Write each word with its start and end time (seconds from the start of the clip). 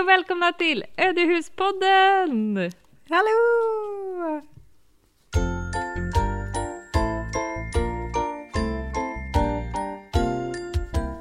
Hej 0.00 0.04
och 0.04 0.08
välkomna 0.08 0.52
till 0.52 0.84
Ödehuspodden! 0.96 2.70
Hallå! 3.08 4.42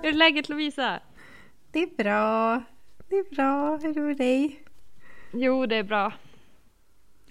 Hur 0.01 0.09
är 0.09 0.13
läget 0.13 0.49
Lovisa? 0.49 0.99
Det 1.71 1.79
är 1.83 1.87
bra. 2.03 2.63
Det 3.09 3.15
är 3.15 3.35
bra. 3.35 3.77
Hur 3.77 3.89
är 3.89 3.93
det 3.93 4.01
med 4.01 4.17
dig? 4.17 4.63
Jo, 5.33 5.65
det 5.65 5.75
är 5.75 5.83
bra. 5.83 6.13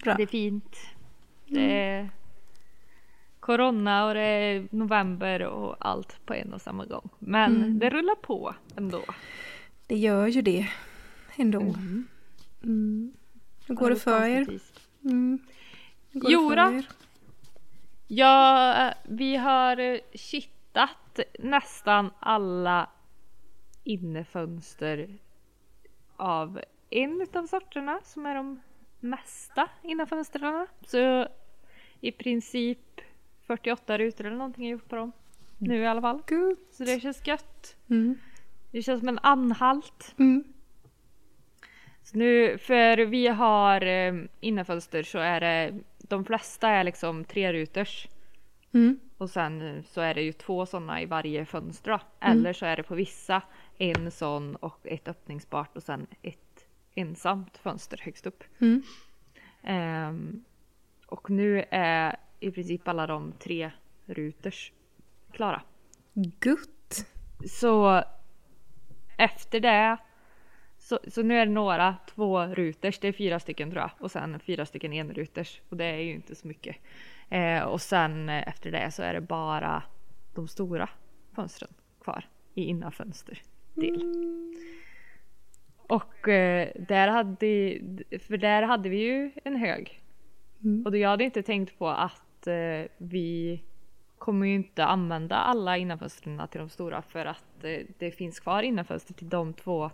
Bra. 0.03 0.13
Det 0.13 0.23
är 0.23 0.27
fint. 0.27 0.75
Det 1.47 1.79
är 1.79 2.09
corona 3.39 4.07
och 4.07 4.13
det 4.13 4.21
är 4.21 4.67
november 4.71 5.41
och 5.43 5.75
allt 5.79 6.25
på 6.25 6.33
en 6.33 6.53
och 6.53 6.61
samma 6.61 6.85
gång. 6.85 7.09
Men 7.19 7.55
Mm. 7.55 7.79
det 7.79 7.89
rullar 7.89 8.15
på 8.15 8.55
ändå. 8.77 9.01
Det 9.87 9.97
gör 9.97 10.27
ju 10.27 10.41
det 10.41 10.67
ändå. 11.39 11.59
Mm. 12.63 13.13
Hur 13.67 13.75
går 13.75 13.89
det 13.89 13.95
för 13.95 14.25
er? 14.25 14.45
Precis. 14.45 14.73
Mm. 15.03 15.39
Hur 16.11 16.19
går 16.19 16.31
Jo 16.31 16.49
det 16.49 16.55
då. 16.55 16.67
för 16.67 16.77
er? 16.77 16.87
Ja, 18.07 18.93
vi 19.03 19.35
har 19.35 19.79
eh, 19.79 19.99
kittat 20.13 21.19
nästan 21.39 22.09
alla 22.19 22.89
innefönster 23.83 25.17
av 26.15 26.61
en 26.89 27.21
utav 27.21 27.47
sorterna 27.47 27.99
som 28.03 28.25
är 28.25 28.35
de 28.35 28.59
mesta 28.99 29.69
innanfönstren. 29.83 30.67
Så 30.87 31.27
i 32.01 32.11
princip 32.11 33.01
48 33.47 33.97
rutor 33.97 34.25
eller 34.25 34.37
någonting 34.37 34.65
är 34.65 34.71
gjort 34.71 34.89
på 34.89 34.95
dem. 34.95 35.11
Nu 35.57 35.77
i 35.77 35.87
alla 35.87 36.01
fall. 36.01 36.21
Good. 36.27 36.57
Så 36.71 36.83
det 36.83 36.99
känns 36.99 37.27
gött. 37.27 37.75
Mm. 37.89 38.17
Det 38.71 38.81
känns 38.81 38.99
som 38.99 39.09
en 39.09 39.19
anhalt. 39.19 40.15
Mm. 40.17 40.43
Så 42.11 42.17
nu, 42.17 42.57
för 42.57 42.97
vi 42.97 43.27
har 43.27 43.81
eh, 43.81 44.13
innanfönster 44.39 45.03
så 45.03 45.17
är 45.17 45.39
det, 45.39 45.79
de 45.97 46.25
flesta 46.25 46.69
är 46.69 46.83
liksom 46.83 47.23
treruters. 47.23 48.07
Mm. 48.73 48.99
Och 49.17 49.29
sen 49.29 49.61
eh, 49.61 49.83
så 49.83 50.01
är 50.01 50.13
det 50.13 50.21
ju 50.21 50.31
två 50.31 50.65
sådana 50.65 51.01
i 51.01 51.05
varje 51.05 51.45
fönster 51.45 51.91
då. 51.91 51.99
Eller 52.19 52.53
så 52.53 52.65
är 52.65 52.77
det 52.77 52.83
på 52.83 52.95
vissa 52.95 53.41
en 53.77 54.11
sån 54.11 54.55
och 54.55 54.79
ett 54.83 55.07
öppningsbart 55.07 55.77
och 55.77 55.83
sen 55.83 56.07
ett 56.21 56.65
ensamt 56.95 57.57
fönster 57.57 58.01
högst 58.03 58.25
upp. 58.25 58.43
Mm. 58.59 58.83
Ehm, 59.63 60.43
och 61.05 61.29
nu 61.29 61.65
är 61.69 62.15
i 62.39 62.51
princip 62.51 62.87
alla 62.87 63.07
de 63.07 63.31
tre 63.31 63.71
ruters 64.05 64.71
klara. 65.31 65.61
Gutt. 66.13 67.07
Så 67.45 68.03
efter 69.17 69.59
det 69.59 69.97
så, 70.89 70.99
så 71.07 71.23
nu 71.23 71.37
är 71.37 71.45
det 71.45 71.51
några 71.51 71.95
två 72.15 72.45
ruters, 72.45 72.99
det 72.99 73.07
är 73.07 73.11
fyra 73.11 73.39
stycken 73.39 73.71
tror 73.71 73.81
jag 73.81 73.91
och 73.99 74.11
sen 74.11 74.39
fyra 74.39 74.65
stycken 74.65 74.93
enruters 74.93 75.61
och 75.69 75.77
det 75.77 75.85
är 75.85 75.97
ju 75.97 76.13
inte 76.13 76.35
så 76.35 76.47
mycket. 76.47 76.75
Eh, 77.29 77.61
och 77.61 77.81
sen 77.81 78.29
eh, 78.29 78.47
efter 78.47 78.71
det 78.71 78.91
så 78.91 79.03
är 79.03 79.13
det 79.13 79.21
bara 79.21 79.83
de 80.35 80.47
stora 80.47 80.89
fönstren 81.35 81.71
kvar 82.03 82.25
i 82.53 82.63
innanfönsterdel. 82.63 84.03
Och 85.77 86.27
eh, 86.27 86.69
där 86.87 87.07
hade, 87.07 87.79
för 88.19 88.37
där 88.37 88.61
hade 88.61 88.89
vi 88.89 88.97
ju 88.97 89.31
en 89.43 89.55
hög. 89.55 90.01
Mm. 90.63 90.85
Och 90.85 90.91
då 90.91 90.97
jag 90.97 91.09
hade 91.09 91.23
inte 91.23 91.43
tänkt 91.43 91.79
på 91.79 91.87
att 91.87 92.47
eh, 92.47 92.91
vi 92.97 93.61
kommer 94.17 94.47
ju 94.47 94.53
inte 94.53 94.85
använda 94.85 95.35
alla 95.35 95.77
innanfönstren 95.77 96.47
till 96.51 96.59
de 96.59 96.69
stora 96.69 97.01
för 97.01 97.25
att 97.25 97.63
eh, 97.63 97.79
det 97.97 98.11
finns 98.11 98.39
kvar 98.39 98.63
innanfönster 98.63 99.13
till 99.13 99.29
de 99.29 99.53
två 99.53 99.91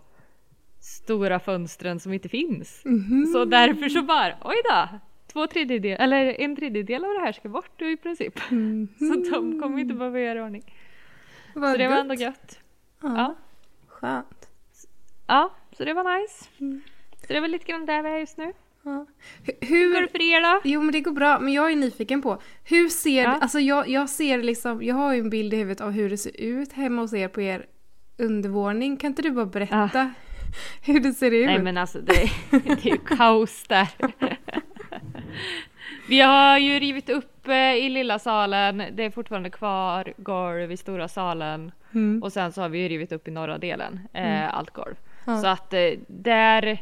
stora 0.80 1.40
fönstren 1.40 2.00
som 2.00 2.12
inte 2.12 2.28
finns. 2.28 2.82
Mhm. 2.84 3.26
Så 3.32 3.44
därför 3.44 3.88
så 3.88 4.02
bara, 4.02 4.34
oj 4.44 4.56
då! 4.70 4.88
Två 5.32 5.46
tredjedel, 5.46 6.00
eller 6.00 6.40
en 6.40 6.56
tredjedel 6.56 7.04
av 7.04 7.10
det 7.14 7.20
här 7.20 7.32
ska 7.32 7.48
bort 7.48 7.82
i 7.82 7.96
princip. 7.96 8.50
Mhm. 8.50 8.88
Så 8.98 9.30
de 9.30 9.60
kommer 9.60 9.78
inte 9.78 9.94
behöva 9.94 10.20
göra 10.20 10.44
ordning. 10.44 10.74
Vad 11.54 11.72
Så 11.72 11.78
det 11.78 11.88
var 11.88 11.94
gött. 11.94 12.00
ändå 12.02 12.14
gött. 12.14 12.58
Ja. 13.02 13.08
Ja. 13.16 13.34
Skönt. 13.88 14.48
Ja, 15.26 15.50
så 15.72 15.84
det 15.84 15.92
var 15.94 16.20
nice. 16.20 16.44
Mm. 16.60 16.80
Så 17.26 17.32
det 17.32 17.40
väl 17.40 17.50
lite 17.50 17.64
grann 17.64 17.86
där 17.86 18.02
vi 18.02 18.08
är 18.08 18.18
just 18.18 18.36
nu. 18.36 18.52
Ja. 18.82 19.06
Hur, 19.60 19.92
går 19.94 20.00
det 20.00 20.08
för 20.08 20.22
er 20.22 20.40
då? 20.54 20.60
Jo 20.64 20.82
men 20.82 20.92
det 20.92 21.00
går 21.00 21.12
bra, 21.12 21.38
men 21.40 21.52
jag 21.52 21.72
är 21.72 21.76
nyfiken 21.76 22.22
på 22.22 22.38
hur 22.64 22.88
ser, 22.88 23.22
Ja. 23.22 23.28
alltså 23.40 23.60
jag, 23.60 23.88
jag 23.88 24.08
ser 24.10 24.42
liksom, 24.42 24.82
jag 24.82 24.94
har 24.94 25.14
ju 25.14 25.20
en 25.20 25.30
bild 25.30 25.54
i 25.54 25.56
huvudet 25.56 25.80
av 25.80 25.90
hur 25.90 26.10
det 26.10 26.16
ser 26.16 26.40
ut 26.40 26.72
hemma 26.72 27.02
hos 27.02 27.12
er 27.14 27.28
på 27.28 27.40
er 27.40 27.66
undervåning. 28.18 28.96
Kan 28.96 29.08
inte 29.10 29.22
du 29.22 29.30
bara 29.30 29.46
berätta 29.46 30.10
hur 30.82 31.00
det 31.00 31.12
ser 31.12 31.30
ut? 31.30 31.46
Nej 31.46 31.58
men 31.58 31.76
alltså 31.76 31.98
det, 32.00 32.12
det 32.50 32.70
är 32.70 32.86
ju 32.86 32.98
kaos 32.98 33.64
där. 33.68 33.88
Vi 36.08 36.20
har 36.20 36.58
ju 36.58 36.78
rivit 36.80 37.08
upp 37.08 37.48
eh, 37.48 37.54
i 37.74 37.88
lilla 37.88 38.18
salen, 38.18 38.82
det 38.92 39.02
är 39.04 39.10
fortfarande 39.10 39.50
kvar 39.50 40.12
golv 40.16 40.72
i 40.72 40.76
stora 40.76 41.08
salen 41.08 41.72
Mm. 41.92 42.22
och 42.22 42.32
sen 42.32 42.52
så 42.52 42.62
har 42.62 42.68
vi 42.68 42.78
ju 42.78 42.88
rivit 42.88 43.12
upp 43.12 43.28
i 43.28 43.30
norra 43.30 43.58
delen, 43.58 44.00
eh, 44.12 44.54
allt 44.54 44.70
golv. 44.70 44.94
Ja. 45.24 45.36
Så 45.40 45.46
att 45.46 45.72
eh, 45.72 45.90
där, 46.08 46.78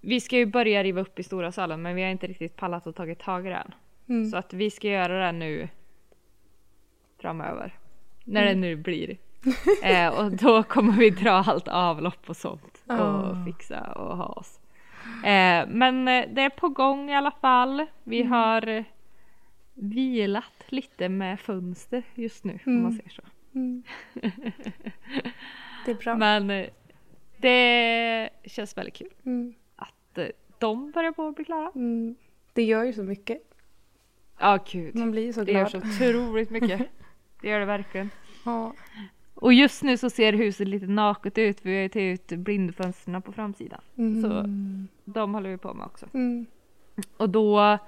vi 0.00 0.20
ska 0.20 0.36
ju 0.36 0.46
börja 0.46 0.82
riva 0.84 1.00
upp 1.00 1.18
i 1.18 1.22
stora 1.22 1.52
salen 1.52 1.82
men 1.82 1.94
vi 1.94 2.02
har 2.02 2.10
inte 2.10 2.26
riktigt 2.26 2.56
pallat 2.56 2.86
och 2.86 2.94
tagit 2.94 3.18
tag 3.18 3.46
i 3.46 3.48
det 3.48 3.54
än. 3.56 3.74
Mm. 4.08 4.30
Så 4.30 4.36
att 4.36 4.52
vi 4.52 4.70
ska 4.70 4.88
göra 4.88 5.26
det 5.26 5.32
nu 5.32 5.68
framöver. 7.20 7.72
När 8.24 8.44
det 8.44 8.54
nu 8.54 8.76
blir. 8.76 9.16
eh, 9.82 10.08
och 10.08 10.32
då 10.36 10.62
kommer 10.62 10.92
vi 10.92 11.10
dra 11.10 11.30
allt 11.30 11.68
avlopp 11.68 12.28
och 12.30 12.36
sånt 12.36 12.77
och 12.88 12.96
Ah. 12.96 13.44
fixa 13.46 13.80
och 13.92 14.16
ha 14.16 14.26
oss. 14.26 14.60
Eh, 15.24 15.66
men 15.68 16.08
eh, 16.08 16.28
det 16.30 16.42
är 16.42 16.50
på 16.50 16.68
gång 16.68 17.10
i 17.10 17.14
alla 17.16 17.30
fall. 17.30 17.86
Vi 18.04 18.22
har 18.22 18.66
eh, 18.68 18.84
vilat 19.74 20.64
lite 20.68 21.08
med 21.08 21.40
fönster 21.40 22.02
just 22.14 22.44
nu 22.44 22.58
om 22.66 22.82
man 22.82 22.84
Mm. 22.92 22.96
säger 22.96 23.10
så. 23.10 23.22
Mm. 23.54 23.82
Det 25.84 25.90
är 25.90 25.94
bra. 25.94 26.16
Men 26.16 26.50
eh, 26.50 26.66
det 27.36 28.30
känns 28.44 28.76
väldigt 28.76 28.94
kul 28.94 29.10
Mm. 29.26 29.54
att 29.76 30.18
de 30.58 30.90
börjar 30.90 31.12
på 31.12 31.28
att 31.28 31.34
bli 31.36 31.44
klara. 31.44 31.70
Mm. 31.74 32.16
Det 32.52 32.62
gör 32.62 32.84
ju 32.84 32.92
så 32.92 33.02
mycket. 33.02 33.42
Ja 34.38 34.58
gud, 34.70 34.94
Man 34.94 35.10
blir 35.10 35.22
ju 35.22 35.32
så 35.32 35.44
det 35.44 35.52
gör 35.52 35.70
glad. 35.70 35.70
så 35.70 35.78
otroligt 36.08 36.50
mycket. 36.50 36.80
Det 37.40 37.48
gör 37.48 37.60
det 37.60 37.66
verkligen. 37.66 38.10
Ja. 38.44 38.72
Och 39.40 39.52
just 39.52 39.82
nu 39.82 39.96
så 39.96 40.10
ser 40.10 40.32
huset 40.32 40.68
lite 40.68 40.86
naket 40.86 41.38
ut. 41.38 41.58
Vi 41.62 41.74
har 41.74 41.82
ju 41.82 41.88
tagit 41.88 42.32
ut 42.32 42.38
blindfönstren 42.38 43.22
på 43.22 43.32
framsidan. 43.32 43.80
Mm. 43.98 44.22
Så 44.22 44.42
de 45.04 45.34
håller 45.34 45.50
vi 45.50 45.56
på 45.56 45.74
med 45.74 45.86
också. 45.86 46.06
Mm. 46.14 46.46
Och 47.16 47.30
då, 47.30 47.78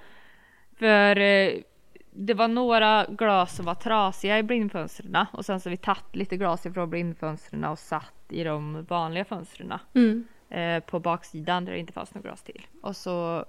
för 0.79 1.17
eh, 1.21 1.53
det 2.13 2.35
var 2.35 2.49
några 2.49 3.05
glas 3.05 3.57
som 3.57 3.67
var 3.67 3.75
trasiga 3.75 4.39
i 4.39 4.43
blindfönstren 4.43 5.27
och 5.33 5.45
sen 5.45 5.61
så 5.61 5.69
har 5.69 5.71
vi 5.71 5.77
tagit 5.77 6.17
lite 6.17 6.37
glas 6.37 6.67
ifrån 6.67 6.91
blindfönstren 6.91 7.65
och 7.65 7.79
satt 7.79 8.15
i 8.29 8.45
de 8.45 8.85
vanliga 8.89 9.25
fönstren 9.25 9.73
Mm. 9.95 10.25
eh, 10.49 10.81
på 10.85 11.01
baksidan 11.01 11.65
där 11.65 11.73
det 11.73 11.79
inte 11.79 11.93
fanns 11.93 12.15
några 12.15 12.29
glas 12.29 12.43
till. 12.43 12.67
Och 12.83 12.97
så 12.97 13.45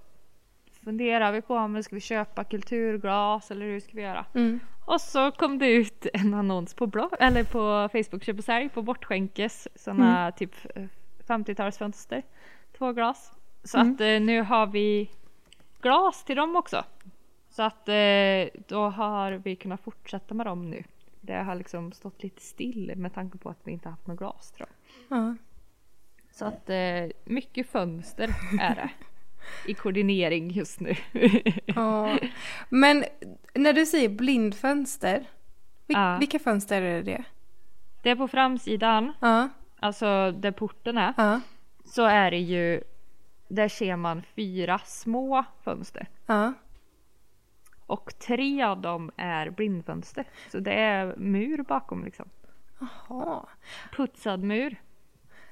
funderar 0.83 1.31
vi 1.31 1.41
på 1.41 1.55
om 1.55 1.73
vi 1.73 1.83
ska 1.83 1.95
vi 1.95 2.01
köpa 2.01 2.43
kulturglas 2.43 3.51
eller 3.51 3.65
hur 3.65 3.79
ska 3.79 3.91
vi 3.93 4.01
göra? 4.01 4.25
Mm. 4.33 4.59
Och 4.85 5.01
så 5.01 5.31
kom 5.31 5.57
det 5.59 5.71
ut 5.71 6.05
en 6.13 6.33
annons 6.33 6.73
på 6.73 6.87
blogg, 6.87 7.11
eller 7.19 7.43
på 7.43 7.89
Facebook 7.91 8.23
köp 8.23 8.37
och 8.37 8.43
sälj 8.43 8.69
på 8.69 8.81
Bortskänkes 8.81 9.67
sådana 9.75 10.31
typ 10.31 10.55
eh, 10.75 10.83
50-talsfönster. 11.27 12.23
Två 12.77 12.91
glas. 12.93 13.31
Så 13.63 13.77
Mm. 13.77 13.93
att 13.93 14.01
eh, 14.01 14.19
nu 14.21 14.41
har 14.41 14.67
vi 14.67 15.11
glas 15.81 16.23
till 16.23 16.35
dem 16.35 16.55
också. 16.55 16.83
Så 17.49 17.63
att 17.63 17.89
eh, 17.89 18.61
då 18.67 18.89
har 18.89 19.31
vi 19.31 19.55
kunnat 19.55 19.81
fortsätta 19.81 20.33
med 20.33 20.45
dem 20.45 20.69
nu. 20.69 20.83
Det 21.21 21.33
har 21.35 21.55
liksom 21.55 21.91
stått 21.91 22.23
lite 22.23 22.41
still 22.41 22.93
med 22.95 23.13
tanke 23.13 23.37
på 23.37 23.49
att 23.49 23.59
vi 23.63 23.71
inte 23.71 23.89
haft 23.89 24.07
något 24.07 24.17
glas 24.19 24.51
tror 24.51 24.69
jag. 25.09 25.17
Ja. 25.17 25.35
Så 26.31 26.45
att 26.45 26.69
eh, 26.69 27.05
mycket 27.25 27.69
fönster 27.69 28.29
är 28.59 28.75
det. 28.75 28.89
I 29.67 29.73
koordinering 29.73 30.49
just 30.51 30.79
nu. 30.79 30.95
Ja. 31.65 32.17
Men 32.69 33.03
när 33.53 33.73
du 33.73 33.85
säger 33.85 34.09
blindfönster, 34.09 35.17
vil- 35.87 35.97
Ja. 35.97 36.17
vilka 36.19 36.39
fönster 36.39 36.81
är 36.81 37.03
det? 37.03 37.23
Det 38.03 38.09
är 38.09 38.15
på 38.15 38.27
framsidan, 38.27 39.13
Ja. 39.19 39.49
alltså 39.79 40.31
där 40.31 40.51
porten 40.51 40.97
är. 40.97 41.13
Ja. 41.17 41.39
så 41.85 42.05
är 42.05 42.31
det 42.31 42.37
ju 42.39 42.81
där 43.47 43.67
ser 43.69 43.95
man 43.95 44.21
fyra 44.35 44.79
små 44.85 45.43
fönster 45.63 46.07
Ja. 46.25 46.53
och 47.85 48.19
tre 48.19 48.63
av 48.63 48.81
dem 48.81 49.11
är 49.17 49.49
blindfönster. 49.49 50.25
Så 50.51 50.59
det 50.59 50.73
är 50.73 51.15
mur 51.17 51.63
bakom 51.63 52.05
liksom. 52.05 52.29
Jaha. 52.79 53.45
Putsad 53.95 54.43
mur. 54.43 54.81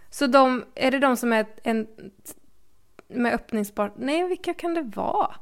Så 0.10 0.28
de, 0.28 0.66
är 0.76 0.92
det 0.92 1.00
de 1.00 1.18
som 1.18 1.34
är 1.34 1.46
en 1.64 1.88
med 3.10 3.34
öppningsbart? 3.34 3.92
Nej, 3.96 4.28
vilka 4.28 4.54
kan 4.54 4.74
det 4.74 4.82
vara? 4.82 5.36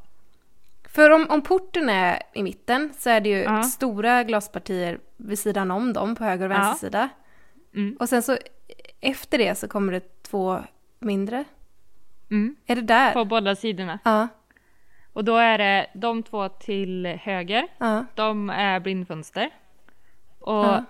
För 0.89 1.09
om, 1.09 1.27
om 1.29 1.41
porten 1.41 1.89
är 1.89 2.21
i 2.33 2.43
mitten 2.43 2.93
så 2.97 3.09
är 3.09 3.21
det 3.21 3.29
ju 3.29 3.37
Ja. 3.37 3.63
stora 3.63 4.23
glaspartier 4.23 4.99
vid 5.17 5.39
sidan 5.39 5.71
om 5.71 5.93
dem 5.93 6.15
på 6.15 6.23
höger 6.23 6.49
och 6.49 6.55
Ja. 6.55 6.59
vänster 6.59 6.87
sida. 6.87 7.09
Mm. 7.75 7.97
Och 7.99 8.09
sen 8.09 8.21
så 8.23 8.37
efter 9.01 9.37
det 9.37 9.55
så 9.55 9.67
kommer 9.67 9.93
det 9.93 10.23
två 10.23 10.59
mindre. 10.99 11.43
Mm. 12.31 12.55
Är 12.65 12.75
det 12.75 12.81
där? 12.81 13.13
På 13.13 13.25
båda 13.25 13.55
sidorna. 13.55 13.99
Ja, 14.05 14.27
Och 15.13 15.23
då 15.23 15.37
är 15.37 15.57
det 15.57 15.87
de 15.93 16.23
två 16.23 16.49
till 16.49 17.05
höger. 17.05 17.67
ja, 17.77 18.05
De 18.15 18.49
är 18.49 18.79
blindfönster. 18.79 19.49
Och 20.39 20.53
Ja. 20.65 20.83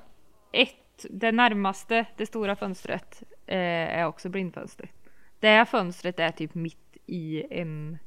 ett, 0.51 1.05
det 1.09 1.31
närmaste, 1.31 2.05
det 2.17 2.25
stora 2.25 2.55
fönstret, 2.55 3.23
eh, 3.45 3.97
är 3.99 4.05
också 4.05 4.29
blindfönster. 4.29 4.89
Det 5.39 5.47
här 5.47 5.65
fönstret 5.65 6.19
är 6.19 6.31
typ 6.31 6.55
mitt 6.55 6.97
i 7.05 7.43
en 7.49 7.97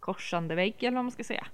korsande 0.00 0.54
vägg 0.54 0.74
eller 0.78 0.96
vad 0.96 1.04
man 1.04 1.12
ska 1.12 1.24
säga. 1.24 1.46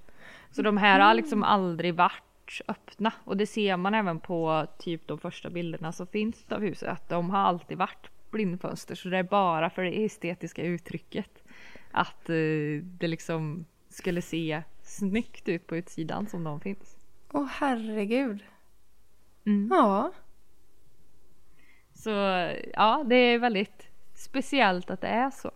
Så 0.50 0.62
de 0.62 0.76
här 0.76 1.00
har 1.00 1.14
liksom 1.14 1.42
aldrig 1.42 1.94
varit 1.94 2.62
öppna 2.68 3.12
och 3.24 3.36
det 3.36 3.46
ser 3.46 3.76
man 3.76 3.94
även 3.94 4.20
på 4.20 4.66
typ 4.78 5.06
de 5.06 5.18
första 5.18 5.50
bilderna 5.50 5.92
som 5.92 6.06
finns 6.06 6.52
av 6.52 6.60
huset 6.60 6.88
att 6.88 7.08
de 7.08 7.30
har 7.30 7.38
alltid 7.38 7.78
varit 7.78 8.10
blindfönster 8.30 8.94
så 8.94 9.08
det 9.08 9.18
är 9.18 9.22
bara 9.22 9.70
för 9.70 9.82
det 9.82 10.04
estetiska 10.04 10.62
uttrycket 10.62 11.42
att 11.90 12.28
eh, 12.28 12.82
det 12.82 13.08
liksom 13.08 13.64
skulle 13.88 14.22
se 14.22 14.62
snyggt 14.82 15.48
ut 15.48 15.66
på 15.66 15.76
utsidan 15.76 16.26
som 16.26 16.44
de 16.44 16.60
finns. 16.60 16.96
Åh 17.32 17.46
herregud. 17.46 18.44
Mm. 19.46 19.68
Ja. 19.70 20.12
Så 21.94 22.10
ja, 22.72 23.04
det 23.06 23.16
är 23.16 23.38
väldigt 23.38 23.91
speciellt 24.22 24.90
att 24.90 25.00
det 25.00 25.08
är 25.08 25.30
så. 25.30 25.50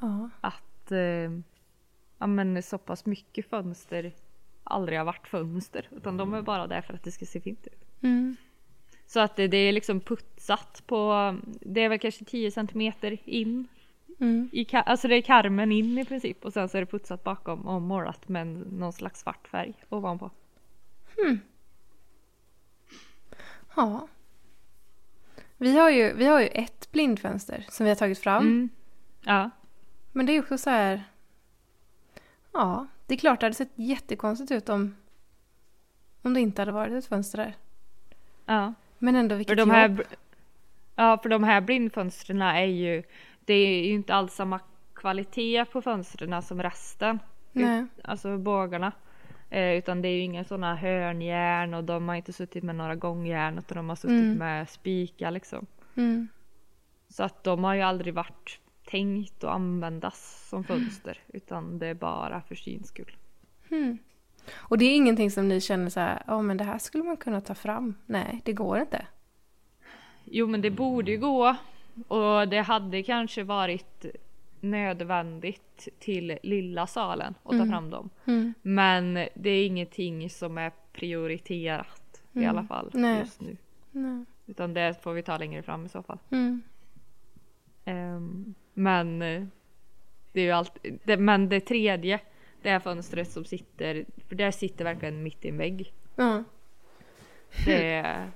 Ja. 0.00 0.30
Att 0.40 0.92
eh, 0.92 1.30
ja, 2.18 2.26
men 2.26 2.62
så 2.62 2.78
pass 2.78 3.06
mycket 3.06 3.50
fönster 3.50 4.12
aldrig 4.64 4.98
har 4.98 5.04
varit 5.04 5.28
fönster. 5.28 5.88
Utan 5.90 6.16
de 6.16 6.34
är 6.34 6.42
bara 6.42 6.66
där 6.66 6.80
för 6.80 6.94
att 6.94 7.04
det 7.04 7.12
ska 7.12 7.26
se 7.26 7.40
fint 7.40 7.66
ut. 7.66 8.02
Mm. 8.02 8.36
Så 9.06 9.20
att 9.20 9.36
det, 9.36 9.48
det 9.48 9.56
är 9.56 9.72
liksom 9.72 10.00
putsat 10.00 10.82
på, 10.86 11.36
det 11.60 11.80
är 11.80 11.88
väl 11.88 11.98
kanske 11.98 12.24
10 12.24 12.50
centimeter 12.50 13.18
in. 13.24 13.68
Mm. 14.20 14.48
I, 14.52 14.66
alltså 14.72 15.08
det 15.08 15.14
är 15.14 15.22
karmen 15.22 15.72
in 15.72 15.98
i 15.98 16.04
princip 16.04 16.44
och 16.44 16.52
sen 16.52 16.68
så 16.68 16.76
är 16.76 16.80
det 16.80 16.86
putsat 16.86 17.24
bakom 17.24 17.60
och 17.60 17.82
målat 17.82 18.28
med 18.28 18.46
någon 18.46 18.92
slags 18.92 19.20
svart 19.20 19.48
färg 19.48 19.74
ovanpå. 19.88 20.30
Ja. 23.76 24.08
Vi 25.60 25.78
har, 25.78 25.90
ju, 25.90 26.12
vi 26.12 26.26
har 26.26 26.40
ju 26.40 26.46
ett 26.46 26.92
blindfönster 26.92 27.66
som 27.68 27.84
vi 27.84 27.90
har 27.90 27.96
tagit 27.96 28.18
fram. 28.18 28.42
Mm. 28.42 28.68
Ja. 29.24 29.50
Men 30.12 30.26
det 30.26 30.32
är 30.32 30.40
också 30.40 30.58
så 30.58 30.70
här... 30.70 31.04
Ja, 32.52 32.86
det 33.06 33.14
är 33.14 33.18
klart 33.18 33.40
det 33.40 33.46
hade 33.46 33.54
sett 33.54 33.72
jättekonstigt 33.74 34.50
ut 34.50 34.68
om, 34.68 34.96
om 36.22 36.34
det 36.34 36.40
inte 36.40 36.62
hade 36.62 36.72
varit 36.72 36.92
ett 36.92 37.06
fönster 37.06 37.38
där. 37.38 37.54
ja. 38.46 38.74
Men 38.98 39.16
ändå 39.16 39.32
För 39.32 39.38
vilket 39.38 39.56
de 39.56 39.70
här, 39.70 39.88
jobb. 39.88 40.02
ja, 40.96 41.18
för 41.18 41.28
de 41.28 41.44
här 41.44 41.60
blindfönstren 41.60 42.42
är 42.42 42.64
ju, 42.64 43.02
det 43.44 43.54
är 43.54 43.84
ju 43.84 43.92
inte 43.92 44.14
alls 44.14 44.34
samma 44.34 44.60
kvalitet 44.94 45.64
på 45.64 45.82
fönstren 45.82 46.42
som 46.42 46.62
resten. 46.62 47.18
Nej. 47.52 47.86
Alltså 48.04 48.38
bågarna. 48.38 48.92
Eh, 49.50 49.72
utan 49.72 50.02
det 50.02 50.08
är 50.08 50.12
ju 50.12 50.20
inga 50.20 50.44
sådana 50.44 50.76
hörnjärn 50.76 51.74
och 51.74 51.84
de 51.84 52.08
har 52.08 52.16
inte 52.16 52.32
suttit 52.32 52.64
med 52.64 52.74
några 52.76 52.94
gångjärn 52.94 53.58
utan 53.58 53.76
de 53.76 53.88
har 53.88 53.96
suttit 53.96 54.10
Mm. 54.24 54.38
med 54.38 54.68
spikar 54.68 55.30
liksom. 55.30 55.66
Mm. 55.96 56.28
Så 57.08 57.22
att 57.22 57.44
de 57.44 57.64
har 57.64 57.74
ju 57.74 57.80
aldrig 57.82 58.14
varit 58.14 58.60
tänkt 58.84 59.44
att 59.44 59.50
användas 59.50 60.48
som 60.48 60.64
fönster 60.64 61.18
utan 61.28 61.78
det 61.78 61.86
är 61.86 61.94
bara 61.94 62.40
för 62.42 62.54
syns 62.54 62.88
skull. 62.88 63.16
Mm. 63.70 63.98
Och 64.54 64.78
det 64.78 64.84
är 64.84 64.96
ingenting 64.96 65.30
som 65.30 65.48
ni 65.48 65.60
känner 65.60 65.90
så 65.90 66.00
här, 66.00 66.22
ja 66.26 66.42
men 66.42 66.56
det 66.56 66.64
här 66.64 66.78
skulle 66.78 67.04
man 67.04 67.16
kunna 67.16 67.40
ta 67.40 67.54
fram. 67.54 67.94
Nej, 68.06 68.40
det 68.44 68.52
går 68.52 68.78
inte. 68.78 69.06
Jo 70.24 70.46
men 70.46 70.60
det 70.60 70.70
borde 70.70 71.10
ju 71.10 71.18
gå 71.18 71.56
och 72.08 72.48
det 72.48 72.60
hade 72.60 73.02
kanske 73.02 73.42
varit 73.42 74.04
nödvändigt 74.62 75.88
till 75.98 76.38
lilla 76.42 76.86
salen 76.86 77.34
att 77.42 77.50
ta 77.50 77.54
Mm. 77.56 77.70
fram 77.70 77.90
dem. 77.90 78.10
Mm. 78.26 78.54
Men 78.62 79.14
det 79.34 79.50
är 79.50 79.66
ingenting 79.66 80.30
som 80.30 80.58
är 80.58 80.72
prioriterat 80.92 82.22
i 82.32 82.38
Mm. 82.38 82.50
alla 82.50 82.64
fall 82.64 82.90
Nej. 82.94 83.18
just 83.18 83.40
nu. 83.40 83.56
Nej. 83.90 84.24
Utan 84.46 84.74
det 84.74 85.02
får 85.02 85.12
vi 85.12 85.22
ta 85.22 85.36
längre 85.38 85.62
fram 85.62 85.86
i 85.86 85.88
så 85.88 86.02
fall. 86.02 86.18
Ehm, 87.84 88.54
men 88.74 89.22
eh, 89.22 89.44
det 90.32 90.40
är 90.40 90.44
ju 90.44 90.50
allt, 90.50 90.78
det, 91.04 91.16
men 91.16 91.48
det 91.48 91.60
tredje, 91.60 92.20
det 92.62 92.70
här 92.70 92.80
fönstret 92.80 93.30
som 93.30 93.44
sitter, 93.44 94.04
för 94.28 94.34
där 94.36 94.50
sitter 94.50 94.84
verkligen 94.84 95.22
mitt 95.22 95.44
i 95.44 95.48
en 95.48 95.56
vägg. 95.58 95.92
Ja. 96.16 96.44
Det, 97.66 98.28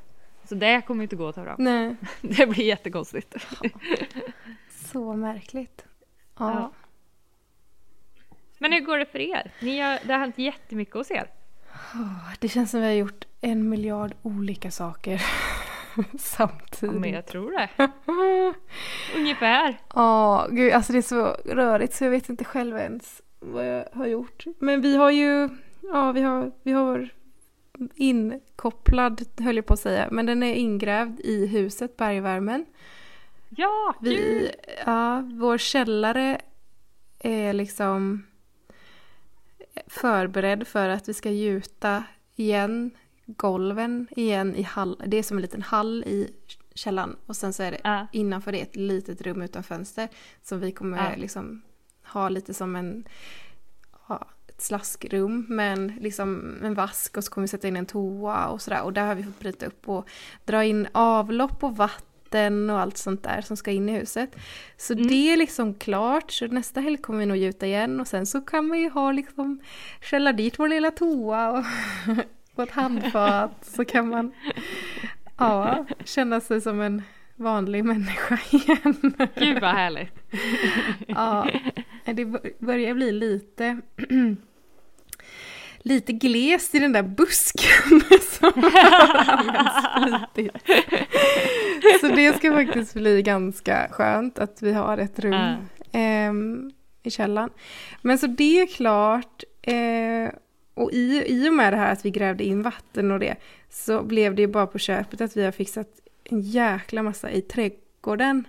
så 0.44 0.54
det 0.54 0.82
kommer 0.86 1.02
inte 1.02 1.16
gå 1.16 1.28
att 1.28 1.34
ta 1.34 1.44
fram. 1.44 1.56
Nej. 1.58 1.96
Det 2.22 2.46
blir 2.46 2.64
jättekonstigt. 2.64 3.34
Så 4.70 5.12
märkligt. 5.12 5.84
Ja. 6.38 6.52
Ja. 6.52 6.72
Men 8.58 8.72
hur 8.72 8.80
går 8.80 8.98
det 8.98 9.06
för 9.06 9.18
er? 9.18 9.52
Ni 9.60 9.80
har, 9.80 9.98
det 10.06 10.12
har 10.12 10.20
hänt 10.20 10.38
jättemycket 10.38 10.94
hos 10.94 11.10
er. 11.10 11.30
Det 12.38 12.48
känns 12.48 12.70
som 12.70 12.80
vi 12.80 12.86
har 12.86 12.92
gjort 12.94 13.24
en 13.40 13.68
miljard 13.68 14.14
olika 14.22 14.70
saker 14.70 15.22
Ja, 15.96 16.02
samtidigt. 16.18 17.00
men 17.00 17.10
jag 17.10 17.26
tror 17.26 17.50
det. 17.52 17.68
Ungefär. 19.16 19.80
Ja, 19.94 20.46
gud, 20.50 20.72
alltså 20.72 20.92
det 20.92 20.98
är 20.98 21.02
så 21.02 21.24
rörigt 21.44 21.94
så 21.94 22.04
jag 22.04 22.10
vet 22.10 22.28
inte 22.28 22.44
själv 22.44 22.76
ens 22.76 23.22
vad 23.40 23.66
jag 23.66 23.88
har 23.92 24.06
gjort. 24.06 24.44
Men 24.58 24.80
vi 24.80 24.96
har 24.96 25.10
ju, 25.10 25.48
ja 25.80 26.12
vi 26.12 26.20
har, 26.20 26.52
vi 26.62 26.72
har 26.72 27.08
inkopplad, 27.94 29.22
höll 29.40 29.56
jag 29.56 29.66
på 29.66 29.72
att 29.74 29.80
säga, 29.80 30.08
men 30.10 30.26
den 30.26 30.42
är 30.42 30.54
ingrävd 30.54 31.20
i 31.20 31.46
huset, 31.46 31.96
bergvärmen. 31.96 32.66
Ja, 33.56 33.94
kul! 34.00 34.08
Vi, 34.10 34.50
ja, 34.86 35.20
vår 35.32 35.58
källare 35.58 36.40
är 37.18 37.52
liksom 37.52 38.26
förberedd 39.86 40.66
för 40.66 40.88
att 40.88 41.08
vi 41.08 41.14
ska 41.14 41.30
gjuta 41.30 42.04
igen 42.36 42.90
golven 43.26 44.08
igen 44.10 44.54
i 44.56 44.62
hall. 44.62 45.02
Det 45.06 45.16
är 45.16 45.22
som 45.22 45.36
en 45.36 45.42
liten 45.42 45.62
hall 45.62 46.04
i 46.06 46.30
källaren 46.74 47.16
och 47.26 47.36
sen 47.36 47.52
så 47.52 47.62
är 47.62 47.70
det 47.70 47.80
Ja. 47.84 48.06
innanför 48.12 48.52
det 48.52 48.60
ett 48.60 48.76
litet 48.76 49.22
rum 49.22 49.42
utan 49.42 49.62
fönster 49.62 50.08
som 50.42 50.60
vi 50.60 50.72
kommer 50.72 51.10
Ja. 51.10 51.16
liksom 51.16 51.62
ha 52.04 52.28
lite 52.28 52.54
som 52.54 52.76
en 52.76 53.04
ja, 54.08 54.26
ett 54.48 54.62
slaskrum 54.62 55.46
med 55.48 55.72
en, 55.72 55.86
liksom 56.00 56.58
en 56.62 56.74
vask 56.74 57.16
och 57.16 57.24
så 57.24 57.30
kommer 57.32 57.42
vi 57.42 57.48
sätta 57.48 57.68
in 57.68 57.76
en 57.76 57.86
toa 57.86 58.46
och 58.48 58.62
sådär 58.62 58.82
och 58.82 58.92
där 58.92 59.06
har 59.06 59.14
vi 59.14 59.22
fått 59.22 59.38
bryta 59.38 59.66
upp 59.66 59.88
och 59.88 60.08
dra 60.44 60.64
in 60.64 60.88
avlopp 60.92 61.64
och 61.64 61.76
vatten 61.76 62.08
och 62.70 62.78
allt 62.80 62.96
sånt 62.96 63.22
där 63.22 63.40
som 63.40 63.56
ska 63.56 63.70
in 63.70 63.88
i 63.88 63.92
huset. 63.92 64.36
Så 64.76 64.92
Mm. 64.92 65.06
det 65.06 65.32
är 65.32 65.36
liksom 65.36 65.74
klart 65.74 66.30
så 66.30 66.46
nästa 66.46 66.80
helg 66.80 66.96
kommer 66.96 67.18
vi 67.18 67.26
nog 67.26 67.36
gjuta 67.36 67.66
igen 67.66 68.00
och 68.00 68.06
sen 68.08 68.26
så 68.26 68.40
kan 68.40 68.70
vi 68.70 68.78
ju 68.78 68.88
ha 68.90 69.12
liksom 69.12 69.60
skälla 70.00 70.32
dit 70.32 70.58
vår 70.58 70.68
lilla 70.68 70.90
toa 70.90 71.50
och, 71.50 71.64
ett 72.62 72.70
handfat 72.70 73.64
så 73.64 73.84
kan 73.84 74.08
man 74.08 74.32
ja, 75.38 75.86
känna 76.04 76.40
sig 76.40 76.60
som 76.60 76.80
en 76.80 77.02
vanlig 77.36 77.84
människa 77.84 78.38
igen. 78.50 79.14
Gud 79.34 79.60
vad 79.60 79.70
härligt. 79.74 80.12
Ja, 81.06 81.48
det 82.04 82.24
bör- 82.24 82.64
börjar 82.66 82.94
bli 82.94 83.12
lite 83.12 83.80
lite 85.84 86.12
glest 86.12 86.74
i 86.74 86.78
den 86.78 86.92
där 86.92 87.02
busken 87.02 88.00
som 88.30 88.62
har. 88.62 90.24
Så 92.00 92.08
det 92.08 92.36
ska 92.36 92.52
faktiskt 92.52 92.94
bli 92.94 93.22
ganska 93.22 93.88
skönt 93.90 94.38
att 94.38 94.62
vi 94.62 94.72
har 94.72 94.98
ett 94.98 95.18
rum 95.18 95.32
Ja. 95.32 95.56
ehm, 95.92 96.70
i 97.02 97.10
källaren. 97.10 97.50
Men 98.02 98.18
så 98.18 98.26
det 98.26 98.60
är 98.60 98.66
klart. 98.66 99.42
Eh, 99.62 100.34
och 100.74 100.92
i, 100.92 101.24
i 101.26 101.48
och 101.48 101.54
med 101.54 101.72
det 101.72 101.76
här 101.76 101.92
att 101.92 102.04
vi 102.04 102.10
grävde 102.10 102.44
in 102.44 102.62
vatten 102.62 103.10
och 103.10 103.18
det 103.20 103.36
så 103.70 104.02
blev 104.02 104.34
det 104.34 104.42
ju 104.42 104.48
bara 104.48 104.66
på 104.66 104.78
köpet 104.78 105.20
att 105.20 105.36
vi 105.36 105.44
har 105.44 105.52
fixat 105.52 105.88
en 106.24 106.40
jäkla 106.40 107.02
massa 107.02 107.30
i 107.30 107.40
trädgården. 107.42 108.44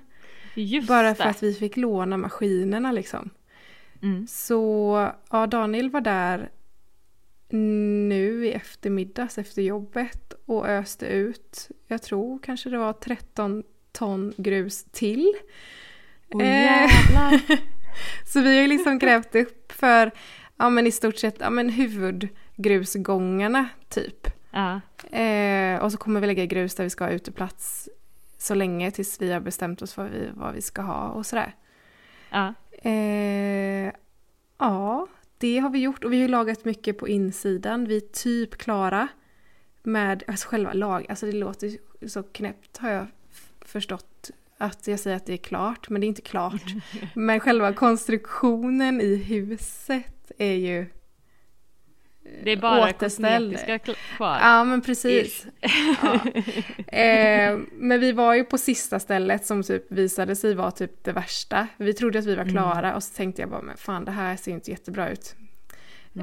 Just 0.56 0.88
Bara 0.88 1.16
för 1.16 1.24
det. 1.24 1.30
att 1.30 1.44
vi 1.44 1.54
fick 1.54 1.78
låna 1.78 2.18
maskinerna 2.18 2.92
liksom. 2.92 3.30
Mm. 4.02 4.28
Så 4.30 5.10
ja, 5.32 5.48
Daniel 5.48 5.90
var 5.90 6.02
där 6.02 6.50
nu 7.50 8.46
i 8.46 8.52
eftermiddags 8.52 9.38
efter 9.38 9.62
jobbet 9.62 10.34
och 10.46 10.68
öste 10.68 11.06
ut, 11.06 11.70
jag 11.88 12.02
tror 12.02 12.40
kanske 12.40 12.70
det 12.70 12.78
var 12.78 12.94
13 12.94 13.64
ton 13.92 14.34
grus 14.38 14.84
till. 14.84 15.34
Eh, 16.34 16.40
jävlar. 16.40 17.42
Så 18.26 18.42
vi 18.42 18.56
har 18.56 18.62
ju 18.62 18.68
liksom 18.68 19.00
grävt 19.00 19.36
upp 19.36 19.72
för 19.72 20.12
ja, 20.58 20.70
men 20.70 20.88
i 20.88 20.92
stort 20.92 21.18
sett 21.18 21.36
ja, 21.40 21.50
men 21.50 21.70
huvudgrusgångarna 21.70 23.70
typ. 23.90 24.28
Ja. 24.52 24.82
Eh, 25.18 25.80
och 25.80 25.92
så 25.92 25.98
kommer 25.98 26.20
vi 26.20 26.28
lägga 26.28 26.46
grus 26.46 26.76
där 26.76 26.84
vi 26.84 26.90
ska 26.90 27.04
ha 27.04 27.12
uteplats 27.12 27.90
så 28.38 28.56
länge 28.56 28.92
tills 28.92 29.22
vi 29.22 29.32
har 29.32 29.40
bestämt 29.40 29.82
oss 29.82 29.94
för 29.94 30.04
vad 30.04 30.12
vi, 30.12 30.30
vad 30.34 30.54
vi 30.54 30.62
ska 30.62 30.82
ha 30.82 31.10
och 31.10 31.26
sådär. 31.26 31.56
Ja. 32.30 32.54
Eh, 32.72 33.92
ja, 34.58 35.08
det 35.38 35.60
har 35.60 35.70
vi 35.70 35.80
gjort 35.80 36.04
och 36.04 36.14
vi 36.14 36.22
har 36.22 36.28
lagat 36.28 36.66
mycket 36.66 36.98
på 36.98 37.08
insidan. 37.08 37.86
Vi 37.86 37.98
är 37.98 38.02
typ 38.02 38.58
klara 38.58 39.08
med 39.84 40.24
alltså 40.28 40.48
själva 40.48 40.74
lag. 40.74 41.06
Alltså 41.10 41.26
det 41.26 41.32
låter 41.32 41.78
så 42.08 42.24
knäppt 42.24 42.78
har 42.78 42.90
jag 42.90 43.08
förstått 43.62 44.32
att 44.58 44.88
jag 44.88 45.00
säger 45.00 45.18
att 45.18 45.26
det 45.26 45.34
är 45.34 45.38
klart, 45.38 45.90
men 45.90 46.02
det 46.02 46.06
är 46.06 46.10
inte 46.10 46.22
klart. 46.22 46.74
men 47.14 47.40
själva 47.40 47.74
konstruktionen 47.74 49.02
i 49.02 49.16
huset 49.16 50.32
är 50.38 50.54
ju 50.54 50.86
Det 52.44 52.52
är 52.52 52.58
bara 52.58 52.90
återställd. 52.90 53.54
kosmetiska 53.58 53.94
kvar. 54.18 54.38
Ja 54.42 54.64
men 54.64 54.82
precis. 54.82 55.48
Ja. 56.02 56.20
Eh, 56.98 57.60
men 57.72 58.00
vi 58.00 58.12
var 58.12 58.34
ju 58.34 58.44
på 58.44 58.58
sista 58.58 59.00
stället 59.00 59.46
som 59.46 59.64
typ 59.64 59.92
visade 59.92 60.36
sig 60.36 60.54
vara 60.56 60.72
typ 60.72 61.04
det 61.04 61.12
värsta. 61.12 61.68
Vi 61.78 61.94
trodde 61.94 62.20
att 62.20 62.26
vi 62.26 62.36
var 62.36 62.46
klara 62.46 62.96
och 62.96 63.04
så 63.04 63.16
tänkte 63.16 63.42
jag 63.42 63.50
bara 63.50 63.62
men 63.62 63.78
fan 63.78 64.06
det 64.06 64.12
här 64.12 64.36
ser 64.36 64.52
inte 64.52 64.72
jättebra 64.72 65.10
ut. 65.10 65.36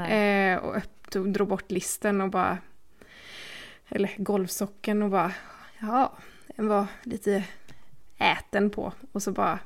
Eh, 0.09 0.56
och 0.59 0.76
tog- 1.11 1.32
drog 1.32 1.49
bort 1.49 1.71
listen 1.71 2.21
och 2.21 2.30
bara 2.30 2.59
eller 3.88 4.11
golvsocken 4.16 5.02
och 5.02 5.11
bara 5.11 5.32
ja, 5.80 6.12
den 6.56 6.66
var 6.68 6.87
lite 7.02 7.44
äten 8.18 8.71
på 8.71 8.92
och 9.12 9.23
så 9.23 9.32
bara 9.32 9.59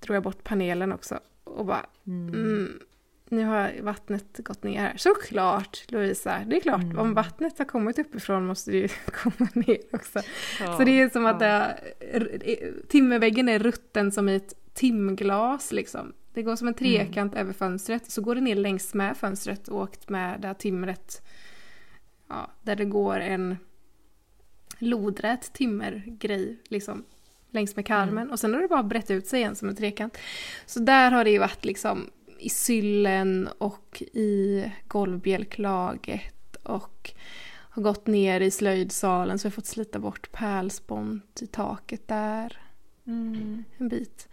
drog 0.00 0.16
jag 0.16 0.22
bort 0.22 0.44
panelen 0.44 0.92
också 0.92 1.20
och 1.44 1.66
bara 1.66 1.86
mm, 2.06 2.78
nu 3.30 3.44
har 3.44 3.72
vattnet 3.82 4.38
gått 4.38 4.62
ner 4.62 4.80
här. 4.80 4.96
Såklart 4.96 5.84
Lovisa, 5.88 6.40
det 6.46 6.56
är 6.56 6.60
klart 6.60 6.82
Mm. 6.82 6.98
om 6.98 7.14
vattnet 7.14 7.58
har 7.58 7.64
kommit 7.64 7.98
uppifrån 7.98 8.46
måste 8.46 8.70
det 8.70 8.76
ju 8.76 8.88
komma 9.06 9.48
ner 9.54 9.78
också. 9.92 10.20
Ja, 10.60 10.76
Så 10.76 10.84
det 10.84 11.00
är 11.00 11.08
som 11.08 11.26
att 11.26 11.40
ja. 11.40 11.46
det, 11.48 11.76
r- 12.12 12.72
timmerväggen 12.88 13.48
är 13.48 13.58
rutten 13.58 14.12
som 14.12 14.28
i 14.28 14.34
ett 14.36 14.54
timglas 14.74 15.72
liksom. 15.72 16.12
Det 16.32 16.42
går 16.42 16.56
som 16.56 16.68
en 16.68 16.74
trekant 16.74 17.34
över 17.34 17.52
fönstret 17.52 18.10
så 18.10 18.22
går 18.22 18.34
det 18.34 18.40
ner 18.40 18.54
längs 18.54 18.94
med 18.94 19.16
fönstret 19.16 19.68
och 19.68 19.80
åkt 19.82 20.08
med 20.08 20.40
det 20.40 20.46
här 20.46 20.54
timret. 20.54 21.22
Ja, 22.28 22.50
där 22.62 22.76
det 22.76 22.84
går 22.84 23.20
en 23.20 23.56
lodrät 24.78 25.52
timmergrej 25.52 26.58
liksom 26.68 27.04
längs 27.50 27.76
med 27.76 27.86
karmen 27.86 28.30
och 28.30 28.40
sen 28.40 28.54
har 28.54 28.60
det 28.60 28.68
bara 28.68 28.82
brett 28.82 29.10
ut 29.10 29.26
sig 29.26 29.40
igen 29.40 29.54
som 29.56 29.68
en 29.68 29.76
trekant. 29.76 30.18
Så 30.66 30.80
där 30.80 31.10
har 31.10 31.24
det 31.24 31.30
ju 31.30 31.38
varit 31.38 31.64
liksom 31.64 32.10
i 32.44 32.48
syllen 32.48 33.48
och 33.58 34.02
i 34.12 34.64
golvbjälklaget 34.88 36.56
och 36.62 37.10
har 37.70 37.82
gått 37.82 38.06
ner 38.06 38.40
i 38.40 38.50
slöjdsalen 38.50 39.38
så 39.38 39.46
jag 39.46 39.50
har 39.50 39.54
fått 39.54 39.66
slita 39.66 39.98
bort 39.98 40.32
pärlspont 40.32 41.42
i 41.42 41.46
taket 41.46 42.08
där 42.08 42.60
Mm. 43.06 43.64
en 43.78 43.88
bit. 43.88 44.28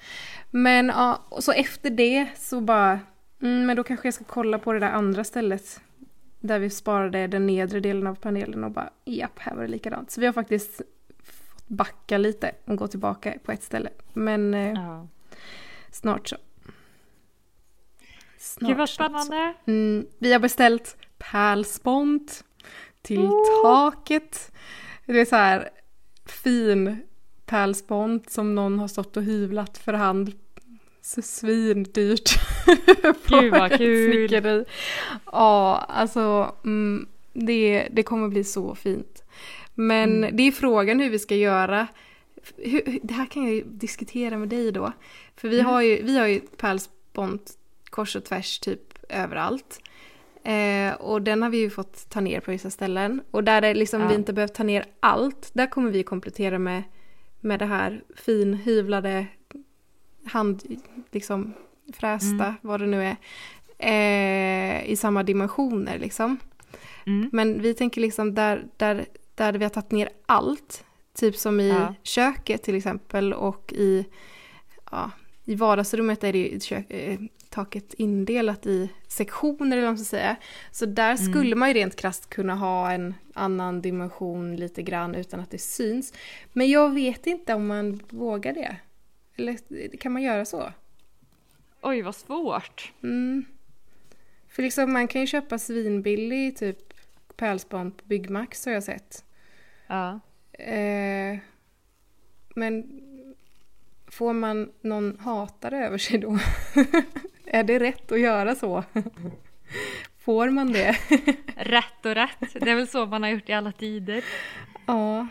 Men 0.52 0.88
ja, 0.88 1.22
och 1.30 1.44
så 1.44 1.52
efter 1.52 1.90
det 1.90 2.28
så 2.38 2.62
bara, 2.62 3.00
mm, 3.42 3.66
men 3.66 3.76
då 3.78 3.84
kanske 3.84 4.08
jag 4.08 4.14
ska 4.14 4.24
kolla 4.24 4.60
på 4.60 4.74
det 4.74 4.80
där 4.80 4.92
andra 4.92 5.24
stället. 5.24 5.82
Där 6.40 6.60
vi 6.60 6.70
sparade 6.70 7.28
den 7.28 7.46
nedre 7.48 7.80
delen 7.80 8.08
av 8.08 8.16
panelen 8.16 8.64
och 8.64 8.72
bara, 8.72 8.90
japp, 9.06 9.40
här 9.40 9.56
var 9.56 9.62
det 9.62 9.68
likadant. 9.68 10.12
Så 10.12 10.20
vi 10.22 10.26
har 10.26 10.34
faktiskt 10.34 10.82
fått 11.24 11.68
backa 11.68 12.18
lite 12.18 12.52
och 12.66 12.78
gå 12.78 12.88
tillbaka 12.88 13.34
på 13.44 13.52
ett 13.52 13.64
ställe. 13.64 13.90
Men 14.14 14.54
eh, 14.54 14.72
Ja. 14.74 15.08
snart 15.92 16.28
så. 16.28 16.36
Snart 18.58 18.70
Gud 18.70 18.78
vad 18.78 18.90
spännande! 18.90 19.54
Mm, 19.68 20.06
vi 20.20 20.34
har 20.34 20.40
beställt 20.40 20.98
pärlspont 21.18 22.44
till 23.02 23.20
Oh. 23.20 23.62
taket. 23.64 24.52
Det 25.06 25.20
är 25.20 25.26
så 25.26 25.36
här 25.36 25.70
fin 26.26 26.98
pärlspont 27.46 28.30
som 28.32 28.56
någon 28.56 28.80
har 28.80 28.88
stått 28.88 29.18
och 29.18 29.24
hyvlat 29.24 29.78
för 29.78 29.94
hand. 29.94 30.32
Så 31.02 31.22
svindyrt. 31.22 32.30
Gud, 33.28 33.52
vad 33.52 33.78
kul. 33.78 34.12
snickeri. 34.14 34.66
Ja, 35.32 35.86
alltså 35.90 36.56
mm, 36.64 37.08
det, 37.34 37.88
det 37.92 38.04
kommer 38.04 38.28
bli 38.28 38.44
så 38.44 38.76
fint. 38.76 39.24
Men 39.76 40.18
Mm. 40.24 40.36
det 40.38 40.44
är 40.44 40.52
frågan 40.52 41.00
hur 41.00 41.10
vi 41.10 41.20
ska 41.20 41.36
göra. 41.36 41.88
Hur- 42.58 43.00
det 43.04 43.14
här 43.14 43.26
kan 43.26 43.44
jag 43.44 43.54
ju 43.54 43.64
diskutera 43.64 44.38
med 44.38 44.50
dig 44.50 44.72
då. 44.72 44.92
För 45.36 45.50
vi 45.50 45.60
Mm. 45.60 45.72
har 45.72 45.82
ju, 45.82 46.02
vi 46.04 46.18
har 46.18 46.28
ju 46.28 46.40
pärlspont 46.40 47.52
kors 47.92 48.16
och 48.16 48.24
tvärs 48.26 48.60
typ 48.60 48.82
överallt. 49.10 49.80
Eh, 50.44 50.94
och 50.94 51.22
den 51.22 51.42
har 51.42 51.50
vi 51.50 51.58
ju 51.58 51.70
fått 51.70 52.10
ta 52.10 52.22
ner 52.22 52.40
på 52.40 52.52
vissa 52.52 52.70
ställen. 52.70 53.22
Och 53.32 53.44
där 53.44 53.62
det 53.62 53.74
liksom 53.74 54.02
Ja. 54.02 54.08
vi 54.08 54.16
inte 54.16 54.34
behövt 54.34 54.54
ta 54.56 54.64
ner 54.64 54.86
allt, 55.00 55.50
där 55.54 55.68
kommer 55.68 55.92
vi 55.92 56.04
komplettera 56.04 56.60
med, 56.60 56.84
med 57.40 57.60
det 57.60 57.66
här 57.66 58.04
finhyvlade, 58.16 59.26
hand, 60.26 60.64
liksom 61.12 61.54
frästa, 61.94 62.46
Mm. 62.46 62.54
vad 62.62 62.80
det 62.80 62.86
nu 62.88 63.04
är. 63.04 63.16
Eh, 63.78 64.90
I 64.92 64.96
samma 64.96 65.24
dimensioner 65.24 66.00
liksom. 66.00 66.38
Mm. 67.06 67.30
Men 67.32 67.62
vi 67.62 67.74
tänker 67.74 68.02
liksom 68.02 68.34
där, 68.36 68.66
där, 68.78 69.06
där 69.36 69.54
vi 69.54 69.66
har 69.66 69.70
tagit 69.70 69.92
ner 69.92 70.10
allt. 70.26 70.84
Typ 71.14 71.36
som 71.36 71.60
i 71.60 71.70
Ja. 71.70 71.94
köket 72.04 72.64
till 72.64 72.76
exempel 72.76 73.34
och 73.34 73.74
i, 73.74 74.06
ja, 74.92 75.12
i 75.46 75.56
vardagsrummet 75.56 76.24
är 76.24 76.32
det 76.34 76.40
ju 76.40 76.46
taket 77.52 77.94
indelat 77.94 78.66
i 78.66 78.90
sektioner 79.08 79.78
eller 79.78 79.88
vad 79.88 79.90
man 79.90 80.06
ska 80.06 80.18
säga. 80.18 80.36
Så 80.72 80.86
där 80.86 81.16
skulle 81.16 81.56
man 81.56 81.68
ju 81.68 81.74
rent 81.74 81.96
krasst 81.96 82.30
kunna 82.30 82.56
ha 82.56 82.92
en 82.92 83.14
annan 83.34 83.82
dimension 83.82 84.56
lite 84.56 84.82
grann 84.82 85.16
utan 85.16 85.40
att 85.40 85.52
det 85.52 85.58
syns. 85.58 86.14
Men 86.54 86.70
jag 86.70 86.94
vet 86.94 87.28
inte 87.28 87.54
om 87.54 87.68
man 87.68 88.02
vågar 88.10 88.54
det. 88.54 88.76
Eller 89.36 89.58
kan 89.98 90.12
man 90.12 90.22
göra 90.22 90.46
så? 90.46 90.74
Oj 91.82 92.02
vad 92.02 92.16
svårt! 92.16 92.94
Mm. 93.04 93.46
För 94.50 94.64
liksom 94.64 94.94
man 94.94 95.08
kan 95.08 95.22
ju 95.22 95.28
köpa 95.28 95.60
svinbillig 95.60 96.58
typ 96.58 96.94
pärlspont 97.36 97.98
på 97.98 98.04
Byggmax 98.06 98.66
har 98.66 98.74
jag 98.74 98.84
sett. 98.84 99.24
Ja. 99.88 100.20
Eh, 100.54 101.38
men 102.56 103.02
får 104.08 104.34
man 104.34 104.72
någon 104.82 105.18
hatare 105.20 105.86
över 105.86 105.98
sig 105.98 106.18
då? 106.18 106.40
är 107.54 107.64
det 107.64 107.80
rätt 107.80 108.12
att 108.12 108.20
göra 108.20 108.56
så? 108.56 108.84
får 110.26 110.50
man 110.50 110.72
det? 110.74 110.96
Rätt 111.56 112.06
och 112.06 112.16
rätt, 112.16 112.54
det 112.54 112.72
är 112.72 112.76
väl 112.76 112.88
så 112.88 113.06
man 113.06 113.24
har 113.24 113.30
gjort 113.30 113.50
i 113.50 113.54
alla 113.54 113.72
tider. 113.72 114.24
ja. 114.88 115.28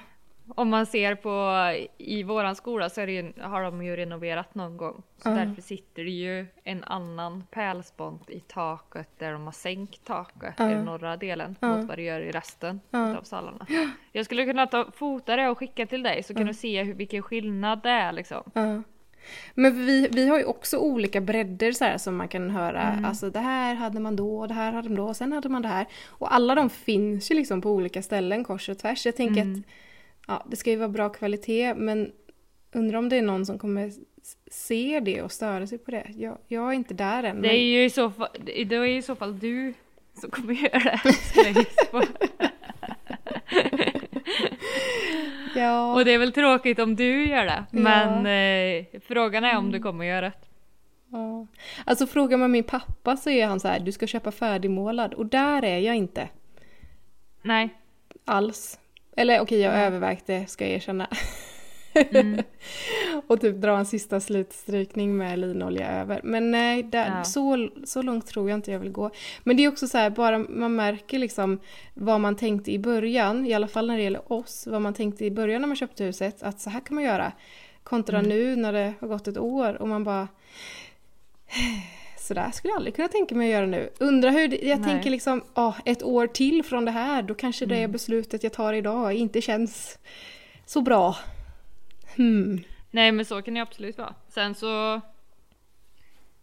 Om 0.54 0.68
man 0.68 0.86
ser 0.86 1.14
på 1.14 1.56
i 1.98 2.22
våran 2.22 2.56
skola 2.56 2.88
så 2.90 3.00
ju, 3.00 3.32
har 3.40 3.62
de 3.62 3.82
ju 3.82 3.96
renoverat 3.96 4.54
någon 4.54 4.76
gång. 4.76 5.02
Så 5.22 5.28
Ja. 5.28 5.34
därför 5.34 5.62
sitter 5.62 6.04
det 6.04 6.10
ju 6.10 6.46
en 6.64 6.84
annan 6.84 7.44
pärlspont 7.50 8.30
i 8.30 8.40
taket 8.40 9.08
där 9.18 9.32
de 9.32 9.44
har 9.44 9.52
sänkt 9.52 10.04
taket 10.04 10.54
Ja. 10.58 10.70
i 10.70 10.74
den 10.74 10.84
norra 10.84 11.16
delen 11.16 11.56
Ja. 11.60 11.76
mot 11.76 11.88
vad 11.88 11.98
det 11.98 12.02
gör 12.02 12.20
i 12.20 12.30
resten 12.30 12.80
av 12.90 13.22
salarna. 13.22 13.66
Jag 14.12 14.24
skulle 14.24 14.44
kunna 14.44 14.66
ta 14.66 14.90
fota 14.94 15.36
det 15.36 15.48
och 15.48 15.58
skicka 15.58 15.86
till 15.86 16.02
dig 16.02 16.22
så 16.22 16.34
kan 16.34 16.46
du 16.46 16.54
se 16.54 16.82
hur, 16.82 16.94
vilken 16.94 17.22
skillnad 17.22 17.82
det 17.82 17.90
är 17.90 18.12
liksom. 18.12 18.50
Men 19.54 19.86
vi, 19.86 20.08
vi 20.12 20.28
har 20.28 20.38
ju 20.38 20.44
också 20.44 20.78
olika 20.78 21.20
bredder 21.20 21.72
så 21.72 21.84
här 21.84 21.98
som 21.98 22.16
man 22.16 22.28
kan 22.28 22.50
höra. 22.50 22.82
Mm. 22.82 23.04
Alltså 23.04 23.30
det 23.30 23.38
här 23.40 23.74
hade 23.74 24.00
man 24.00 24.16
då, 24.16 24.46
det 24.46 24.54
här 24.54 24.72
hade 24.72 24.88
man 24.88 24.96
då, 25.06 25.14
sen 25.14 25.32
hade 25.32 25.48
man 25.48 25.62
det 25.62 25.68
här. 25.68 25.86
Och 26.08 26.34
alla 26.34 26.54
de 26.54 26.70
finns 26.70 27.30
ju 27.30 27.34
liksom 27.34 27.60
på 27.62 27.70
olika 27.70 28.02
ställen 28.02 28.44
kors 28.44 28.68
och 28.68 28.78
tvärs. 28.78 29.06
Jag 29.06 29.16
tänker 29.16 29.40
Mm. 29.42 29.54
att 29.58 29.64
ja, 30.28 30.46
det 30.50 30.56
ska 30.56 30.70
ju 30.70 30.76
vara 30.76 30.88
bra 30.88 31.08
kvalitet 31.08 31.74
men 31.74 32.12
undrar 32.72 32.98
om 32.98 33.08
det 33.08 33.16
är 33.16 33.22
någon 33.22 33.46
som 33.46 33.58
kommer 33.58 33.92
se 34.50 35.00
det 35.00 35.22
och 35.22 35.32
störa 35.32 35.66
sig 35.66 35.78
på 35.78 35.90
det. 35.90 36.06
Jag, 36.16 36.38
jag 36.48 36.68
är 36.68 36.72
inte 36.72 36.94
där 36.94 37.22
än. 37.22 37.42
Det 37.42 37.48
är 37.48 37.62
ju 37.64 37.84
i 37.84 37.90
så 37.90 38.10
fall, 38.10 38.28
det 38.44 38.60
är 38.74 38.84
i 38.84 39.02
så 39.02 39.14
fall 39.14 39.38
du 39.38 39.74
som 40.20 40.30
kommer 40.30 40.54
göra 40.62 41.00
det. 41.04 41.12
skulle 41.12 41.48
jag 41.48 41.56
gissa 41.56 41.84
på. 41.90 42.02
Ja, 45.60 45.94
Och 45.94 46.04
det 46.04 46.14
är 46.14 46.18
väl 46.18 46.32
tråkigt 46.32 46.78
om 46.78 46.96
du 46.96 47.28
gör 47.28 47.44
det. 47.44 47.64
Ja. 47.70 47.78
Men 47.80 48.26
eh, 48.26 48.84
frågan 49.08 49.44
är 49.44 49.56
om 49.56 49.72
du 49.72 49.80
kommer 49.80 50.04
göra 50.04 50.20
det. 50.20 50.32
ja. 51.12 51.46
Alltså 51.84 52.06
frågar 52.06 52.38
man 52.38 52.50
min 52.50 52.64
pappa 52.64 53.16
så 53.16 53.30
är 53.30 53.46
han 53.46 53.60
så 53.60 53.68
här, 53.68 53.80
du 53.80 53.92
ska 53.92 54.06
köpa 54.06 54.32
färdigmålad. 54.32 55.14
Och 55.14 55.26
där 55.26 55.64
är 55.64 55.78
jag 55.78 55.96
inte 55.96 56.28
Nej. 57.42 57.68
alls. 58.24 58.78
Eller 59.16 59.40
okej, 59.40 59.60
jag 59.60 59.74
övervägt 59.74 60.26
det 60.26 60.50
ska 60.50 60.64
jag 60.64 60.72
erkänna. 60.74 61.08
Mm. 61.94 62.42
och 63.26 63.40
typ 63.40 63.56
dra 63.56 63.78
en 63.78 63.86
sista 63.86 64.20
slutstrykning 64.20 65.16
med 65.16 65.38
linolja 65.38 66.00
över. 66.00 66.20
Men 66.24 66.50
nej, 66.50 66.82
där, 66.82 67.16
Ja. 67.18 67.24
så, 67.24 67.68
så 67.84 68.02
långt 68.02 68.26
tror 68.26 68.50
jag 68.50 68.58
inte 68.58 68.70
jag 68.72 68.78
vill 68.78 68.92
gå. 68.92 69.10
Men 69.44 69.56
det 69.56 69.64
är 69.64 69.68
också 69.68 69.88
så 69.88 69.98
här, 69.98 70.10
bara 70.10 70.38
man 70.38 70.76
märker 70.76 71.18
liksom 71.18 71.58
vad 71.94 72.20
man 72.20 72.36
tänkte 72.36 72.72
i 72.72 72.78
början, 72.78 73.46
i 73.46 73.54
alla 73.54 73.68
fall 73.68 73.86
när 73.86 73.96
det 73.96 74.02
gäller 74.02 74.32
oss, 74.32 74.66
vad 74.70 74.82
man 74.82 74.94
tänkte 74.94 75.24
i 75.24 75.30
början 75.30 75.60
när 75.60 75.68
man 75.68 75.76
köpte 75.76 76.04
huset, 76.04 76.42
att 76.42 76.60
så 76.60 76.70
här 76.70 76.80
kan 76.80 76.94
man 76.94 77.04
göra. 77.04 77.32
Kontra 77.82 78.18
Mm. 78.18 78.28
nu 78.28 78.56
när 78.56 78.72
det 78.72 78.92
har 79.00 79.08
gått 79.08 79.28
ett 79.28 79.38
år 79.38 79.82
och 79.82 79.88
man 79.88 80.04
bara 80.04 80.28
så 82.18 82.34
där 82.34 82.50
skulle 82.50 82.70
jag 82.70 82.76
aldrig 82.76 82.94
kunna 82.96 83.08
tänka 83.08 83.34
mig 83.34 83.48
att 83.48 83.52
göra 83.52 83.66
nu. 83.66 83.90
Undrar 83.98 84.30
hur, 84.30 84.48
det, 84.48 84.56
jag 84.62 84.80
Nej. 84.80 84.88
tänker 84.90 85.10
liksom, 85.10 85.42
ah, 85.54 85.72
ett 85.84 86.02
år 86.02 86.26
till 86.26 86.62
från 86.62 86.84
det 86.84 86.90
här, 86.90 87.22
då 87.22 87.34
kanske 87.34 87.66
det 87.66 87.78
Mm. 87.78 87.92
beslutet 87.92 88.42
jag 88.42 88.52
tar 88.52 88.72
idag 88.72 89.12
inte 89.14 89.40
känns 89.40 89.98
så 90.66 90.80
bra. 90.80 91.16
Hmm. 92.16 92.60
Nej 92.90 93.12
men 93.12 93.24
så 93.24 93.42
kan 93.42 93.54
det 93.54 93.60
absolut 93.60 93.98
vara. 93.98 94.14
Sen 94.28 94.54
så... 94.54 95.00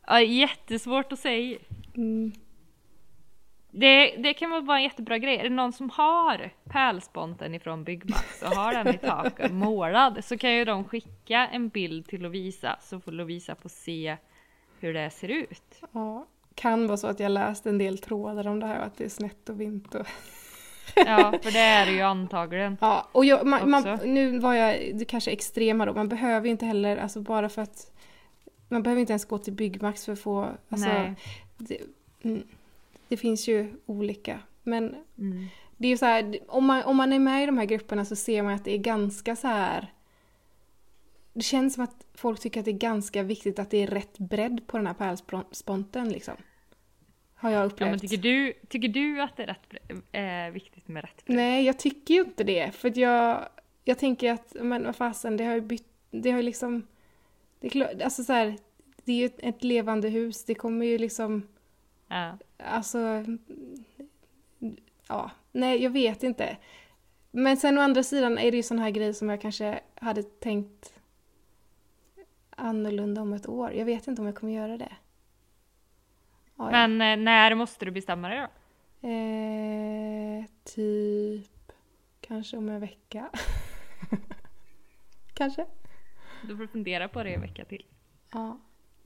Ja, 0.07 0.21
jättesvårt 0.21 1.12
att 1.12 1.19
säga. 1.19 1.57
Mm. 1.95 2.31
Det, 3.71 4.15
det 4.17 4.33
kan 4.33 4.51
väl 4.51 4.65
vara 4.65 4.77
en 4.77 4.83
jättebra 4.83 5.17
grej. 5.17 5.38
Är 5.38 5.43
det 5.43 5.50
någon 5.50 5.74
som 5.74 5.89
har 5.89 6.51
pärlsponten 6.63 7.55
ifrån 7.55 7.83
Byggmax 7.83 8.41
och 8.43 8.50
har 8.50 8.74
den 8.74 8.95
i 8.95 8.97
taket 8.97 9.51
målad 9.53 10.25
så 10.25 10.38
kan 10.38 10.53
ju 10.53 10.65
de 10.65 10.83
skicka 10.83 11.47
en 11.47 11.69
bild 11.69 12.07
till 12.07 12.21
Lovisa 12.21 12.77
så 12.81 13.00
får 13.00 13.12
Lovisa 13.12 13.55
få 13.55 13.69
se 13.69 14.17
hur 14.79 14.93
det 14.93 15.09
ser 15.09 15.27
ut. 15.27 15.81
Ja, 15.91 16.25
kan 16.55 16.88
vara 16.88 16.97
så 16.97 17.07
att 17.07 17.19
jag 17.19 17.31
läst 17.31 17.65
en 17.65 17.77
del 17.77 17.97
trådar 17.97 18.47
om 18.47 18.59
det 18.59 18.65
här 18.65 18.79
och 18.79 18.86
att 18.86 18.97
det 18.97 19.05
är 19.05 19.09
snett 19.09 19.50
och 19.50 19.62
vint 19.62 19.95
och... 19.95 20.07
Ja, 20.96 21.39
för 21.44 21.51
det 21.51 21.60
är 21.60 21.86
det 21.86 21.91
ju 21.91 22.01
antagligen. 22.01 22.77
Ja, 22.82 23.08
och 23.12 23.25
jag, 23.25 23.48
man, 23.48 23.70
man, 23.70 24.00
nu 24.06 24.39
var 24.39 24.53
jag 24.53 25.03
kanske 25.08 25.32
extrema 25.32 25.86
då, 25.86 25.94
man 25.94 26.10
behöver 26.10 26.46
ju 26.46 26.51
inte 26.51 26.65
heller, 26.65 26.98
alltså 26.98 27.22
bara 27.22 27.50
för 27.50 27.62
att 27.62 27.91
man 28.70 28.84
behöver 28.84 29.00
inte 29.00 29.13
ens 29.13 29.25
gå 29.25 29.38
till 29.38 29.53
Byggmax 29.53 30.06
för 30.06 30.13
att 30.13 30.20
få, 30.20 30.48
alltså, 30.70 30.88
Nej. 30.88 31.13
det, 31.58 31.77
mm, 32.24 32.44
det 33.08 33.17
finns 33.17 33.48
ju 33.48 33.74
olika. 33.86 34.39
Men 34.63 34.96
Mm. 35.17 35.48
det 35.77 35.88
är 35.88 35.89
ju 35.89 35.98
så 35.98 36.06
här, 36.06 36.38
om 36.48 36.65
man, 36.65 36.84
om 36.84 36.98
man 36.98 37.13
är 37.13 37.20
med 37.20 37.44
i 37.44 37.46
de 37.46 37.58
här 37.58 37.65
grupperna 37.65 38.06
så 38.06 38.15
ser 38.15 38.44
man 38.44 38.53
att 38.53 38.65
det 38.65 38.74
är 38.74 38.77
ganska 38.77 39.36
så 39.36 39.48
här. 39.48 39.94
Det 41.34 41.41
känns 41.44 41.74
som 41.74 41.84
att 41.84 42.06
folk 42.15 42.39
tycker 42.39 42.60
att 42.60 42.65
det 42.65 42.72
är 42.72 42.77
ganska 42.77 43.24
viktigt 43.24 43.60
att 43.60 43.70
det 43.70 43.84
är 43.84 43.88
rätt 43.88 44.17
bredd 44.17 44.67
på 44.67 44.77
den 44.77 44.88
här 44.88 44.94
pärlsponten 44.94 46.10
liksom. 46.10 46.34
Har 47.39 47.50
jag 47.50 47.62
Ja, 47.62 47.65
upplevt. 47.65 47.89
men 47.89 48.00
tycker, 48.00 48.17
du, 48.17 48.53
tycker 48.67 48.88
du 48.88 49.22
att 49.22 49.38
det 49.38 49.44
är 49.44 49.48
rätt, 49.48 49.74
eh, 50.12 50.53
viktigt 50.53 50.88
med 50.88 51.03
rätt 51.03 51.25
bredd? 51.25 51.36
Nej, 51.38 51.65
jag 51.65 51.79
tycker 51.79 52.13
ju 52.13 52.20
inte 52.20 52.44
det. 52.44 52.72
För 52.75 52.89
att 52.89 52.98
jag, 52.98 53.50
jag 53.84 53.98
tänker 54.00 54.32
att, 54.34 54.56
men 54.62 54.84
vad 54.84 54.96
fasen, 54.96 55.38
det 55.38 55.44
har 55.44 55.53
ju 55.53 55.62
bytt, 55.62 55.88
det 56.12 56.32
har 56.32 56.38
ju 56.38 56.44
liksom, 56.44 56.88
det 57.60 57.67
är 57.67 57.72
klart, 57.72 58.01
alltså 58.03 58.24
så 58.24 58.34
här, 58.34 58.56
det 59.06 59.12
är 59.12 59.15
ju 59.17 59.25
ett, 59.25 59.39
ett 59.39 59.63
levande 59.63 60.10
hus, 60.10 60.46
det 60.46 60.56
kommer 60.56 60.86
ju 60.86 60.98
liksom, 60.98 61.48
Ja. 62.08 62.38
alltså, 62.58 63.25
ja, 65.08 65.32
nej, 65.51 65.84
jag 65.84 65.89
vet 65.89 66.24
inte. 66.24 66.58
Men 67.32 67.58
sen 67.58 67.77
å 67.77 67.82
andra 67.82 68.03
sidan 68.03 68.38
är 68.38 68.51
det 68.51 68.58
ju 68.58 68.63
sån 68.63 68.79
här 68.79 68.89
grej 68.89 69.13
som 69.13 69.29
jag 69.29 69.41
kanske 69.41 69.79
hade 69.96 70.24
tänkt 70.24 70.94
annorlunda 72.50 73.22
om 73.22 73.34
ett 73.34 73.48
år. 73.48 73.72
Jag 73.74 73.86
vet 73.86 74.08
inte 74.08 74.22
om 74.22 74.25
jag 74.27 74.36
kommer 74.36 74.53
göra 74.53 74.77
det. 74.77 74.91
Ja, 76.58 76.72
ja. 76.72 76.88
Men 76.88 77.02
eh, 77.20 77.24
när 77.24 77.56
måste 77.56 77.86
du 77.86 77.92
bestämma 77.92 78.30
dig 78.30 78.38
då? 78.40 78.48
Eh, 79.08 80.46
typ 80.76 81.72
kanske 82.22 82.58
om 82.58 82.70
en 82.70 82.80
vecka. 82.80 83.30
kanske. 85.34 85.66
Du 86.48 86.58
får 86.58 86.68
fundera 86.68 87.08
på 87.08 87.24
det 87.24 87.34
en 87.34 87.42
vecka 87.42 87.66
till. 87.66 87.86
Ja, 88.34 88.60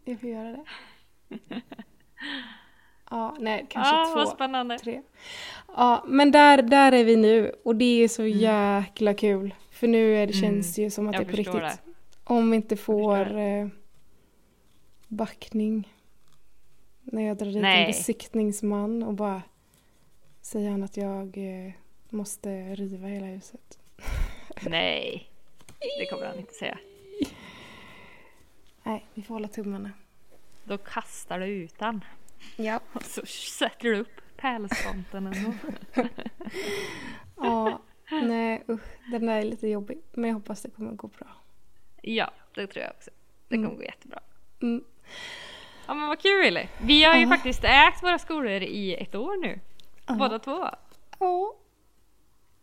jag 0.06 0.20
får 0.20 0.30
göra 0.30 0.52
det. 0.52 0.66
Ja, 3.14 3.36
nej, 3.40 3.66
kanske 3.70 3.96
Ja, 3.96 4.06
två, 4.06 4.16
vad 4.16 4.30
spännande. 4.30 4.78
tre. 4.80 5.02
Ja, 5.68 6.04
men 6.08 6.32
där, 6.32 6.62
där 6.62 6.92
är 6.92 7.04
vi 7.04 7.16
nu 7.16 7.52
och 7.66 7.76
det 7.76 8.04
är 8.04 8.08
så 8.08 8.26
jäkla 8.26 9.14
kul. 9.14 9.56
För 9.72 9.88
nu 9.88 10.16
är 10.16 10.28
det, 10.28 10.34
Mm. 10.34 10.42
känns 10.42 10.76
det 10.76 10.82
ju 10.82 10.90
som 10.90 11.08
att 11.08 11.14
Jag 11.16 11.24
det 11.26 11.28
är 11.28 11.32
på 11.32 11.38
riktigt. 11.60 11.82
Om 12.24 12.50
vi 12.52 12.56
inte 12.56 12.78
får 12.78 13.38
eh, 13.38 13.68
backning. 15.08 15.94
När 17.04 17.22
jag 17.28 17.38
drar 17.38 17.48
dit 17.48 17.62
Nej. 17.62 17.82
en 17.82 17.88
besiktningsman 17.88 19.04
och 19.04 19.14
bara 19.14 19.42
säger 20.42 20.70
han 20.70 20.84
att 20.84 20.98
jag 20.98 21.38
eh, 21.38 21.72
måste 22.10 22.76
riva 22.76 23.08
hela 23.08 23.26
huset. 23.26 23.80
Nej, 24.62 25.30
det 26.00 26.06
kommer 26.06 26.26
han 26.26 26.40
inte 26.40 26.54
säga. 26.54 26.78
Nej, 28.84 29.06
vi 29.14 29.22
får 29.22 29.36
hålla 29.36 29.48
tummarna. 29.48 29.92
Då 30.64 30.78
kastar 30.78 31.40
du 31.40 31.46
ut 31.46 31.80
den. 31.80 32.04
Ja. 32.56 32.80
Och 32.94 33.04
så 33.04 33.26
sätter 33.26 33.84
du 33.90 34.00
upp 34.00 34.22
pärlsponten 34.38 35.28
ändå. 35.28 35.54
Ja, 37.44 37.82
nej 38.12 38.64
usch, 38.70 39.12
den 39.12 39.26
där 39.26 39.38
är 39.38 39.44
lite 39.44 39.68
jobbig. 39.68 40.02
Men 40.12 40.30
jag 40.30 40.36
hoppas 40.36 40.62
det 40.62 40.70
kommer 40.70 40.92
gå 40.92 41.08
bra. 41.08 41.28
Ja, 42.02 42.32
det 42.56 42.68
tror 42.68 42.84
jag 42.84 42.94
också. 42.98 43.12
Det 43.48 43.56
kommer 43.56 43.76
gå 43.76 43.84
jättebra. 43.84 44.20
Mm. 44.62 44.84
Ja 45.88 45.94
men 45.94 46.08
vad 46.08 46.20
kul! 46.20 46.60
Vi 46.82 47.04
har 47.04 47.16
ju 47.16 47.22
Ja. 47.22 47.28
faktiskt 47.30 47.64
ägt 47.64 48.04
våra 48.04 48.20
skolor 48.20 48.52
i 48.52 48.94
ett 48.96 49.16
år 49.16 49.42
nu. 49.42 49.60
Ja. 50.08 50.14
Båda 50.16 50.40
två. 50.40 50.70
Ja. 51.20 51.54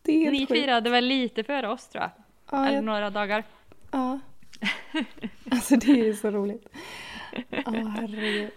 Det 0.02 0.26
är 0.26 0.30
Ni 0.30 0.38
sjukt. 0.46 0.52
firade 0.60 0.90
väl 0.90 1.04
lite 1.04 1.44
före 1.44 1.68
oss 1.68 1.88
tror 1.88 2.02
jag. 2.02 2.10
Ja, 2.50 2.66
Eller 2.66 2.74
jag, 2.74 2.84
några 2.84 3.10
dagar. 3.10 3.44
ja. 3.90 4.18
Alltså 5.50 5.76
det 5.76 5.90
är 5.92 6.04
ju 6.04 6.14
så 6.14 6.30
roligt. 6.30 6.66
Ja, 7.50 7.62
herregud. 7.66 8.50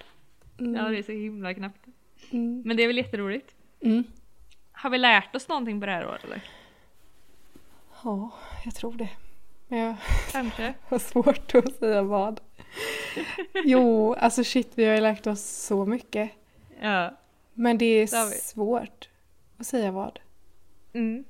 Mm. 0.59 0.75
Ja 0.75 0.89
det 0.89 0.97
är 0.97 1.03
så 1.03 1.11
himla 1.11 1.53
knappt. 1.53 1.85
Mm. 2.31 2.61
Men 2.65 2.77
det 2.77 2.83
är 2.83 2.87
väl 2.87 2.97
jätteroligt. 2.97 3.55
Mm. 3.81 4.03
Har 4.71 4.89
vi 4.89 4.97
lärt 4.97 5.35
oss 5.35 5.47
någonting 5.47 5.79
på 5.79 5.85
det 5.85 5.91
här 5.91 6.07
året 6.07 6.23
eller? 6.23 6.41
Ja, 8.03 8.31
jag 8.65 8.75
tror 8.75 8.93
det. 8.93 9.09
Men 9.67 9.79
jag 9.79 9.95
Kanske? 10.31 10.73
har 10.89 10.99
svårt 10.99 11.55
att 11.55 11.73
säga 11.75 12.01
vad. 12.01 12.39
Jo, 13.65 14.13
alltså 14.13 14.43
shit, 14.43 14.71
vi 14.75 14.85
har 14.85 14.95
ju 14.95 15.01
lärt 15.01 15.27
oss 15.27 15.41
så 15.41 15.85
mycket. 15.85 16.31
Ja. 16.81 17.17
Men 17.53 17.77
det 17.77 17.85
är 17.85 18.01
Det 18.01 18.35
svårt 18.41 19.09
att 19.57 19.65
säga 19.67 19.91
vad. 19.91 20.19
Mm. 20.93 21.23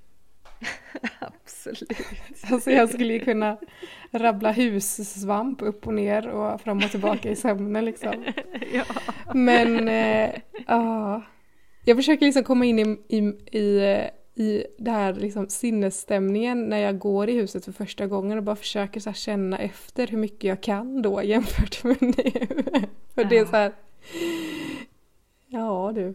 Absolut. 1.20 1.92
Alltså 2.52 2.72
jag 2.72 2.90
skulle 2.90 3.14
ju 3.14 3.20
kunna 3.20 3.58
rabbla 4.12 4.52
hussvamp 4.52 5.62
upp 5.62 5.88
och 5.88 5.94
ner 5.94 6.28
och 6.28 6.62
fram 6.62 6.78
och 6.78 6.92
tillbaka 6.92 7.30
i 7.30 7.36
sömnen 7.36 7.86
liksom. 7.86 8.26
ja. 8.74 8.84
Men, 9.34 9.88
eh, 9.88 10.32
ja. 10.68 11.22
Jag 11.86 11.98
försöker 11.98 12.26
liksom 12.26 12.44
komma 12.44 12.66
in 12.66 12.80
i, 12.80 13.18
i, 13.18 13.18
i, 13.60 13.78
eh, 13.78 14.08
i 14.42 14.66
det 14.78 14.92
här 14.92 15.14
liksom 15.14 15.50
sinnesstämningen 15.50 16.70
när 16.70 16.78
jag 16.78 17.00
går 17.00 17.30
i 17.30 17.34
huset 17.34 17.66
för 17.66 17.72
första 17.72 18.08
gången 18.08 18.38
och 18.38 18.44
bara 18.44 18.56
försöker 18.56 19.00
så 19.00 19.14
känna 19.14 19.58
efter 19.58 20.08
hur 20.08 20.18
mycket 20.18 20.44
jag 20.44 20.64
kan 20.64 21.02
då 21.02 21.24
jämfört 21.24 21.84
med 21.84 22.02
nu. 22.02 22.14
För 23.16 23.24
det 23.24 23.38
är 23.38 23.40
Ja. 23.40 23.46
så 23.46 23.56
här, 23.56 23.74
ja 25.48 25.92
du. 25.96 26.14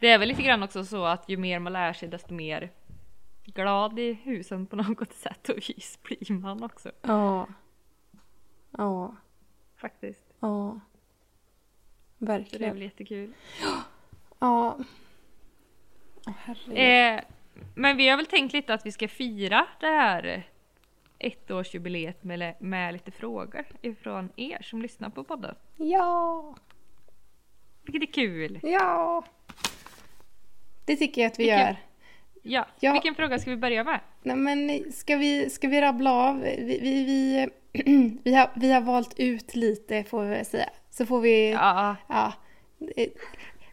Det 0.00 0.08
är 0.10 0.18
väl 0.18 0.28
lite 0.28 0.42
grann 0.42 0.62
också 0.62 0.84
så 0.84 1.04
att 1.04 1.28
ju 1.28 1.36
mer 1.36 1.58
man 1.58 1.72
lär 1.72 1.92
sig 1.92 2.08
desto 2.08 2.34
mer 2.34 2.70
glad 3.44 3.98
i 3.98 4.12
husen 4.12 4.66
på 4.66 4.76
något 4.76 5.12
sätt 5.12 5.48
och 5.48 5.56
vis 5.56 5.98
blir 6.02 6.32
man 6.32 6.62
också. 6.62 6.90
Ja. 7.02 7.46
Ja. 8.70 9.16
Faktiskt. 9.76 10.24
Ja. 10.40 10.80
Så 12.18 12.24
det 12.24 12.32
är 12.32 12.38
Verkligen. 12.38 12.74
väl 12.74 12.82
jättekul. 12.82 13.32
Ja. 14.38 14.78
Eh, 16.74 17.20
men 17.74 17.96
vi 17.96 18.08
har 18.08 18.16
väl 18.16 18.26
tänkt 18.26 18.52
lite 18.52 18.74
att 18.74 18.86
vi 18.86 18.92
ska 18.92 19.08
fira 19.08 19.66
det 19.80 19.86
här 19.86 20.42
ettårsjubileet 21.18 22.24
med, 22.24 22.54
med 22.60 22.92
lite 22.92 23.10
frågor 23.10 23.64
ifrån 23.82 24.28
er 24.36 24.62
som 24.62 24.82
lyssnar 24.82 25.08
på 25.10 25.24
podden. 25.24 25.54
Ja. 25.76 26.56
Vilket 27.82 28.08
är 28.08 28.12
kul! 28.12 28.60
Ja. 28.62 29.24
Det 30.84 30.96
tycker 30.96 31.22
jag 31.22 31.28
att 31.30 31.38
vi 31.38 31.42
Vilken- 31.44 31.60
gör. 31.60 31.76
Ja, 32.44 32.66
Ja. 32.80 32.92
vilken 32.92 33.14
fråga 33.14 33.38
ska 33.38 33.50
vi 33.50 33.56
börja 33.56 33.84
med? 33.84 34.00
Nej, 34.22 34.36
men 34.36 34.92
ska 34.92 35.16
vi, 35.16 35.50
ska 35.50 35.68
vi 35.68 35.80
rabbla 35.80 36.12
av? 36.12 36.40
Vi, 36.40 36.78
vi, 36.82 37.04
vi, 37.04 37.48
vi, 38.24 38.34
har, 38.34 38.50
vi 38.54 38.72
har 38.72 38.80
valt 38.80 39.14
ut 39.18 39.54
lite 39.54 40.04
får 40.04 40.22
vi 40.24 40.28
väl 40.30 40.44
säga. 40.46 40.68
Så 40.90 41.06
får 41.06 41.20
vi... 41.20 41.50
Ja, 41.50 41.96
Ja, 42.08 42.32
eh, 42.96 43.08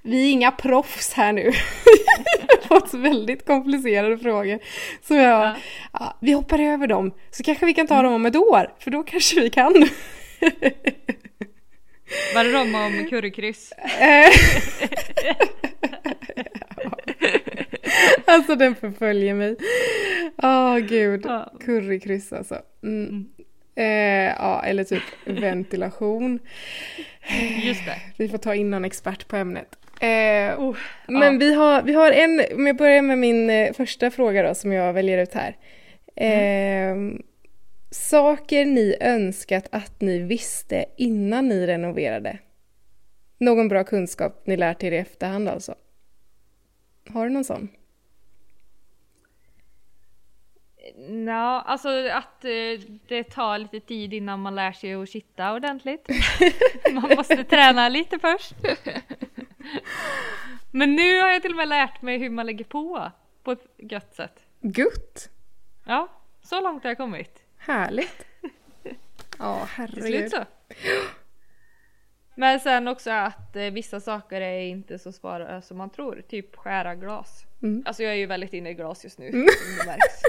vi 0.01 0.27
är 0.27 0.31
inga 0.31 0.51
proffs 0.51 1.13
här 1.13 1.33
nu. 1.33 1.43
Fått 2.69 2.93
väldigt 2.93 3.45
komplicerade 3.45 4.17
frågor. 4.17 4.59
Så 5.01 5.13
jag, 5.13 5.23
Ja. 5.45 5.55
ja, 5.93 6.17
vi 6.21 6.31
hoppar 6.31 6.59
över 6.59 6.87
dem. 6.87 7.11
Så 7.31 7.43
kanske 7.43 7.65
vi 7.65 7.73
kan 7.73 7.87
ta 7.87 8.01
dem 8.01 8.13
om 8.13 8.25
ett 8.25 8.35
år, 8.35 8.73
för 8.79 8.91
då 8.91 9.03
kanske 9.03 9.41
vi 9.41 9.49
kan. 9.49 9.73
var 12.35 12.43
det 12.43 12.51
de 12.51 12.75
om 12.75 13.07
currykryss? 13.09 13.71
Eh. 13.99 14.29
alltså 18.25 18.55
den 18.55 18.75
förföljer 18.75 19.33
mig. 19.33 19.55
Åh 20.43 20.77
gud, 20.77 21.25
Ja. 21.25 21.53
currykryss 21.65 22.33
alltså. 22.33 22.61
Mm. 22.83 23.25
Eh, 23.75 24.35
ja, 24.37 24.63
eller 24.65 24.83
typ 24.83 25.03
ventilation. 25.25 26.39
Just 27.63 27.85
det. 27.85 28.01
Vi 28.17 28.29
får 28.29 28.37
ta 28.37 28.55
in 28.55 28.69
någon 28.69 28.85
expert 28.85 29.27
på 29.27 29.35
ämnet. 29.35 29.75
Eh, 29.99 30.59
Oh, 30.59 30.77
men 31.07 31.33
ja. 31.33 31.39
vi, 31.39 31.53
har, 31.53 31.81
vi 31.81 31.93
har 31.93 32.11
en, 32.11 32.43
om 32.55 32.67
jag 32.67 32.75
börjar 32.75 33.01
med 33.01 33.17
min 33.17 33.49
eh, 33.49 33.73
första 33.73 34.11
fråga 34.11 34.47
då 34.47 34.55
som 34.55 34.71
jag 34.71 34.93
väljer 34.93 35.17
ut 35.17 35.33
här. 35.33 35.57
Eh, 36.15 36.95
Saker 37.91 38.65
ni 38.65 38.95
önskat 39.01 39.67
att 39.71 40.01
ni 40.01 40.19
visste 40.19 40.85
innan 40.97 41.47
ni 41.47 41.67
renoverade? 41.67 42.39
Någon 43.37 43.67
bra 43.67 43.83
kunskap 43.83 44.41
ni 44.45 44.57
lärt 44.57 44.83
er 44.83 44.91
i 44.91 44.97
efterhand 44.97 45.49
alltså? 45.49 45.75
Har 47.09 47.23
du 47.23 47.29
någon 47.29 47.43
sån? 47.43 47.69
Ja, 51.27 51.61
alltså 51.61 51.89
att 51.89 52.45
eh, 52.45 52.89
det 53.07 53.23
tar 53.23 53.57
lite 53.57 53.79
tid 53.79 54.13
innan 54.13 54.41
man 54.41 54.55
lär 54.55 54.71
sig 54.71 54.93
att 54.93 55.09
sitta 55.09 55.53
ordentligt. 55.53 56.07
man 56.93 57.15
måste 57.17 57.43
träna 57.43 57.89
lite 57.89 58.19
först. 58.19 58.53
Men 60.71 60.95
nu 60.95 61.21
har 61.21 61.29
jag 61.29 61.41
till 61.41 61.51
och 61.51 61.57
med 61.57 61.67
lärt 61.67 62.01
mig 62.01 62.17
hur 62.17 62.29
man 62.29 62.45
lägger 62.45 62.65
på 62.65 63.11
på 63.43 63.51
ett 63.51 63.65
gött 63.77 64.15
sätt. 64.15 64.45
Gutt! 64.61 65.29
Ja, 65.85 66.07
så 66.41 66.61
långt 66.61 66.83
har 66.83 66.89
jag 66.89 66.97
kommit. 66.97 67.43
Härligt! 67.57 68.25
Ja, 69.41 69.67
Till 69.75 69.87
slut 69.91 70.03
herregud. 70.03 70.31
så. 70.31 70.45
Men 72.35 72.59
sen 72.59 72.87
också 72.87 73.11
att 73.11 73.55
eh, 73.55 73.63
vissa 73.63 73.99
saker 73.99 74.41
är 74.41 74.59
inte 74.61 74.99
så 74.99 75.11
svåra 75.11 75.61
som 75.61 75.77
man 75.77 75.89
tror. 75.89 76.21
Typ 76.27 76.55
skära 76.55 76.95
glas. 76.95 77.45
Mm. 77.61 77.83
Alltså 77.85 78.03
jag 78.03 78.11
är 78.11 78.17
ju 78.17 78.25
väldigt 78.25 78.53
inne 78.53 78.69
i 78.69 78.73
glas 78.73 79.03
just 79.03 79.19
nu. 79.19 79.31
Märks. 79.85 80.21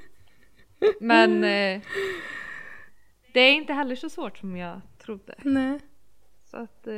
Men 1.00 1.44
eh, 1.44 1.80
det 3.32 3.40
är 3.40 3.52
inte 3.52 3.72
heller 3.72 3.96
så 3.96 4.10
svårt 4.10 4.38
som 4.38 4.56
jag 4.56 4.80
trodde. 4.98 5.34
Nej. 5.38 5.78
Så 6.44 6.56
att 6.56 6.86
eh, 6.86 6.94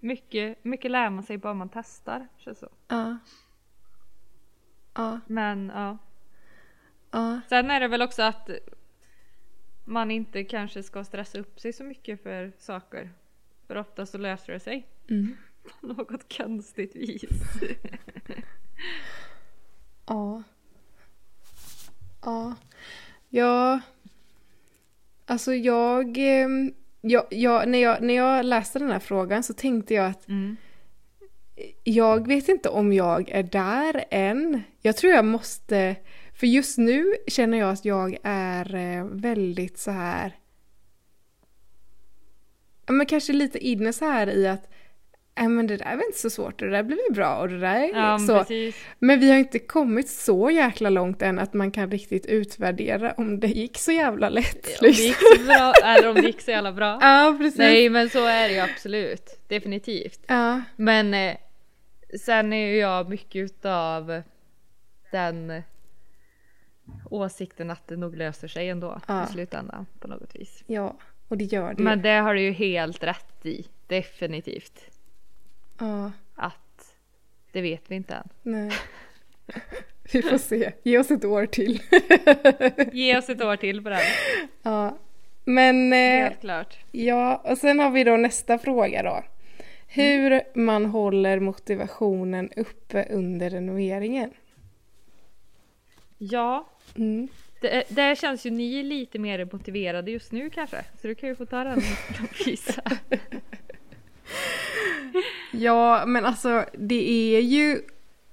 mycket, 0.00 0.64
mycket 0.64 0.90
lär 0.90 1.10
man 1.10 1.22
sig 1.22 1.38
bara 1.38 1.54
man 1.54 1.68
testar. 1.68 2.28
Känns 2.36 2.58
så. 2.58 2.68
Ja. 2.88 3.18
Ja, 4.94 5.20
Men 5.26 5.72
ja. 5.74 5.98
ja. 7.10 7.40
Sen 7.48 7.70
är 7.70 7.80
det 7.80 7.88
väl 7.88 8.02
också 8.02 8.22
att 8.22 8.50
man 9.84 10.10
inte 10.10 10.44
kanske 10.44 10.82
ska 10.82 11.04
stressa 11.04 11.38
upp 11.38 11.60
sig 11.60 11.72
så 11.72 11.84
mycket 11.84 12.22
för 12.22 12.52
saker. 12.58 13.10
För 13.66 13.76
ofta 13.76 14.06
så 14.06 14.18
löser 14.18 14.52
det 14.52 14.60
sig 14.60 14.86
Mm. 15.08 15.36
på 15.80 15.86
något 15.86 16.36
konstigt 16.36 16.96
vis. 16.96 17.22
Ja. 20.06 20.42
Ja. 22.22 22.54
Ja. 23.28 23.80
Alltså 25.26 25.54
jag, 25.54 26.18
ehm, 26.18 26.74
jag, 27.00 27.26
jag, 27.30 27.68
när 27.68 27.78
jag... 27.78 28.02
När 28.02 28.14
jag 28.14 28.44
läste 28.44 28.78
den 28.78 28.90
här 28.90 28.98
frågan 28.98 29.42
så 29.42 29.54
tänkte 29.54 29.94
jag 29.94 30.06
att 30.06 30.28
Mm. 30.28 30.56
jag 31.84 32.28
vet 32.28 32.48
inte 32.48 32.68
om 32.68 32.92
jag 32.92 33.28
är 33.30 33.42
där 33.42 34.04
än. 34.10 34.62
Jag 34.82 34.96
tror 34.96 35.12
jag 35.12 35.24
måste... 35.24 35.96
För 36.34 36.46
just 36.46 36.78
nu 36.78 37.14
känner 37.26 37.58
jag 37.58 37.70
att 37.70 37.84
jag 37.84 38.16
är 38.22 38.74
eh, 38.74 39.04
väldigt 39.04 39.78
så 39.78 39.90
här... 39.90 40.36
Men 42.86 43.06
kanske 43.06 43.32
lite 43.32 43.58
inne 43.58 43.92
så 43.92 44.04
här 44.04 44.26
i 44.26 44.48
att 44.48 44.68
Nej 45.40 45.48
men 45.48 45.66
det 45.66 45.76
där 45.76 45.86
är 45.86 45.96
väl 45.96 46.04
inte 46.06 46.18
så 46.18 46.30
svårt 46.30 46.62
och 46.62 46.68
det 46.68 46.76
där 46.76 46.82
blir 46.82 46.96
väl 47.08 47.14
bra 47.14 47.36
och 47.36 47.48
det 47.48 47.58
där 47.60 47.74
är 47.76 47.88
Ja, 48.10 48.18
så. 48.18 48.38
precis. 48.38 48.76
Men 48.98 49.20
vi 49.20 49.30
har 49.30 49.38
inte 49.38 49.58
kommit 49.58 50.08
så 50.08 50.50
jäkla 50.50 50.90
långt 50.90 51.22
än 51.22 51.38
att 51.38 51.54
man 51.54 51.70
kan 51.70 51.90
riktigt 51.90 52.26
utvärdera 52.26 53.12
om 53.12 53.40
det 53.40 53.46
gick 53.48 53.78
så 53.78 53.92
jävla 53.92 54.28
lätt. 54.28 54.66
Om 54.66 54.86
det 54.86 54.88
gick 54.90 55.16
så 55.16 55.44
bra, 55.44 55.72
eller 55.84 56.08
om 56.08 56.14
det 56.14 56.26
gick 56.26 56.40
så 56.40 56.50
jävla 56.50 56.72
bra. 56.72 56.98
Ja, 57.02 57.36
precis. 57.38 57.58
Nej 57.58 57.88
men 57.90 58.10
så 58.10 58.26
är 58.26 58.48
det 58.48 58.54
ju 58.54 58.60
absolut. 58.60 59.38
Definitivt. 59.48 60.20
Ja, 60.26 60.62
Men 60.76 61.14
eh, 61.14 61.36
sen 62.20 62.52
är 62.52 62.66
ju 62.66 62.76
jag 62.76 63.08
mycket 63.10 63.36
utav 63.44 64.22
den 65.10 65.62
åsikten 67.10 67.70
att 67.70 67.88
det 67.88 67.96
nog 67.96 68.16
löser 68.16 68.48
sig 68.48 68.68
ändå 68.68 69.00
Ja. 69.08 69.24
i 69.24 69.32
slutändan 69.32 69.86
på 70.00 70.08
något 70.08 70.34
vis. 70.36 70.64
ja, 70.66 70.96
och 71.28 71.36
det 71.38 71.44
gör 71.44 71.74
det. 71.74 71.82
Men 71.82 72.02
det 72.02 72.08
har 72.10 72.34
du 72.34 72.40
ju 72.40 72.50
helt 72.52 73.02
rätt 73.04 73.46
i. 73.46 73.66
Definitivt. 73.86 74.80
Ja, 75.80 76.12
Att 76.34 76.94
det 77.52 77.60
vet 77.62 77.90
vi 77.90 77.94
inte 77.94 78.14
än. 78.14 78.28
nej. 78.42 78.70
Vi 80.12 80.22
får 80.22 80.38
se. 80.38 80.72
Ge 80.82 80.98
oss 80.98 81.10
ett 81.10 81.24
år 81.24 81.46
till. 81.46 81.80
Ge 82.92 83.18
oss 83.18 83.28
ett 83.28 83.42
år 83.42 83.56
till 83.56 83.82
på 83.82 83.88
den. 83.88 84.00
ja. 84.62 84.98
Men 85.44 85.92
eh, 85.92 85.98
Helt 85.98 86.40
klart. 86.40 86.78
ja, 86.92 87.36
och 87.44 87.58
sen 87.58 87.80
har 87.80 87.90
vi 87.90 88.04
då 88.04 88.16
nästa 88.16 88.58
fråga 88.58 89.02
då. 89.02 89.24
Hur 89.88 90.40
man 90.58 90.86
håller 90.86 91.40
motivationen 91.40 92.50
uppe 92.56 93.06
under 93.10 93.50
renoveringen. 93.50 94.30
Ja, 96.18 96.66
Mm. 96.96 97.28
det, 97.60 97.84
det 97.88 98.18
känns 98.18 98.46
ju 98.46 98.50
ni 98.50 98.82
lite 98.82 99.18
mer 99.18 99.48
motiverade 99.52 100.10
just 100.10 100.32
nu 100.32 100.50
kanske. 100.50 100.84
Så 101.00 101.06
du 101.06 101.14
kan 101.14 101.28
ju 101.28 101.34
få 101.34 101.46
ta 101.46 101.64
den 101.64 101.78
och 102.22 102.46
visa. 102.46 102.82
Ja, 105.60 106.04
men 106.06 106.24
alltså 106.24 106.64
det 106.78 107.10
är 107.36 107.40
ju 107.40 107.80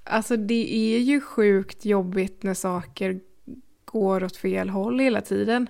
Alltså 0.10 0.38
det 0.38 0.76
är 0.96 1.00
ju 1.00 1.22
sjukt 1.22 1.86
jobbigt 1.86 2.44
när 2.44 2.54
saker 2.54 3.20
går 3.86 4.24
åt 4.24 4.38
fel 4.38 4.70
håll 4.70 5.00
hela 5.00 5.22
tiden. 5.22 5.70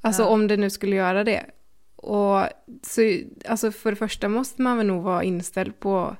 Alltså 0.00 0.22
Ja. 0.22 0.28
om 0.28 0.48
det 0.48 0.56
nu 0.56 0.70
skulle 0.70 0.96
göra 0.96 1.24
det. 1.24 1.44
Och 1.96 2.42
så, 2.82 3.18
alltså 3.48 3.72
för 3.72 3.90
det 3.90 3.96
första 3.96 4.28
måste 4.28 4.62
man 4.62 4.76
väl 4.76 4.86
nog 4.86 5.02
vara 5.02 5.22
inställd 5.24 5.80
på 5.80 6.16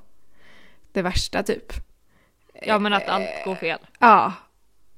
det 0.91 1.01
värsta 1.01 1.43
typ. 1.43 1.73
Ja 2.65 2.79
men 2.79 2.93
att 2.93 3.07
allt 3.07 3.29
går 3.45 3.55
fel. 3.55 3.79
Ja. 3.99 4.33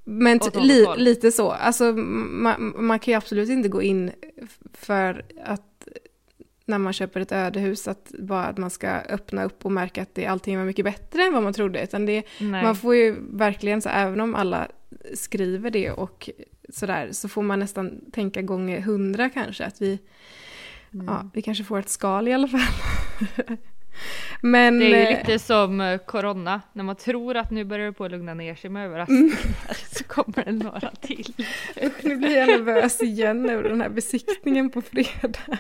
Men 0.04 0.40
li, 0.54 0.86
lite 0.98 1.32
så. 1.32 1.52
Alltså 1.52 1.84
man, 1.94 2.74
man 2.78 3.00
kan 3.00 3.12
ju 3.12 3.18
absolut 3.18 3.50
inte 3.50 3.70
gå 3.70 3.82
in 3.82 4.12
för 4.74 5.26
att 5.46 5.77
när 6.68 6.78
man 6.78 6.94
köper 6.94 7.20
ett 7.20 7.32
ödehus 7.32 7.88
att 7.88 8.12
bara 8.20 8.44
att 8.44 8.58
man 8.58 8.70
ska 8.70 8.90
öppna 8.90 9.44
upp 9.44 9.66
och 9.66 9.72
märka 9.72 10.02
att 10.02 10.16
det, 10.16 10.26
allting 10.26 10.58
var 10.58 10.66
mycket 10.66 10.86
bättre 10.86 11.24
än 11.24 11.34
vad 11.34 11.44
man 11.44 11.54
trodde. 11.54 11.84
Utan 11.84 12.06
det, 12.06 12.24
Nej. 12.40 12.64
man 12.64 12.76
får 12.76 12.96
ju 12.96 13.16
verkligen, 13.32 13.82
så 13.82 13.90
även 13.90 14.22
om 14.22 14.36
alla 14.36 14.68
skriver 15.14 15.70
det 15.72 15.92
och 15.92 16.30
sådär, 16.70 17.10
så 17.12 17.30
får 17.30 17.42
man 17.44 17.60
nästan 17.60 18.12
tänka 18.12 18.42
gånger 18.42 18.82
hundra 18.82 19.30
kanske. 19.30 19.66
Att 19.66 19.82
vi, 19.82 20.00
Mm. 20.94 21.06
ja, 21.06 21.30
vi 21.34 21.42
kanske 21.42 21.64
får 21.64 21.80
ett 21.80 21.90
skal 21.90 22.28
i 22.28 22.34
alla 22.34 22.48
fall. 22.48 22.62
Men... 24.42 24.80
Det 24.80 24.86
är 24.86 24.90
ju 24.90 25.16
eh, 25.16 25.20
lite 25.20 25.40
som 25.40 25.82
eh, 25.82 25.98
corona, 25.98 26.62
när 26.74 26.84
man 26.84 26.96
tror 26.96 27.38
att 27.38 27.52
nu 27.52 27.64
börjar 27.64 27.86
det 27.86 27.94
på 27.94 28.06
att 28.06 28.12
lugna 28.12 28.34
ner 28.34 28.56
sig 28.56 28.70
med 28.70 28.86
överraskningar 28.86 29.38
så 29.92 30.04
kommer 30.04 30.46
det 30.46 30.52
några 30.52 30.92
till. 31.02 31.34
Usch, 31.84 32.04
nu 32.04 32.16
blir 32.16 32.38
jag 32.38 32.48
nervös 32.48 33.02
igen 33.02 33.50
över 33.50 33.70
den 33.70 33.82
här 33.82 33.90
besiktningen 33.90 34.70
på 34.70 34.82
fredag. 34.82 35.58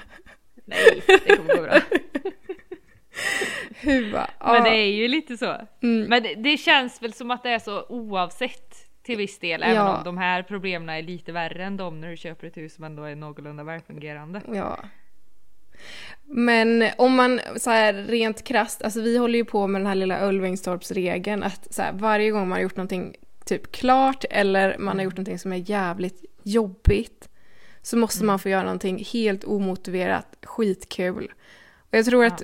Nej, 0.67 1.03
det 1.07 1.35
kommer 1.37 1.55
gå 1.55 1.61
bra. 1.61 1.79
Hur 3.79 4.11
va? 4.11 4.29
Men 4.39 4.63
det 4.63 4.69
Ja, 4.69 4.75
är 4.75 4.85
ju 4.91 5.07
lite 5.07 5.37
så. 5.37 5.55
mm, 5.83 6.09
Men 6.09 6.23
det, 6.23 6.35
det 6.35 6.57
känns 6.57 7.01
väl 7.01 7.13
som 7.13 7.31
att 7.31 7.43
det 7.43 7.49
är 7.49 7.59
så 7.59 7.85
oavsett 7.89 8.75
till 9.03 9.17
viss 9.17 9.39
del, 9.39 9.63
även 9.63 9.75
Ja. 9.75 9.97
om 9.97 10.03
de 10.03 10.17
här 10.17 10.43
problemen 10.43 10.89
är 10.89 11.01
lite 11.01 11.31
värre 11.31 11.63
än 11.65 11.77
de 11.77 12.01
när 12.01 12.09
du 12.09 12.17
köper 12.17 12.47
ett 12.47 12.57
hus 12.57 12.73
som 12.75 12.83
ändå 12.83 13.03
är 13.03 13.15
någorlunda 13.15 13.63
välfungerande. 13.63 14.41
ja. 14.53 14.77
Men 16.23 16.85
om 16.97 17.15
man 17.15 17.39
så 17.57 17.69
här 17.69 17.93
rent 17.93 18.43
krasst, 18.43 18.81
alltså 18.83 19.01
vi 19.01 19.17
håller 19.17 19.39
ju 19.39 19.45
på 19.45 19.67
med 19.67 19.81
den 19.81 19.87
här 19.87 19.95
lilla 19.95 20.27
Ulvingstorpsregeln 20.29 21.43
att 21.43 21.73
så 21.73 21.81
här, 21.81 21.93
varje 21.93 22.31
gång 22.31 22.41
man 22.47 22.51
har 22.51 22.59
gjort 22.63 22.75
någonting 22.75 23.15
typ 23.45 23.71
klart 23.71 24.25
eller 24.29 24.77
man 24.77 24.97
har 24.97 25.03
gjort 25.03 25.13
någonting 25.13 25.39
som 25.39 25.53
är 25.53 25.69
jävligt 25.69 26.25
jobbigt 26.43 27.29
så 27.87 27.97
måste 27.97 28.25
man 28.25 28.39
få 28.39 28.49
göra 28.49 28.63
någonting 28.63 29.03
helt 29.13 29.43
omotiverat 29.43 30.35
skitkul. 30.43 31.33
Och 31.77 31.97
jag 31.97 32.05
tror 32.05 32.23
Ja. 32.23 32.31
att 32.31 32.43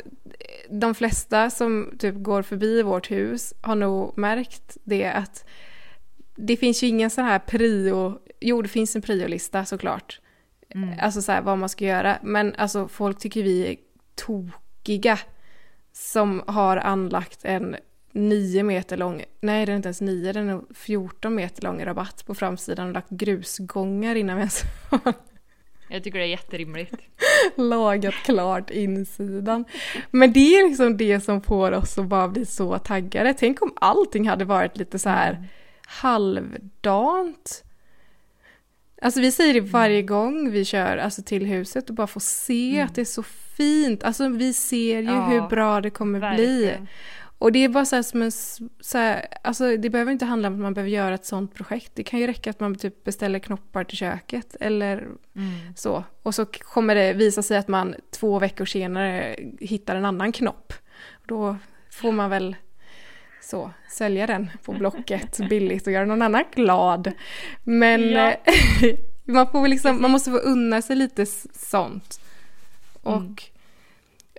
de 0.69 0.95
flesta 0.95 1.49
som 1.49 1.93
typ 1.99 2.15
går 2.17 2.41
förbi 2.41 2.81
vårt 2.81 3.11
hus 3.11 3.53
har 3.61 3.75
nog 3.75 4.17
märkt 4.17 4.77
det 4.83 5.05
att 5.05 5.45
det 6.35 6.57
finns 6.57 6.83
ju 6.83 6.87
ingen 6.87 7.09
sån 7.09 7.25
här 7.25 7.39
prio, 7.39 8.19
jo 8.39 8.61
det 8.61 8.69
finns 8.69 8.95
en 8.95 9.01
priolista 9.01 9.65
såklart. 9.65 10.19
Mm. 10.69 10.89
Alltså 11.01 11.21
så 11.21 11.31
här, 11.31 11.41
vad 11.41 11.57
man 11.57 11.69
ska 11.69 11.85
göra. 11.85 12.17
Men 12.21 12.55
alltså 12.55 12.87
folk 12.87 13.19
tycker 13.19 13.43
vi 13.43 13.67
är 13.67 13.75
tokiga 14.15 15.19
som 15.93 16.43
har 16.47 16.77
anlagt 16.77 17.39
en 17.45 17.75
9 18.11 18.63
meter 18.63 18.97
lång, 18.97 19.23
nej 19.41 19.65
den 19.65 19.73
är 19.73 19.77
inte 19.77 19.87
ens 19.87 20.01
9, 20.01 20.33
den 20.33 20.49
är 20.49 20.61
14 20.73 21.35
meter 21.35 21.63
lång 21.63 21.85
rabatt 21.85 22.23
på 22.25 22.35
framsidan 22.35 22.87
och 22.87 22.93
lagt 22.93 23.09
grusgångar 23.09 24.15
innan 24.15 24.35
vi 24.35 24.39
ens 24.39 24.61
Jag 25.93 26.03
tycker 26.03 26.19
det 26.19 26.25
är 26.25 26.29
jätterimligt. 26.29 26.93
lagat 27.55 28.13
klart 28.13 28.69
insidan. 28.69 29.65
Men 30.11 30.33
det 30.33 30.55
är 30.55 30.67
liksom 30.67 30.97
det 30.97 31.19
som 31.19 31.41
får 31.41 31.71
oss 31.71 31.97
att 31.97 32.05
bara 32.05 32.27
bli 32.27 32.45
så 32.45 32.77
taggade. 32.77 33.33
Tänk 33.33 33.61
om 33.61 33.73
allting 33.75 34.27
hade 34.27 34.45
varit 34.45 34.77
lite 34.77 34.99
så 34.99 35.09
här 35.09 35.47
halvdant. 35.87 37.63
Alltså 39.01 39.21
vi 39.21 39.31
säger 39.31 39.53
det 39.53 39.61
varje 39.61 40.01
gång 40.01 40.51
vi 40.51 40.65
kör 40.65 40.97
alltså, 40.97 41.23
till 41.23 41.45
huset 41.45 41.89
och 41.89 41.95
bara 41.95 42.07
får 42.07 42.21
se 42.21 42.81
att 42.81 42.95
det 42.95 43.01
är 43.01 43.05
så 43.05 43.23
fint. 43.57 44.03
Alltså 44.03 44.29
vi 44.29 44.53
ser 44.53 44.99
ju 44.99 45.05
Ja, 45.05 45.25
hur 45.25 45.41
bra 45.41 45.81
det 45.81 45.89
kommer 45.89 46.35
bli. 46.35 46.73
Och 47.43 47.51
det 47.51 47.59
är 47.63 47.69
bara 47.69 47.85
så 47.85 47.95
här 47.95 48.03
som 48.03 48.21
en, 48.21 48.31
så 48.31 48.97
här, 48.97 49.25
alltså 49.43 49.77
det 49.77 49.89
behöver 49.89 50.11
inte 50.11 50.25
handla 50.25 50.47
om 50.47 50.53
att 50.53 50.59
man 50.59 50.73
behöver 50.73 50.91
göra 50.91 51.15
ett 51.15 51.25
sånt 51.25 51.53
projekt. 51.55 51.91
Det 51.95 52.03
kan 52.03 52.19
ju 52.19 52.27
räcka 52.27 52.49
att 52.49 52.59
man 52.59 52.75
typ 52.75 53.03
beställer 53.03 53.39
knoppar 53.39 53.83
till 53.83 53.97
köket 53.97 54.55
eller 54.59 54.97
Mm. 54.97 55.75
så. 55.75 56.03
Och 56.23 56.35
så 56.35 56.45
kommer 56.45 56.95
det 56.95 57.13
visa 57.13 57.41
sig 57.41 57.57
att 57.57 57.67
man 57.67 57.95
två 58.11 58.39
veckor 58.39 58.65
senare 58.65 59.35
hittar 59.59 59.95
en 59.95 60.05
annan 60.05 60.31
knopp. 60.31 60.73
Då 61.25 61.57
får 61.91 62.11
man 62.11 62.29
väl 62.29 62.55
så 63.41 63.71
sälja 63.91 64.27
den 64.27 64.49
på 64.65 64.71
Blocket 64.73 65.37
billigt 65.49 65.87
och 65.87 65.93
göra 65.93 66.05
någon 66.05 66.21
annan 66.21 66.43
glad. 66.55 67.11
Men 67.63 68.09
Ja. 68.11 68.31
eh, 68.31 68.95
man 69.23 69.51
får 69.51 69.67
liksom, 69.67 70.01
man 70.01 70.11
måste 70.11 70.31
få 70.31 70.37
unna 70.37 70.81
sig 70.81 70.95
lite 70.95 71.25
sånt. 71.53 72.19
Och 73.01 73.17
Mm. 73.17 73.35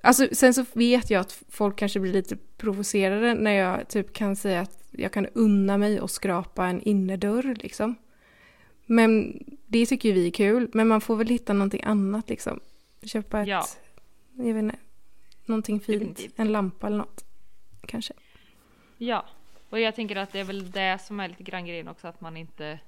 alltså 0.02 0.28
sen 0.32 0.54
så 0.54 0.64
vet 0.72 1.10
jag 1.10 1.20
att 1.20 1.42
folk 1.48 1.78
kanske 1.78 2.00
blir 2.00 2.12
lite 2.12 2.36
provocerade 2.64 3.34
när 3.34 3.50
jag 3.52 3.88
typ 3.88 4.12
kan 4.12 4.36
säga 4.36 4.60
att 4.60 4.78
jag 4.90 5.12
kan 5.12 5.26
unna 5.26 5.78
mig 5.78 6.00
och 6.00 6.10
skrapa 6.10 6.66
en 6.66 6.80
innerdörr 6.82 7.54
liksom. 7.62 7.94
Men 8.86 9.38
det 9.66 9.86
tycker 9.86 10.08
ju 10.08 10.14
vi 10.14 10.26
är 10.26 10.30
kul, 10.30 10.70
men 10.72 10.88
man 10.88 11.00
får 11.00 11.16
väl 11.16 11.28
hitta 11.28 11.52
någonting 11.52 11.82
annat 11.84 12.28
liksom. 12.28 12.60
Köpa 13.02 13.40
ett, 13.40 13.48
Ja. 13.48 13.64
jag 14.32 14.54
vet 14.54 14.62
inte, 14.62 14.76
någonting 15.44 15.80
fint, 15.80 16.20
en 16.36 16.52
lampa 16.52 16.86
eller 16.86 16.96
något. 16.96 17.24
Kanske. 17.86 18.14
Ja, 18.98 19.24
och 19.70 19.80
jag 19.80 19.94
tänker 19.94 20.16
att 20.16 20.32
det 20.32 20.40
är 20.40 20.44
väl 20.44 20.70
det 20.70 20.98
som 21.02 21.20
är 21.20 21.28
lite 21.28 21.42
grann 21.42 21.66
grejen 21.66 21.88
också 21.88 22.08
att 22.08 22.20
man 22.20 22.36
inte 22.36 22.78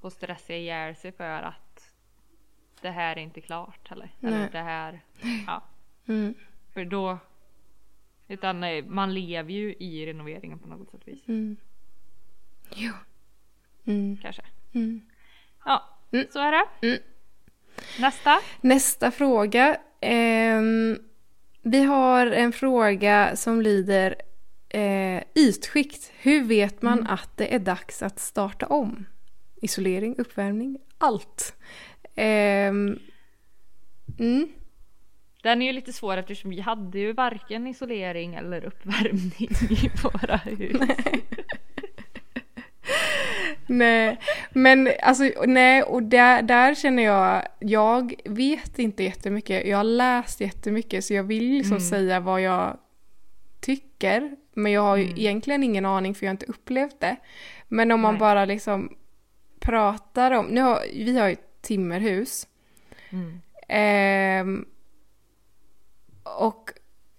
får 0.00 0.10
stressa 0.10 0.54
ihjäl 0.54 0.96
sig 0.96 1.12
för 1.12 1.42
att 1.42 1.90
det 2.80 2.90
här 2.90 3.16
är 3.16 3.20
inte 3.20 3.40
klart 3.40 3.92
eller, 3.92 4.10
eller 4.20 4.50
det 4.52 4.58
här, 4.58 5.00
ja, 5.46 5.62
Mm, 6.08 6.34
för 6.74 6.84
då 6.84 7.18
utan 8.28 8.64
eh, 8.64 8.84
man 8.84 9.14
lever 9.14 9.52
ju 9.52 9.74
i 9.78 10.06
renoveringen 10.06 10.58
på 10.58 10.68
något 10.68 10.90
sätt 10.90 11.00
vis 11.04 11.28
mm. 11.28 11.56
Ja. 12.74 12.92
Mm, 13.84 14.16
kanske. 14.22 14.42
mm. 14.72 15.00
Ja, 15.64 15.82
Mm. 16.12 16.26
så 16.32 16.38
är 16.38 16.52
det. 16.52 16.86
Mm. 16.86 16.98
Nästa. 18.00 18.38
Nästa 18.60 19.10
fråga. 19.10 19.76
Ehm, 20.00 20.98
vi 21.62 21.82
har 21.84 22.26
en 22.26 22.52
fråga 22.52 23.36
som 23.36 23.62
lyder 23.62 24.14
eh, 24.68 25.22
ytskikt. 25.34 26.12
Hur 26.18 26.44
vet 26.44 26.82
man 26.82 26.98
Mm. 26.98 27.12
att 27.12 27.36
det 27.36 27.54
är 27.54 27.58
dags 27.58 28.02
att 28.02 28.18
starta 28.18 28.66
om? 28.66 29.06
Isolering, 29.62 30.14
uppvärmning, 30.18 30.78
allt. 30.98 31.54
Mm. 34.18 34.48
Den 35.46 35.62
är 35.62 35.66
ju 35.66 35.72
lite 35.72 35.92
svår 35.92 36.16
eftersom 36.16 36.50
vi 36.50 36.60
hade 36.60 36.98
ju 36.98 37.12
varken 37.12 37.66
isolering 37.66 38.34
eller 38.34 38.64
uppvärmning 38.64 39.48
i 39.70 39.90
våra 40.02 40.36
hus. 40.36 40.76
Nej, 43.66 44.18
men 44.52 44.90
alltså 45.02 45.30
nej, 45.46 45.82
och 45.82 46.02
där, 46.02 46.42
där 46.42 46.74
känner 46.74 47.02
jag, 47.02 47.42
jag 47.58 48.14
vet 48.24 48.78
inte 48.78 49.02
jättemycket. 49.04 49.66
Jag 49.66 49.76
har 49.76 49.84
läst 49.84 50.40
jättemycket 50.40 51.04
så 51.04 51.14
jag 51.14 51.24
vill 51.24 51.44
liksom 51.44 51.76
Mm. 51.76 51.80
säga 51.88 52.20
vad 52.20 52.40
jag 52.40 52.76
tycker. 53.60 54.36
Men 54.54 54.72
jag 54.72 54.82
har 54.82 54.96
ju 54.96 55.04
Mm. 55.04 55.18
egentligen 55.18 55.62
ingen 55.62 55.86
aning 55.86 56.14
för 56.14 56.26
jag 56.26 56.30
har 56.30 56.34
inte 56.34 56.46
upplevt 56.46 57.00
det. 57.00 57.16
Men 57.68 57.92
om 57.92 58.00
man 58.00 58.14
Nej. 58.14 58.20
bara 58.20 58.44
liksom 58.44 58.96
pratar 59.60 60.30
om, 60.30 60.46
nu 60.46 60.60
har, 60.60 60.80
vi 60.94 61.18
har 61.18 61.28
ju 61.28 61.36
timmerhus. 61.60 62.46
Mm. 63.10 63.40
Ehm, 63.68 64.64
och 66.38 66.70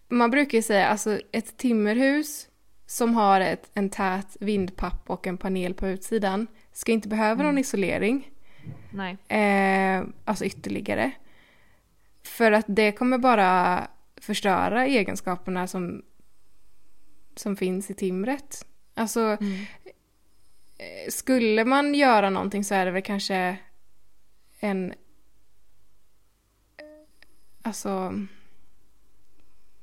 man 0.09 0.31
brukar 0.31 0.57
ju 0.57 0.61
säga 0.61 0.87
alltså 0.87 1.19
ett 1.31 1.57
timmerhus 1.57 2.47
som 2.85 3.15
har 3.15 3.41
ett, 3.41 3.69
en 3.73 3.89
tät 3.89 4.37
vindpapp 4.39 5.09
och 5.09 5.27
en 5.27 5.37
panel 5.37 5.73
på 5.73 5.87
utsidan 5.87 6.47
ska 6.73 6.91
inte 6.91 7.07
behöva 7.07 7.43
någon 7.43 7.57
isolering, 7.57 8.31
Nej. 8.89 9.17
eh, 9.27 10.03
alltså 10.25 10.45
ytterligare. 10.45 11.11
För 12.23 12.51
att 12.51 12.65
det 12.67 12.91
kommer 12.91 13.17
bara 13.17 13.87
förstöra 14.21 14.85
egenskaperna 14.85 15.67
som, 15.67 16.01
som 17.35 17.55
finns 17.55 17.89
i 17.89 17.93
timret. 17.93 18.65
Alltså, 18.93 19.19
Mm. 19.19 19.53
eh, 20.77 21.09
skulle 21.09 21.65
man 21.65 21.93
göra 21.95 22.29
någonting 22.29 22.63
så 22.63 22.75
är 22.75 22.85
det 22.85 22.91
väl 22.91 23.01
kanske 23.01 23.57
en... 24.59 24.93
Alltså... 27.61 28.13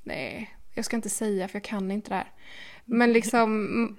Nej, 0.05 0.51
jag 0.75 0.85
ska 0.85 0.97
inte 0.97 1.09
säga 1.11 1.49
för 1.49 1.57
jag 1.57 1.65
kan 1.65 1.91
inte 1.91 2.09
det 2.11 2.15
här. 2.15 2.33
Men 2.85 3.13
liksom... 3.13 3.97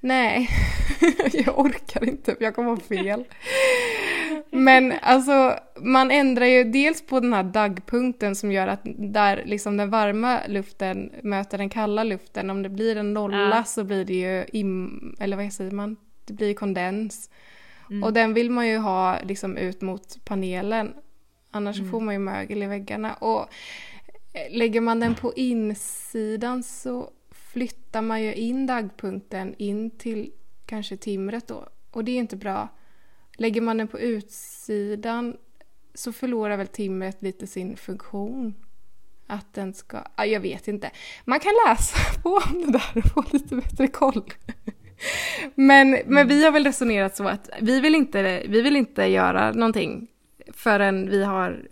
Nej, 0.00 0.48
jag 1.32 1.58
orkar 1.58 2.04
inte 2.08 2.34
för 2.34 2.44
jag 2.44 2.54
kommer 2.54 2.70
ha 2.70 2.76
fel. 2.76 3.24
Men 4.50 4.92
alltså, 5.02 5.58
man 5.80 6.10
ändrar 6.10 6.46
ju 6.46 6.64
dels 6.64 7.06
på 7.06 7.20
den 7.20 7.32
här 7.32 7.42
dagpunkten 7.42 8.36
som 8.36 8.52
gör 8.52 8.66
att 8.68 8.80
där 8.84 9.42
liksom 9.46 9.76
den 9.76 9.90
varma 9.90 10.40
luften 10.48 11.10
möter 11.22 11.58
den 11.58 11.68
kalla 11.68 12.04
luften. 12.04 12.50
Om 12.50 12.62
det 12.62 12.68
blir 12.68 12.96
en 12.96 13.14
nolla 13.14 13.56
Ja. 13.56 13.64
så 13.64 13.84
blir 13.84 14.04
det 14.04 14.14
ju 14.14 14.44
im, 14.52 15.16
eller 15.20 15.36
vad 15.36 15.52
säger 15.52 15.70
man? 15.70 15.96
Det 16.24 16.32
blir 16.32 16.54
kondens. 16.54 17.30
Mm. 17.90 18.02
Och 18.04 18.12
den 18.12 18.34
vill 18.34 18.50
man 18.50 18.68
ju 18.68 18.76
ha 18.78 19.18
liksom 19.22 19.56
ut 19.56 19.80
mot 19.82 20.24
panelen. 20.24 20.92
Annars 21.50 21.78
Mm. 21.78 21.90
får 21.90 22.00
man 22.00 22.14
ju 22.14 22.18
mögel 22.18 22.62
i 22.62 22.66
väggarna. 22.66 23.14
Och 23.14 23.48
lägger 24.50 24.80
man 24.80 25.00
den 25.00 25.14
på 25.14 25.34
insidan 25.34 26.62
så 26.62 27.10
flyttar 27.30 28.02
man 28.02 28.22
ju 28.22 28.34
in 28.34 28.66
daggpunkten 28.66 29.54
in 29.58 29.90
till 29.90 30.32
kanske 30.66 30.96
timret 30.96 31.48
då. 31.48 31.68
Och 31.90 32.04
det 32.04 32.12
är 32.12 32.18
inte 32.18 32.36
bra. 32.36 32.68
Lägger 33.36 33.60
man 33.60 33.78
den 33.78 33.88
på 33.88 34.00
utsidan 34.00 35.36
så 35.94 36.12
förlorar 36.12 36.56
väl 36.56 36.66
timret 36.66 37.22
lite 37.22 37.46
sin 37.46 37.76
funktion. 37.76 38.54
Att 39.26 39.54
den 39.54 39.74
ska... 39.74 40.04
Ja, 40.16 40.24
jag 40.24 40.40
vet 40.40 40.68
inte. 40.68 40.90
Man 41.24 41.40
kan 41.40 41.52
läsa 41.68 42.20
på 42.22 42.40
om 42.50 42.66
det 42.66 42.72
där 42.72 42.92
och 42.94 43.10
få 43.10 43.24
lite 43.32 43.56
bättre 43.56 43.88
koll. 43.88 44.24
Men, 45.54 45.98
men 46.06 46.28
vi 46.28 46.44
har 46.44 46.52
väl 46.52 46.64
resonerat 46.64 47.16
så 47.16 47.28
att 47.28 47.50
vi 47.60 47.80
vill, 47.80 47.94
inte, 47.94 48.42
vi 48.48 48.62
vill 48.62 48.76
inte 48.76 49.04
göra 49.04 49.52
någonting 49.52 50.08
förrän 50.52 51.10
vi 51.10 51.24
har... 51.24 51.68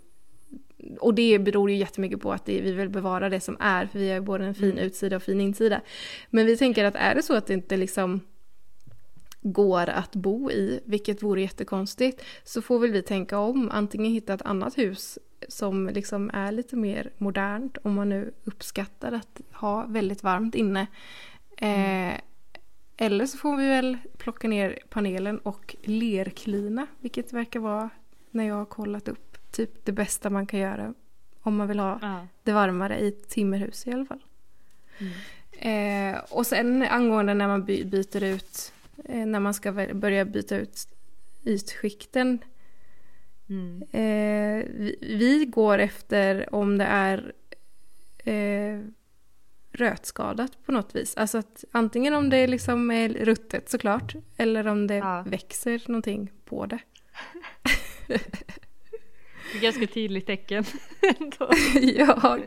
Och 0.99 1.13
det 1.13 1.39
beror 1.39 1.71
ju 1.71 1.77
jättemycket 1.77 2.21
på 2.21 2.33
att 2.33 2.45
det, 2.45 2.61
vi 2.61 2.71
vill 2.71 2.89
bevara 2.89 3.29
det 3.29 3.39
som 3.39 3.57
är, 3.59 3.85
för 3.85 3.99
vi 3.99 4.07
har 4.07 4.15
ju 4.15 4.21
både 4.21 4.45
en 4.45 4.55
fin 4.55 4.71
Mm. 4.71 4.83
utsida 4.83 5.15
och 5.15 5.23
fin 5.23 5.41
insida. 5.41 5.81
Men 6.29 6.45
vi 6.45 6.57
tänker 6.57 6.85
att 6.85 6.95
är 6.95 7.15
det 7.15 7.23
så 7.23 7.33
att 7.33 7.47
det 7.47 7.53
inte 7.53 7.77
liksom 7.77 8.19
går 9.41 9.89
att 9.89 10.15
bo 10.15 10.51
i, 10.51 10.79
vilket 10.85 11.23
vore 11.23 11.41
jättekonstigt, 11.41 12.23
så 12.43 12.61
får 12.61 12.79
väl 12.79 12.91
vi 12.91 13.01
tänka 13.01 13.39
om. 13.39 13.69
Antingen 13.71 14.11
hitta 14.11 14.33
ett 14.33 14.41
annat 14.41 14.77
hus 14.77 15.19
som 15.47 15.89
liksom 15.89 16.31
är 16.33 16.51
lite 16.51 16.75
mer 16.75 17.11
modernt, 17.17 17.77
om 17.83 17.93
man 17.93 18.09
nu 18.09 18.33
uppskattar 18.43 19.11
att 19.11 19.41
ha 19.53 19.85
väldigt 19.85 20.23
varmt 20.23 20.55
inne. 20.55 20.87
Eh, 21.57 22.13
eller 22.97 23.25
så 23.25 23.37
får 23.37 23.57
vi 23.57 23.67
väl 23.67 23.97
plocka 24.17 24.47
ner 24.47 24.79
panelen 24.89 25.37
och 25.37 25.75
lerklina, 25.83 26.87
vilket 26.99 27.33
verkar 27.33 27.59
vara, 27.59 27.89
när 28.31 28.47
jag 28.47 28.55
har 28.55 28.65
kollat 28.65 29.07
upp, 29.07 29.30
typ 29.51 29.85
det 29.85 29.91
bästa 29.91 30.29
man 30.29 30.47
kan 30.47 30.59
göra 30.59 30.93
om 31.41 31.55
man 31.55 31.67
vill 31.67 31.79
ha 31.79 31.99
Ja. 32.01 32.27
det 32.43 32.51
varmare 32.51 32.99
i 32.99 33.07
ett 33.07 33.29
timmerhus 33.29 33.87
i 33.87 33.91
alla 33.91 34.05
fall. 34.05 34.23
Mm. 34.99 35.13
Eh, 36.13 36.19
och 36.29 36.47
sen 36.47 36.81
angående 36.83 37.33
när 37.33 37.47
man 37.47 37.65
by- 37.65 37.83
byter 37.85 38.23
ut, 38.23 38.73
eh, 39.05 39.25
när 39.25 39.39
man 39.39 39.53
ska 39.53 39.71
börja 39.93 40.25
byta 40.25 40.55
ut 40.57 40.87
ytskikten. 41.43 42.39
Mm. 43.49 43.81
Eh, 43.91 44.65
vi, 44.69 44.95
vi 45.01 45.45
går 45.45 45.77
efter 45.77 46.55
om 46.55 46.77
det 46.77 46.85
är 46.85 47.33
eh, 48.23 48.79
rötskadat 49.71 50.65
på 50.65 50.71
något 50.71 50.95
vis. 50.95 51.15
Alltså 51.17 51.37
att 51.37 51.63
antingen 51.71 52.13
om 52.13 52.29
det 52.29 52.47
liksom 52.47 52.91
är 52.91 53.09
ruttet 53.09 53.69
såklart, 53.69 54.15
eller 54.37 54.67
om 54.67 54.87
det 54.87 54.95
Ja. 54.95 55.23
växer 55.27 55.81
någonting 55.87 56.31
på 56.45 56.65
det. 56.65 56.79
Ganska 59.61 59.87
tydligt 59.87 60.25
tecken. 60.25 60.63
ja, 61.81 62.37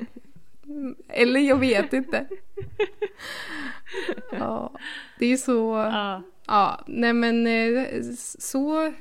eller 1.09 1.41
jag 1.41 1.57
vet 1.57 1.93
inte. 1.93 2.27
ja, 4.33 4.79
det 5.19 5.27
är 5.27 5.37
så... 5.37 5.91
ja. 5.93 6.23
Ja, 6.47 6.85
nej 6.87 7.13
men 7.13 7.47
eh, 7.47 8.03
så... 8.39 8.93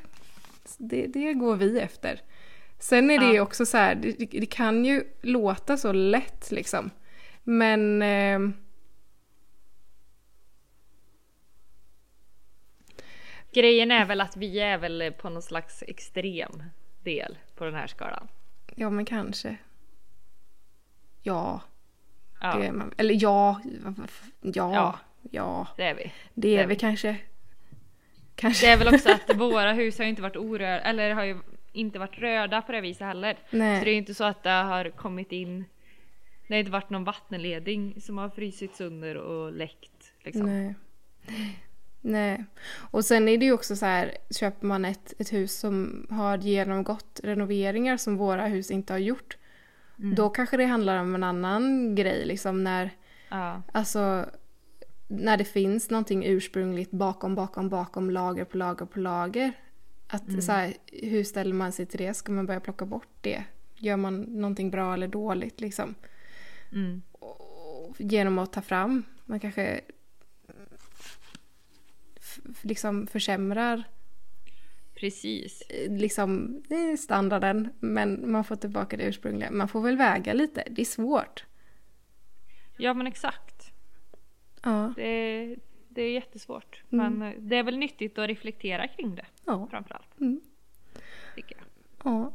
Det, 0.77 1.07
det 1.07 1.33
går 1.33 1.55
vi 1.55 1.79
efter. 1.79 2.21
Sen 2.79 3.09
är 3.09 3.19
det 3.19 3.33
Ja. 3.33 3.41
också 3.41 3.65
så 3.65 3.77
här, 3.77 3.95
det, 3.95 4.11
det 4.39 4.45
kan 4.45 4.85
ju 4.85 5.03
låta 5.21 5.77
så 5.77 5.91
lätt 5.91 6.51
liksom. 6.51 6.89
Men... 7.43 8.01
Eh, 8.01 8.39
Grejen 13.53 13.91
är 13.91 14.05
väl 14.05 14.21
att 14.21 14.37
vi 14.37 14.59
är 14.59 14.77
väl 14.77 15.13
på 15.17 15.29
någon 15.29 15.41
slags 15.41 15.83
extrem 15.87 16.63
del 17.03 17.37
på 17.63 17.71
den 17.71 17.79
här 17.79 17.87
skalan. 17.87 18.27
ja, 18.75 18.89
men 18.89 19.05
kanske. 19.05 19.57
Ja, 21.21 21.61
Ja, 22.41 22.57
det 22.57 22.65
är 22.67 22.71
man. 22.71 22.93
Eller 22.97 23.17
ja, 23.23 23.61
ja, 24.41 24.53
ja, 24.53 24.99
Ja. 25.31 25.67
det 25.77 25.83
är 25.83 25.95
vi. 25.95 26.03
det 26.03 26.11
det 26.33 26.57
är 26.57 26.63
är 26.63 26.67
vi 26.67 26.73
vi. 26.73 26.79
kanske. 26.79 27.17
Kanske. 28.35 28.65
Det 28.65 28.71
är 28.71 28.77
väl 28.77 28.93
också 28.95 29.11
att 29.11 29.35
våra 29.35 29.73
hus 29.73 29.97
har 29.97 30.05
inte 30.05 30.21
varit 30.21 30.35
orörda, 30.35 30.79
eller 30.81 31.13
har 31.13 31.23
ju 31.23 31.39
inte 31.71 31.99
varit 31.99 32.17
röda 32.19 32.61
på 32.61 32.71
det 32.71 32.81
viset 32.81 33.07
heller. 33.07 33.33
Så 33.33 33.55
det 33.57 33.63
är 33.63 33.69
Nej. 33.81 33.85
ju 33.89 33.93
inte 33.93 34.13
så 34.13 34.23
att 34.23 34.43
det 34.43 34.49
har 34.49 34.89
kommit 34.89 35.31
in, 35.31 35.65
det 36.47 36.53
har 36.53 36.59
inte 36.59 36.71
varit 36.71 36.89
någon 36.89 37.03
vattenledning 37.03 38.01
som 38.01 38.17
har 38.17 38.29
frusit 38.29 38.75
sönder 38.75 39.15
och 39.17 39.51
läckt. 39.53 40.13
Liksom. 40.23 40.45
Nej. 40.45 40.75
Nej. 42.05 42.45
Och 42.91 43.05
sen 43.05 43.27
är 43.27 43.37
det 43.37 43.45
ju 43.45 43.51
också 43.53 43.75
så 43.75 43.85
här, 43.85 44.17
köper 44.29 44.67
man 44.67 44.85
ett, 44.85 45.13
ett 45.17 45.33
hus 45.33 45.59
som 45.59 46.07
har 46.09 46.37
genomgått 46.37 47.19
renoveringar 47.23 47.97
som 47.97 48.17
våra 48.17 48.45
hus 48.45 48.71
inte 48.71 48.93
har 48.93 48.97
gjort. 48.97 49.37
Då 49.95 50.29
kanske 50.29 50.57
det 50.57 50.65
handlar 50.65 50.97
om 51.01 51.15
en 51.15 51.23
annan 51.23 51.95
grej 51.95 52.25
liksom 52.25 52.63
när, 52.63 52.89
Ja. 53.29 53.61
alltså 53.71 54.25
när 55.07 55.37
det 55.37 55.43
finns 55.45 55.89
någonting 55.89 56.25
ursprungligt 56.25 56.91
bakom, 56.91 57.35
bakom, 57.35 57.69
bakom, 57.69 58.09
lager 58.09 58.45
på 58.45 58.57
lager 58.57 58.85
på 58.85 58.99
lager. 58.99 59.51
Att 60.07 60.43
så 60.43 60.51
här, 60.51 60.73
hur 60.91 61.23
ställer 61.23 61.53
man 61.53 61.71
sig 61.71 61.85
till 61.85 61.99
det? 61.99 62.13
Ska 62.13 62.31
man 62.31 62.45
börja 62.45 62.59
plocka 62.59 62.85
bort 62.85 63.07
det? 63.21 63.43
Gör 63.75 63.97
man 63.97 64.21
någonting 64.21 64.71
bra 64.71 64.93
eller 64.93 65.07
dåligt 65.07 65.61
liksom? 65.61 65.95
Mm. 66.71 67.01
Och 67.11 67.95
genom 67.97 68.39
att 68.39 68.53
ta 68.53 68.61
fram, 68.61 69.03
man 69.25 69.39
kanske 69.39 69.81
liksom 72.61 73.07
försämrar 73.07 73.83
Precis. 74.95 75.61
eh, 75.61 75.91
liksom 75.97 76.61
standarden 76.99 77.69
men 77.79 78.31
man 78.31 78.43
får 78.43 78.55
tillbaka 78.55 78.97
det 78.97 79.03
ursprungliga. 79.03 79.51
Man 79.51 79.67
får 79.67 79.81
väl 79.81 79.97
väga 79.97 80.33
lite, 80.33 80.63
det 80.69 80.81
är 80.81 80.85
svårt. 80.85 81.45
Ja 82.77 82.93
men 82.93 83.07
exakt. 83.07 83.71
Ja, 84.63 84.93
Det 84.95 85.55
det 85.95 86.01
är 86.01 86.11
jättesvårt. 86.11 86.83
Mm. 86.91 87.13
Men 87.19 87.33
eh, 87.33 87.39
det 87.39 87.55
är 87.55 87.63
väl 87.63 87.77
nyttigt 87.77 88.17
att 88.17 88.27
reflektera 88.27 88.87
kring 88.87 89.15
det 89.15 89.25
ja, 89.45 89.67
framförallt. 89.71 90.19
Mm. 90.19 90.41
Tycker 91.35 91.55
jag. 91.57 91.65
ja. 92.13 92.33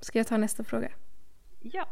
Ska 0.00 0.18
jag 0.18 0.26
ta 0.26 0.36
nästa 0.36 0.64
fråga? 0.64 0.90
Ja. 1.62 1.86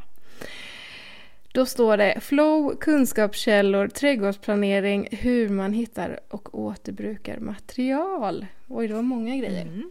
Då 1.55 1.67
står 1.67 1.97
det 1.97 2.21
flow, 2.21 2.77
kunskapskällor, 2.77 3.89
trädgårdsplanering, 3.89 5.09
hur 5.11 5.49
man 5.49 5.73
hittar 5.73 6.21
och 6.29 6.59
återbrukar 6.59 7.39
material. 7.39 8.47
Oj, 8.69 8.89
det 8.89 8.95
var 8.95 9.03
många 9.03 9.37
grejer. 9.37 9.63
Mm. 9.63 9.91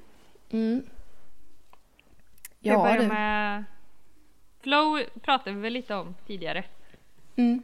Mm. 0.51 0.83
Jag 2.59 2.73
Ja, 2.75 2.83
börjar 2.83 2.97
du. 3.01 3.07
med 3.07 3.63
Flow 4.63 4.99
pratade 5.21 5.55
vi 5.55 5.61
väl 5.61 5.73
lite 5.73 5.95
om 5.95 6.15
tidigare. 6.27 6.63
Mm. 7.35 7.63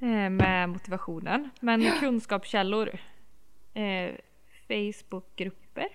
eh, 0.00 0.30
Med 0.30 0.68
motivationen. 0.68 1.50
Men 1.60 1.90
kunskapskällor. 2.00 2.90
Eh, 3.74 4.10
Facebookgrupper 4.68 5.88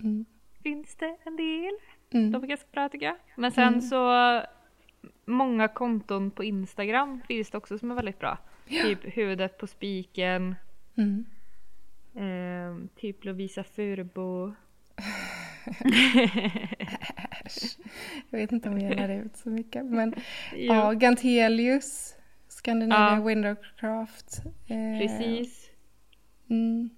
Mm. 0.00 0.24
finns 0.62 0.96
det 0.96 1.16
en 1.24 1.36
del. 1.36 1.72
Mm. 2.10 2.32
De 2.32 2.42
är 2.42 2.46
ganska 2.46 2.66
bra 2.72 2.88
tycker 2.88 3.06
jag. 3.06 3.16
Men 3.36 3.52
sen 3.52 3.82
så 3.82 4.10
många 5.24 5.68
konton 5.68 6.30
på 6.30 6.44
Instagram 6.44 7.20
finns 7.28 7.50
det 7.50 7.58
också 7.58 7.78
som 7.78 7.90
är 7.90 7.94
väldigt 7.94 8.18
bra. 8.18 8.38
Typ 8.68 8.98
huvudet 9.02 9.58
på 9.58 9.66
spiken. 9.66 10.54
Mm. 10.96 11.24
Eh, 12.14 12.88
typ 12.96 13.24
Lovisa 13.24 13.64
Furbo. 13.64 14.54
Jag 18.30 18.38
vet 18.38 18.52
inte 18.52 18.68
om 18.68 18.78
jag 18.78 18.96
lär 18.96 19.08
ut 19.08 19.36
så 19.36 19.50
mycket. 19.50 19.84
Men 19.84 20.14
Jo, 20.54 20.74
ja, 20.74 20.92
Gantelius, 20.92 22.14
Scandinavian 22.48 23.20
Ja. 23.20 23.26
Windowcraft. 23.28 24.42
Eh, 24.66 24.98
precis. 25.00 25.70
Mm. 26.50 26.90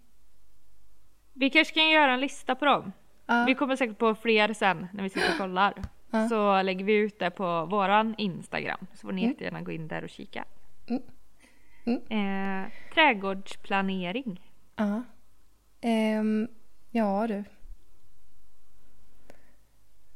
Vi 1.32 1.50
kanske 1.50 1.74
kan 1.74 1.90
göra 1.90 2.12
en 2.14 2.20
lista 2.20 2.54
på 2.54 2.64
dem. 2.64 2.92
Ja, 3.26 3.44
Vi 3.46 3.54
kommer 3.54 3.76
säkert 3.76 3.98
på 3.98 4.14
fler 4.14 4.52
sen 4.52 4.86
när 4.92 5.02
vi 5.02 5.10
sitter 5.10 5.30
och 5.32 5.38
kollar. 5.38 5.74
Ja. 6.11 6.29
Så 6.29 6.62
lägger 6.62 6.85
vi 6.85 6.95
ut 6.95 7.19
det 7.19 7.31
på 7.31 7.64
våran 7.66 8.14
Instagram. 8.19 8.87
Så 8.95 9.07
får 9.07 9.12
ni 9.12 9.27
jättegärna 9.27 9.62
gå 9.62 9.73
in 9.73 9.88
där 9.88 10.05
och 10.05 10.11
kika. 10.11 10.45
Mm. 10.87 11.03
Mm. 11.85 12.64
Eh, 12.64 12.71
trädgårdsplanering. 12.95 14.40
ja. 14.77 15.03
Ehm, 15.81 16.49
ja 16.90 17.27
du. 17.27 17.45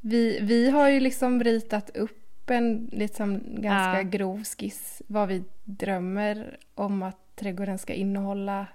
Vi, 0.00 0.38
vi 0.42 0.70
har 0.70 0.88
ju 0.88 1.00
liksom 1.00 1.44
ritat 1.44 1.96
upp 1.96 2.50
en 2.50 2.88
liksom 2.92 3.40
ganska 3.62 3.96
Ja. 3.96 4.03
grov 4.03 4.44
skiss 4.44 5.03
vad 5.07 5.29
vi 5.29 5.44
drömmer 5.64 6.59
om 6.74 7.03
att 7.03 7.37
trädgården 7.37 7.79
ska 7.79 7.94
innehålla 7.94 8.66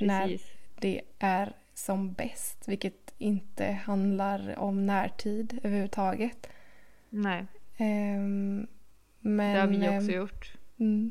när 0.00 0.28
Precis. 0.28 0.50
det 0.80 1.00
är 1.18 1.52
som 1.74 2.12
bäst, 2.12 2.68
vilket 2.68 3.05
inte 3.18 3.64
handlar 3.66 4.58
om 4.58 4.86
närtid 4.86 5.58
överhuvudtaget. 5.62 6.46
Nej, 7.10 7.46
Ehm, 7.78 8.66
men, 9.20 9.54
det 9.54 9.60
har 9.60 9.66
vi 9.68 9.86
ehm, 9.86 9.96
också 9.98 10.12
gjort. 10.12 10.52
Mm, 10.78 11.10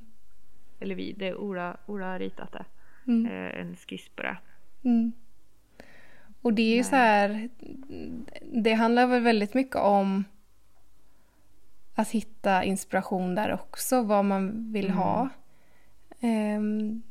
Eller 0.79 0.95
vi, 0.95 1.13
det 1.13 1.27
är 1.27 1.37
Ola, 1.37 1.77
Ola 1.85 2.05
har 2.05 2.19
ritat 2.19 2.51
det. 2.51 2.65
mm, 3.07 3.25
Eh, 3.25 3.59
en 3.61 3.75
skiss 3.75 4.09
på 4.15 4.21
det. 4.21 4.37
mm. 4.83 5.11
Och 6.41 6.53
det 6.53 6.61
är 6.61 6.75
ju 6.75 6.83
så 6.83 6.95
här, 6.95 7.49
det 8.63 8.73
handlar 8.73 9.07
väl 9.07 9.21
väldigt 9.23 9.53
mycket 9.53 9.75
om 9.75 10.23
att 11.95 12.09
hitta 12.09 12.63
inspiration 12.63 13.35
där 13.35 13.53
också, 13.53 14.01
vad 14.03 14.25
man 14.25 14.71
vill 14.73 14.89
ha. 14.89 15.29
Ehm, 16.19 17.01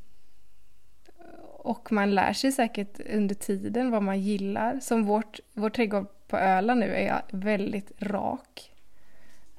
och 1.64 1.92
man 1.92 2.14
lär 2.14 2.32
sig 2.32 2.52
säkert 2.52 3.00
under 3.14 3.34
tiden 3.34 3.90
vad 3.90 4.02
man 4.02 4.20
gillar. 4.20 4.80
Som 4.80 5.04
vårt, 5.04 5.40
vår 5.52 5.70
trädgård 5.70 6.06
på 6.26 6.36
Öland 6.36 6.80
nu 6.80 6.94
är 6.94 7.22
väldigt 7.30 7.92
rak. 7.98 8.72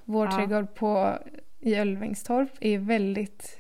Vår 0.04 0.26
Ja. 0.26 0.32
trädgård 0.32 0.74
på, 0.76 1.18
i 1.60 1.76
Ölvingstorp 1.76 2.50
är 2.60 2.78
väldigt 2.78 3.60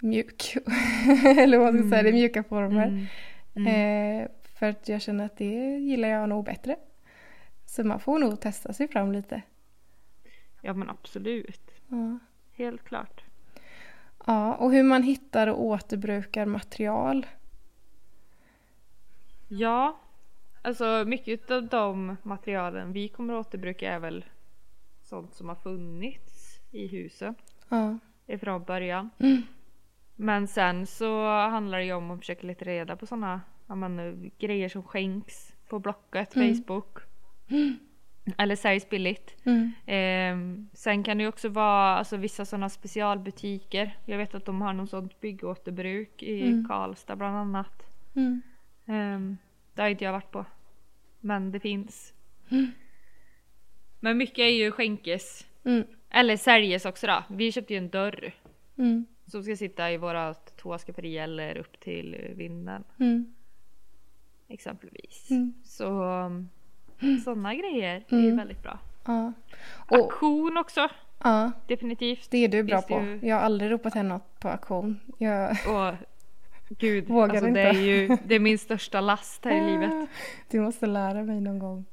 mjuk. 0.00 0.56
Eller 1.38 1.58
vad 1.58 1.74
man 1.74 1.82
ska 1.82 1.90
säga, 1.90 2.02
det 2.02 2.08
är 2.08 2.12
mjuka 2.12 2.42
former. 2.42 2.86
Mm. 2.86 3.06
Mm. 3.54 4.22
Eh, 4.22 4.28
för 4.42 4.66
att 4.66 4.88
jag 4.88 5.02
känner 5.02 5.24
att 5.26 5.36
det 5.36 5.78
gillar 5.78 6.08
jag 6.08 6.28
nog 6.28 6.44
bättre. 6.44 6.76
Så 7.66 7.84
man 7.84 8.00
får 8.00 8.18
nog 8.18 8.40
testa 8.40 8.72
sig 8.72 8.88
fram 8.88 9.12
lite. 9.12 9.42
Ja 10.60 10.74
men 10.74 10.90
absolut. 10.90 11.70
Ja. 11.88 12.18
Helt 12.52 12.84
klart. 12.84 13.24
Ja, 14.26 14.54
och 14.54 14.72
hur 14.72 14.82
man 14.82 15.02
hittar 15.02 15.46
och 15.46 15.62
återbrukar 15.64 16.46
material. 16.46 17.26
Ja, 19.48 20.00
alltså 20.62 21.04
mycket 21.06 21.50
av 21.50 21.68
de 21.68 22.16
materialen 22.22 22.92
vi 22.92 23.08
kommer 23.08 23.34
att 23.34 23.46
återbruka 23.46 23.92
är 23.92 23.98
väl 23.98 24.24
sånt 25.02 25.34
som 25.34 25.48
har 25.48 25.56
funnits 25.56 26.60
i 26.70 26.86
husen 26.86 27.34
Ja. 27.68 27.98
ifrån 28.26 28.62
början. 28.64 29.10
Mm. 29.18 29.42
Men 30.16 30.48
sen 30.48 30.86
så 30.86 31.26
handlar 31.28 31.78
det 31.78 31.84
ju 31.84 31.92
om 31.92 32.10
att 32.10 32.18
försöka 32.18 32.46
leta 32.46 32.64
reda 32.64 32.96
på 32.96 33.06
sådana 33.06 33.40
grejer 34.38 34.68
som 34.68 34.82
skänks 34.82 35.52
på 35.68 35.78
Blocket, 35.78 36.36
Mm. 36.36 36.54
Facebook. 36.54 36.98
Eller 38.38 38.56
säljs 38.56 38.88
billigt. 38.88 39.36
Mm. 39.44 39.72
Ehm, 39.86 40.68
sen 40.72 41.02
kan 41.04 41.16
det 41.18 41.22
ju 41.22 41.28
också 41.28 41.48
vara 41.48 41.94
alltså, 41.94 42.16
vissa 42.16 42.44
sådana 42.44 42.68
specialbutiker. 42.68 43.96
Jag 44.04 44.18
vet 44.18 44.34
att 44.34 44.44
de 44.44 44.62
har 44.62 44.72
något 44.72 44.90
sånt 44.90 45.20
byggåterbruk 45.20 46.22
i 46.22 46.42
Mm. 46.42 46.68
Karlstad 46.68 47.16
bland 47.16 47.36
annat. 47.36 47.82
Mm. 48.14 48.42
Um, 48.86 49.38
det 49.74 49.82
har 49.82 49.88
inte 49.88 50.04
jag 50.04 50.12
varit 50.12 50.30
på. 50.30 50.44
Men 51.20 51.52
det 51.52 51.60
finns. 51.60 52.14
Mm. 52.50 52.70
Men 54.00 54.16
mycket 54.18 54.38
är 54.38 54.50
ju 54.64 54.70
skänkes. 54.70 55.46
Mm. 55.64 55.84
Eller 56.10 56.36
säljes 56.36 56.84
också 56.84 57.06
då. 57.06 57.24
Vi 57.28 57.52
köpte 57.52 57.72
ju 57.74 57.78
en 57.78 57.88
dörr. 57.88 58.32
Mm. 58.78 59.06
Som 59.26 59.42
ska 59.42 59.56
sitta 59.56 59.92
i 59.92 59.96
våra 59.96 60.34
tvåskaperi 60.34 61.18
eller 61.18 61.56
upp 61.56 61.80
till 61.80 62.32
vinden. 62.36 62.84
Mm. 63.00 63.34
Exempelvis. 64.48 65.28
Så 65.64 66.02
sådana 67.24 67.54
grejer 67.54 68.04
är 68.08 68.16
ju 68.16 68.24
Mm. 68.24 68.36
väldigt 68.36 68.62
bra. 68.62 68.78
Ja. 69.04 69.32
Och, 69.88 69.96
Auktion 69.96 70.56
också. 70.56 70.88
ja, 71.24 71.52
Definitivt. 71.66 72.30
det 72.30 72.38
är 72.38 72.48
du 72.48 72.62
bra 72.62 72.76
det 72.76 72.82
på. 72.94 73.00
ju- 73.02 73.20
Jag 73.22 73.36
har 73.36 73.42
aldrig 73.42 73.70
ropat 73.70 73.94
hem 73.94 74.08
något 74.08 74.40
på 74.40 74.48
auktion. 74.48 75.00
Jag... 75.18 75.50
Och 75.50 75.94
gud, 76.78 77.08
Vågar 77.08 77.28
alltså, 77.30 77.46
inte. 77.48 77.60
det 77.62 77.68
är 77.68 77.72
ju 77.82 78.16
det 78.26 78.34
är 78.34 78.38
min 78.40 78.58
största 78.58 79.00
last 79.00 79.44
här 79.44 79.52
i 79.52 79.70
livet. 79.70 80.08
Du 80.50 80.60
måste 80.60 80.86
lära 80.86 81.22
mig 81.22 81.40
någon 81.40 81.58
gång. 81.58 81.84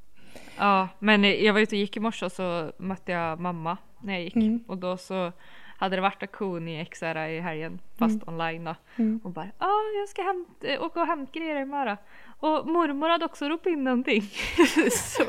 Ja, 0.57 0.87
men 0.99 1.23
jag 1.43 1.53
var 1.53 1.59
ute 1.61 1.75
och 1.75 1.79
gick 1.79 1.97
i 1.97 1.99
morse 1.99 2.25
och 2.25 2.31
så 2.31 2.71
mötte 2.77 3.11
jag 3.11 3.39
mamma 3.39 3.77
när 4.01 4.13
jag 4.13 4.23
gick. 4.23 4.35
Mm. 4.35 4.63
Och 4.67 4.77
då 4.77 4.97
så 4.97 5.31
hade 5.79 5.95
det 5.95 6.01
varit 6.01 6.23
auktion 6.23 6.67
i 6.67 6.85
XR 6.85 7.17
i 7.17 7.39
helgen, 7.39 7.79
fast 7.99 8.27
online 8.27 8.63
då. 8.63 8.75
Mm. 8.95 9.19
Och 9.23 9.31
bara 9.31 9.47
ja, 9.59 9.71
jag 9.99 10.09
ska 10.09 10.23
hämt, 10.23 10.63
eh, 10.63 10.83
åka 10.83 11.01
och 11.01 11.07
hämta 11.07 11.39
grejer 11.39 11.61
imorgon. 11.61 11.97
Och 12.39 12.67
mormor 12.67 13.09
hade 13.09 13.25
också 13.25 13.49
ropat 13.49 13.67
in 13.67 13.83
någonting. 13.83 14.21
så 14.91 15.23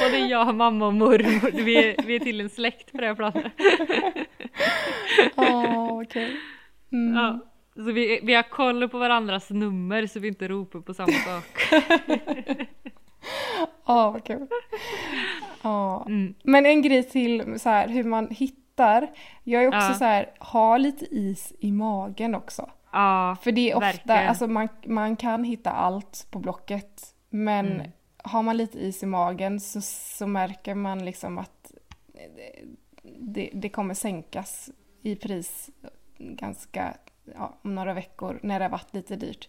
både 0.00 0.18
jag, 0.18 0.54
mamma 0.54 0.86
och 0.86 0.94
mormor, 0.94 1.64
vi 1.64 1.76
är, 1.76 2.06
vi 2.06 2.16
är 2.16 2.20
till 2.20 2.40
en 2.40 2.50
släkt 2.50 2.92
på 2.92 2.98
det 2.98 3.06
här 3.06 3.14
planet. 3.14 3.52
Åh, 5.36 6.00
okej. 6.02 6.36
Mm. 6.92 7.14
Ja. 7.14 7.38
Så 7.74 7.92
vi, 7.92 8.20
vi 8.22 8.34
har 8.34 8.42
koll 8.42 8.88
på 8.88 8.98
varandras 8.98 9.50
nummer 9.50 10.06
så 10.06 10.20
vi 10.20 10.28
inte 10.28 10.48
ropar 10.48 10.80
på 10.80 10.94
samma 10.94 11.12
sak. 11.12 11.68
Ja, 13.86 14.10
vad 14.10 14.24
kul. 14.24 14.46
Ja. 15.62 16.06
Mm. 16.08 16.34
Men 16.42 16.66
en 16.66 16.82
grej 16.82 17.02
till 17.02 17.60
så 17.60 17.68
här, 17.68 17.88
hur 17.88 18.04
man 18.04 18.28
hittar. 18.30 18.65
Jag 19.44 19.62
är 19.64 19.68
också 19.68 19.78
Ja. 19.78 19.94
så 19.94 20.04
här, 20.04 20.30
ha 20.40 20.76
lite 20.76 21.04
is 21.04 21.52
i 21.60 21.72
magen 21.72 22.34
också. 22.34 22.70
Ja, 22.92 23.36
För 23.42 23.52
det 23.52 23.70
är 23.70 23.74
ofta, 23.74 23.86
Verkligen. 23.86 24.28
alltså 24.28 24.46
man, 24.46 24.68
man 24.86 25.16
kan 25.16 25.44
hitta 25.44 25.70
allt 25.70 26.26
på 26.30 26.38
Blocket. 26.38 27.14
Men 27.30 27.66
Mm. 27.66 27.90
har 28.24 28.42
man 28.42 28.56
lite 28.56 28.78
is 28.78 29.02
i 29.02 29.06
magen 29.06 29.60
så, 29.60 29.80
så 29.80 30.26
märker 30.26 30.74
man 30.74 31.04
liksom 31.04 31.38
att 31.38 31.72
det, 33.18 33.50
det 33.54 33.68
kommer 33.68 33.94
sänkas 33.94 34.70
i 35.02 35.16
pris 35.16 35.70
ganska 36.18 36.94
ja, 37.34 37.58
om 37.62 37.74
några 37.74 37.94
veckor 37.94 38.38
när 38.42 38.58
det 38.58 38.64
har 38.64 38.70
varit 38.70 38.94
lite 38.94 39.16
dyrt. 39.16 39.48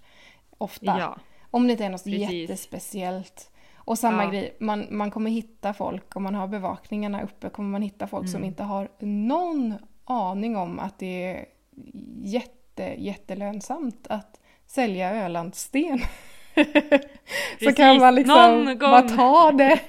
Ofta. 0.58 0.86
Ja, 1.00 1.18
Om 1.52 1.68
det 1.68 1.72
inte 1.72 1.86
är 1.86 1.90
något 1.90 2.04
Precis. 2.04 2.32
jättespeciellt. 2.32 3.52
Och 3.88 4.00
samma 4.00 4.24
Ja. 4.24 4.30
grej, 4.30 4.58
man, 4.60 4.88
man 4.90 5.12
kommer 5.12 5.32
hitta 5.32 5.74
folk, 5.74 6.16
om 6.16 6.24
man 6.24 6.36
har 6.36 6.48
bevakningarna 6.48 7.22
uppe 7.24 7.50
kommer 7.50 7.70
man 7.70 7.82
hitta 7.82 8.08
folk 8.08 8.30
som 8.30 8.44
inte 8.44 8.64
har 8.64 8.88
någon 9.00 9.74
aning 10.04 10.58
om 10.58 10.80
att 10.80 11.00
det 11.00 11.24
är 11.24 11.46
jätte, 12.22 12.84
jättelönsamt 12.98 14.08
att 14.10 14.40
sälja 14.66 15.26
Ölandssten. 15.26 16.00
Så 17.64 17.74
kan 17.74 17.98
man 18.00 18.16
liksom 18.16 18.78
bara 18.80 19.02
ta 19.02 19.52
det. 19.52 19.80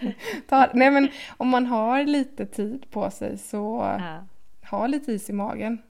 Ta, 0.48 0.68
nej 0.74 0.90
men 0.90 1.08
om 1.36 1.48
man 1.48 1.66
har 1.66 2.04
lite 2.04 2.46
tid 2.46 2.90
på 2.90 3.10
sig 3.10 3.38
så 3.38 3.96
ja. 3.98 4.24
ha 4.70 4.86
lite 4.86 5.12
is 5.12 5.30
i 5.30 5.32
magen. 5.32 5.82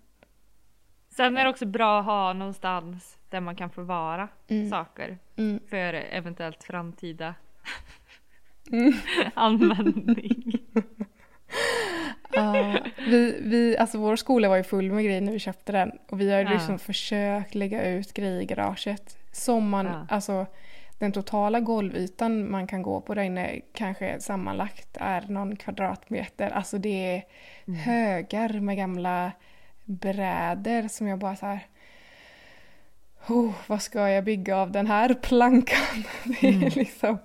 Sen 1.17 1.37
är 1.37 1.45
det 1.45 1.51
också 1.51 1.67
bra 1.67 1.99
att 2.01 2.07
ha 2.07 2.33
någonstans 2.33 3.19
där 3.29 3.41
man 3.41 3.57
kan 3.57 3.71
förvara 3.71 4.29
saker 4.71 5.19
Mm. 5.37 5.61
för 5.71 5.95
eventuellt 5.95 6.65
framtida 6.65 7.27
Mm. 7.27 7.35
användning. 9.35 10.53
Ja, 12.33 12.79
vi, 13.09 13.41
vi, 13.43 13.77
alltså 13.79 13.99
vår 13.99 14.17
skola 14.17 14.49
var 14.49 14.57
ju 14.57 14.63
full 14.63 14.93
med 14.93 15.05
grejer 15.05 15.21
när 15.21 15.33
vi 15.33 15.39
köpte 15.39 15.73
den 15.73 15.93
och 16.11 16.21
vi 16.21 16.31
har 16.33 16.39
ju 16.39 16.45
Ja. 16.45 16.51
liksom 16.53 16.79
försökt 16.79 17.55
lägga 17.55 17.85
ut 17.89 18.13
grejer 18.15 18.41
i 18.41 18.45
garaget. 18.45 19.17
Som 19.33 19.69
man, 19.69 19.87
Ja. 19.87 20.07
alltså 20.11 20.47
den 20.99 21.13
totala 21.13 21.61
golvytan 21.61 22.51
man 22.51 22.67
kan 22.67 22.83
gå 22.83 23.01
på 23.01 23.15
där 23.15 23.23
inne 23.23 23.61
kanske 23.75 24.21
sammanlagt 24.21 24.97
är 25.01 25.21
någon 25.29 25.57
kvadratmeter. 25.57 26.51
Alltså 26.51 26.79
det 26.79 27.15
är 27.17 27.23
Mm. 27.67 27.81
högar 27.81 28.61
med 28.61 28.77
gamla 28.77 29.33
brädor 29.85 30.89
som 30.89 31.07
jag 31.07 31.19
bara 31.19 31.37
så 31.37 31.47
här. 31.47 31.61
Oh, 33.29 33.53
vad 33.67 33.83
ska 33.83 34.09
jag 34.11 34.25
bygga 34.25 34.57
av 34.57 34.71
den 34.73 34.87
här 34.87 35.15
plankan? 35.15 36.05
Det 36.41 36.49
är 36.49 36.53
Mm. 36.53 36.71
liksom, 36.75 37.19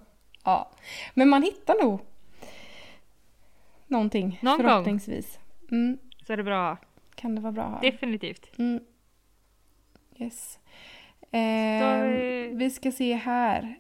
ja. 0.44 0.70
Men 1.14 1.30
man 1.30 1.44
hittar 1.44 1.84
nog 1.84 2.00
någonting 3.88 4.40
Någon 4.42 4.58
gång. 4.58 4.66
förhoppningsvis. 4.66 5.40
Mm, 5.72 5.98
Så 6.28 6.34
är 6.34 6.38
det 6.38 6.44
bra. 6.44 6.78
kan 7.16 7.36
det 7.36 7.42
vara 7.42 7.52
bra. 7.52 7.80
Definitivt. 7.82 8.60
Mm. 8.60 8.84
Yes. 10.18 10.60
Ehm, 11.32 12.12
vi- 12.12 12.52
vi 12.56 12.70
ska 12.70 12.92
se 12.92 13.14
här. 13.14 13.76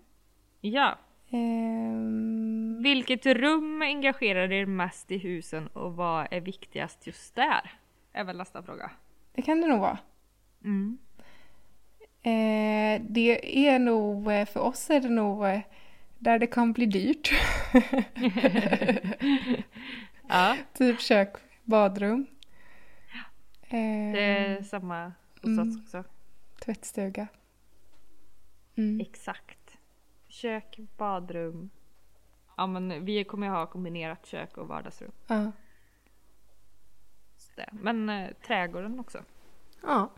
Ja. 0.61 0.97
Ehm, 1.29 2.77
Vilket 2.83 3.25
rum 3.25 3.81
engagerar 3.81 4.51
er 4.51 4.65
mest 4.65 5.11
i 5.11 5.17
husen 5.17 5.67
och 5.67 5.95
vad 5.95 6.27
är 6.31 6.41
viktigast 6.41 7.07
just 7.07 7.35
där? 7.35 7.71
Är 8.13 8.23
väl 8.23 8.37
nästa 8.37 8.63
fråga. 8.63 8.91
det 9.35 9.41
kan 9.41 9.61
det 9.61 9.67
nog 9.67 9.79
vara. 9.79 9.97
Mm. 10.63 10.97
Eh, 12.21 13.01
det 13.09 13.67
är 13.67 13.79
nog, 13.79 14.31
eh, 14.31 14.45
för 14.45 14.59
oss 14.59 14.89
är 14.89 14.99
det 14.99 15.09
nog 15.09 15.45
eh, 15.45 15.59
där 16.23 16.39
det 16.39 16.47
kan 16.47 16.73
bli 16.73 16.85
dyrt. 16.85 17.31
Ja, 20.27 20.57
typ 20.73 20.99
kök, 21.01 21.35
badrum. 21.63 22.25
Det 23.69 23.77
är 24.37 24.63
samma 24.63 25.11
hos 25.41 25.43
Mm. 25.43 25.69
oss 25.69 25.77
också. 25.83 26.03
Tvättstuga. 26.65 27.27
Mm. 28.75 28.99
Exakt. 29.01 29.77
Kök, 30.27 30.79
badrum. 30.97 31.69
Ja 32.57 32.67
men 32.67 33.05
vi 33.05 33.23
kommer 33.23 33.47
ha 33.49 33.65
kombinerat 33.67 34.25
kök 34.25 34.57
och 34.57 34.67
vardagsrum. 34.67 35.11
Ja. 35.27 35.51
Så. 37.37 37.61
Men 37.71 38.09
eh, 38.09 38.29
trädgården 38.47 38.99
också. 38.99 39.23
Ja. 39.81 40.09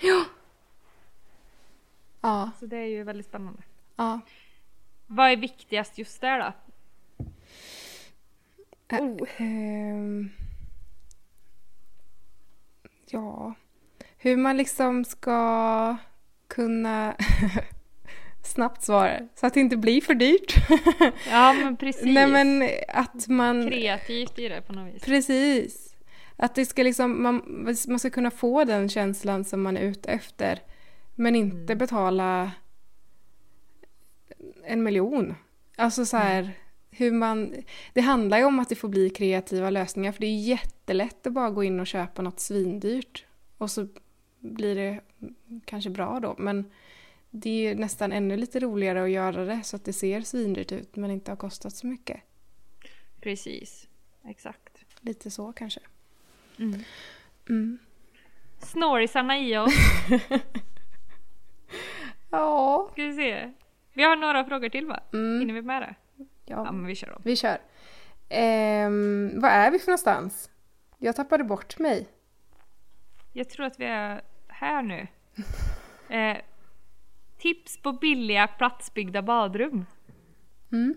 Ja. 0.00 0.24
Ja. 2.20 2.50
Så 2.60 2.66
det 2.66 2.76
är 2.76 2.86
ju 2.86 3.02
väldigt 3.04 3.26
spännande. 3.26 3.62
ja. 3.96 4.20
Vad 5.10 5.30
är 5.30 5.36
viktigast 5.36 5.98
just 5.98 6.20
där 6.20 6.38
då? 6.38 6.52
Oh. 8.96 9.28
Ehm, 9.36 10.30
ja, 13.10 13.54
hur 14.18 14.36
man 14.36 14.56
liksom 14.56 15.04
ska 15.04 15.96
kunna 16.48 17.16
snabbt 18.44 18.82
svara 18.82 19.28
så 19.34 19.46
att 19.46 19.54
det 19.54 19.60
inte 19.60 19.76
blir 19.76 20.00
för 20.00 20.14
dyrt. 20.14 20.54
Ja 21.30 21.52
men 21.52 21.76
precis. 21.76 22.04
Nej 22.04 22.26
men 22.26 22.70
att 22.88 23.28
man 23.28 23.70
Kreativt 23.70 24.38
i 24.38 24.48
det 24.48 24.60
på 24.60 24.72
något 24.72 24.94
vis. 24.94 25.02
precis 25.02 25.96
att 26.36 26.54
det 26.54 26.66
ska 26.66 26.82
liksom 26.82 27.22
man, 27.22 27.66
man 27.88 27.98
ska 27.98 28.10
kunna 28.10 28.30
få 28.30 28.64
den 28.64 28.88
känslan 28.88 29.44
som 29.44 29.62
man 29.62 29.76
är 29.76 29.80
ute 29.82 30.10
efter 30.10 30.60
men 31.14 31.36
inte 31.36 31.76
betala 31.76 32.52
en 34.64 34.82
miljon. 34.82 35.34
Alltså 35.76 36.06
så 36.06 36.16
här 36.16 36.52
hur 36.90 37.12
man 37.12 37.54
det 37.92 38.00
handlar 38.00 38.38
ju 38.38 38.44
om 38.44 38.60
att 38.60 38.68
det 38.68 38.74
får 38.74 38.88
bli 38.88 39.10
kreativa 39.10 39.70
lösningar 39.70 40.12
för 40.12 40.20
det 40.20 40.26
är 40.26 40.40
jättelätt 40.40 41.26
att 41.26 41.32
bara 41.32 41.50
gå 41.50 41.64
in 41.64 41.80
och 41.80 41.86
köpa 41.86 42.22
något 42.22 42.40
svindyrt 42.40 43.26
och 43.58 43.70
så 43.70 43.88
blir 44.40 44.74
det 44.74 45.00
kanske 45.64 45.90
bra 45.90 46.20
då 46.20 46.34
men 46.38 46.70
det 47.30 47.50
är 47.50 47.68
ju 47.68 47.74
nästan 47.74 48.12
ännu 48.12 48.36
lite 48.36 48.60
roligare 48.60 49.04
att 49.04 49.10
göra 49.10 49.44
det 49.44 49.60
så 49.64 49.76
att 49.76 49.84
det 49.84 49.92
ser 49.92 50.20
svindyrt 50.20 50.72
ut 50.72 50.96
men 50.96 51.10
inte 51.10 51.30
har 51.30 51.36
kostat 51.36 51.74
så 51.74 51.86
mycket. 51.86 52.20
Precis. 53.20 53.88
Exakt. 54.24 54.84
Lite 55.00 55.30
så 55.30 55.52
kanske. 55.52 55.80
Mm. 56.58 56.80
Mm. 57.48 57.78
Snorisarna 58.58 59.38
i 59.38 59.58
oss. 59.58 59.74
Ja. 62.30 62.88
Ska 62.92 63.02
vi 63.02 63.16
se. 63.16 63.52
Vi 63.98 64.04
har 64.04 64.16
några 64.16 64.44
frågor 64.44 64.68
till 64.68 64.86
va? 64.86 65.00
Mm. 65.12 65.40
Hinner 65.40 65.54
vi 65.54 65.62
med 65.62 65.82
det? 65.82 65.94
Ja 66.44 66.64
ja. 66.64 66.72
men 66.72 66.86
vi 66.86 66.94
kör 66.94 67.10
dem. 67.10 67.22
Vi 67.24 67.36
kör. 67.36 67.58
Ehm, 68.28 69.40
var 69.40 69.48
är 69.48 69.70
vi 69.70 69.78
för 69.78 69.86
någonstans? 69.86 70.50
Jag 70.98 71.16
tappade 71.16 71.44
bort 71.44 71.78
mig. 71.78 72.08
Jag 73.32 73.48
tror 73.48 73.66
att 73.66 73.80
vi 73.80 73.84
är 73.84 74.22
här 74.48 74.82
nu. 74.82 75.06
Eh, 76.10 76.36
tips 77.38 77.82
på 77.82 77.92
billiga 77.92 78.46
platsbyggda 78.46 79.22
badrum. 79.22 79.86
Mm. 80.72 80.94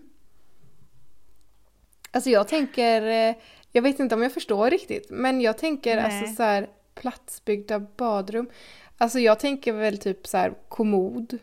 Alltså 2.10 2.30
jag 2.30 2.48
tänker, 2.48 3.02
eh, 3.02 3.36
jag 3.72 3.82
vet 3.82 4.00
inte 4.00 4.14
om 4.14 4.22
jag 4.22 4.34
förstår 4.34 4.70
riktigt, 4.70 5.10
men 5.10 5.40
jag 5.40 5.58
tänker 5.58 5.96
Nej. 5.96 6.04
alltså 6.04 6.34
så 6.34 6.42
här 6.42 6.68
platsbyggda 6.94 7.78
badrum. 7.78 8.50
Alltså 8.98 9.18
jag 9.18 9.40
tänker 9.40 9.72
väl 9.72 9.98
typ 9.98 10.26
så 10.26 10.36
här 10.36 10.54
kommod, 10.68 11.38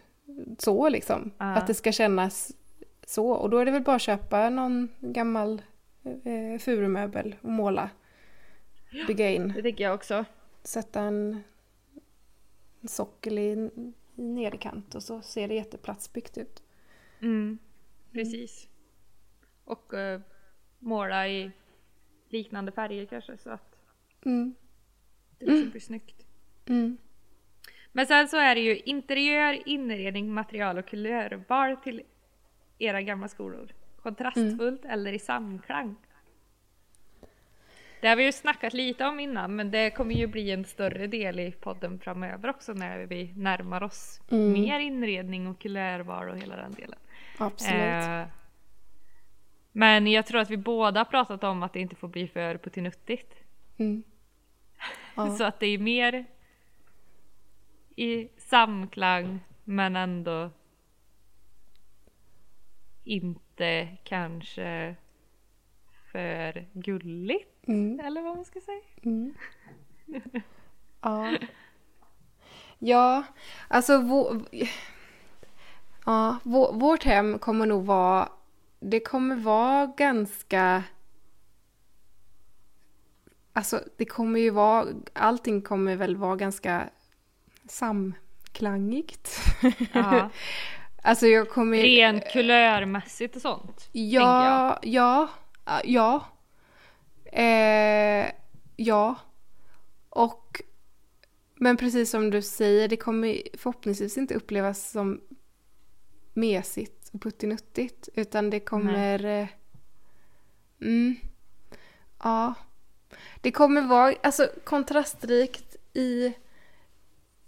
så 0.58 0.90
liksom. 0.90 1.32
Ja. 1.38 1.46
Att 1.56 1.68
det 1.68 1.74
ska 1.74 1.92
kännas 1.92 2.52
så. 3.06 3.30
Och 3.32 3.50
då 3.50 3.58
är 3.58 3.66
det 3.66 3.72
väl 3.72 3.84
bara 3.84 3.96
att 3.96 4.02
köpa 4.02 4.50
någon 4.50 4.90
gammal 5.00 5.62
eh, 6.04 6.60
furumöbel 6.60 7.36
och 7.42 7.52
måla. 7.52 7.90
Bygga 9.08 9.30
in. 9.32 9.54
Det 9.56 9.62
tycker 9.62 9.84
jag 9.84 9.96
också. 9.96 10.26
Sätta 10.64 11.02
en, 11.02 11.44
en 12.82 12.88
sockel 12.88 13.40
i, 13.40 13.70
i 14.16 14.22
nederkant 14.22 14.96
och 14.96 15.04
så 15.04 15.22
ser 15.22 15.48
det 15.48 15.56
jätteplatsbyggt 15.56 16.38
ut. 16.38 16.64
Mm, 17.22 17.58
precis. 18.12 18.68
Och 19.66 19.94
eh, 19.94 20.22
måla 20.80 21.28
i 21.28 21.52
liknande 22.30 22.72
färger 22.72 23.06
kanske 23.06 23.38
så 23.38 23.50
att 23.50 23.76
Mm. 24.26 24.56
det 25.38 25.46
liksom 25.46 25.70
blir 25.70 25.82
snyggt. 25.90 26.26
Mm. 26.66 26.98
Men 27.92 28.08
sen 28.08 28.28
så 28.28 28.38
är 28.38 28.56
det 28.56 28.62
ju 28.62 28.78
interiör, 28.78 29.60
inredning, 29.66 30.34
material 30.34 30.78
och 30.78 30.88
kulörval 30.88 31.78
till 31.78 32.02
era 32.80 33.02
gamla 33.02 33.28
skolor. 33.28 33.68
Kontrastfullt 34.02 34.86
eller 34.86 35.14
i 35.14 35.20
samklang. 35.20 35.96
Det 38.02 38.08
har 38.08 38.16
vi 38.16 38.24
ju 38.26 38.32
snackat 38.32 38.74
lite 38.74 39.06
om 39.06 39.20
innan 39.20 39.56
men 39.56 39.72
det 39.72 39.90
kommer 39.92 40.16
ju 40.16 40.28
bli 40.28 40.52
en 40.52 40.66
större 40.66 41.08
del 41.08 41.40
i 41.40 41.52
podden 41.52 42.00
framöver 42.00 42.50
också 42.50 42.74
när 42.74 43.00
vi 43.00 43.34
närmar 43.36 43.84
oss 43.84 44.22
Mm. 44.32 44.52
mer 44.52 44.80
inredning 44.80 45.48
och 45.48 45.60
kulörval 45.60 46.30
och 46.30 46.38
hela 46.38 46.56
den 46.56 46.72
delen. 46.72 47.00
Absolut. 47.38 47.82
Eh, 48.06 48.24
men 49.72 50.08
jag 50.08 50.26
tror 50.26 50.42
att 50.42 50.50
vi 50.50 50.58
båda 50.58 51.06
pratat 51.06 51.44
om 51.44 51.64
att 51.64 51.74
det 51.74 51.80
inte 51.80 51.96
får 51.96 52.08
bli 52.08 52.28
för 52.28 52.58
puttinuttigt. 52.58 53.34
Mm. 53.78 54.04
Ja. 55.16 55.30
Så 55.36 55.44
att 55.44 55.60
det 55.60 55.68
är 55.68 55.78
mer 55.78 56.26
i 58.00 58.30
samklang 58.38 59.40
men 59.64 59.96
ändå 59.96 60.50
inte 63.04 63.98
kanske 64.04 64.96
för 66.12 66.68
gulligt 66.74 67.68
Mm. 67.68 68.00
eller 68.00 68.22
vad 68.22 68.36
man 68.36 68.46
ska 68.46 68.60
säga. 68.62 68.82
Mm. 69.02 69.34
Ja. 71.02 71.38
Ja, 72.80 73.24
alltså 73.68 74.02
vår, 74.02 74.42
ja, 76.06 76.38
vår, 76.44 76.74
vårt 76.74 77.04
hem 77.04 77.40
kommer 77.40 77.66
nog 77.66 77.86
vara 77.86 78.30
det 78.80 79.00
kommer 79.00 79.36
vara 79.36 79.86
ganska... 79.86 80.84
Alltså 83.54 83.84
det 83.98 84.06
kommer 84.06 84.40
ju 84.40 84.50
vara, 84.50 84.88
allting 85.14 85.62
kommer 85.62 85.96
väl 85.96 86.16
vara 86.18 86.36
ganska 86.36 86.90
samklangigt. 87.72 89.40
Ja. 89.94 90.30
alltså 91.02 91.28
jag 91.28 91.50
kommer... 91.50 91.78
Rent 91.78 92.32
kulörmässigt 92.32 93.36
och 93.36 93.42
sånt. 93.42 93.90
Ja, 93.92 94.80
ja, 94.82 95.30
ja. 95.84 96.26
Eh, 97.26 98.32
ja. 98.76 99.16
Och 100.10 100.62
men 101.62 101.78
precis 101.78 102.10
som 102.10 102.30
du 102.30 102.42
säger, 102.42 102.88
det 102.88 102.98
kommer 102.98 103.42
förhoppningsvis 103.58 104.18
inte 104.18 104.34
upplevas 104.34 104.92
som 104.92 105.22
mesigt 106.34 107.10
och 107.14 107.22
puttinuttigt. 107.22 108.10
Utan 108.16 108.50
det 108.50 108.60
kommer... 108.60 109.26
Eh, 109.26 109.48
mm, 110.82 111.16
ja. 112.24 112.54
Det 113.42 113.52
kommer 113.52 113.82
vara 113.82 114.16
alltså, 114.24 114.50
kontrastrikt 114.64 115.76
i, 115.94 116.34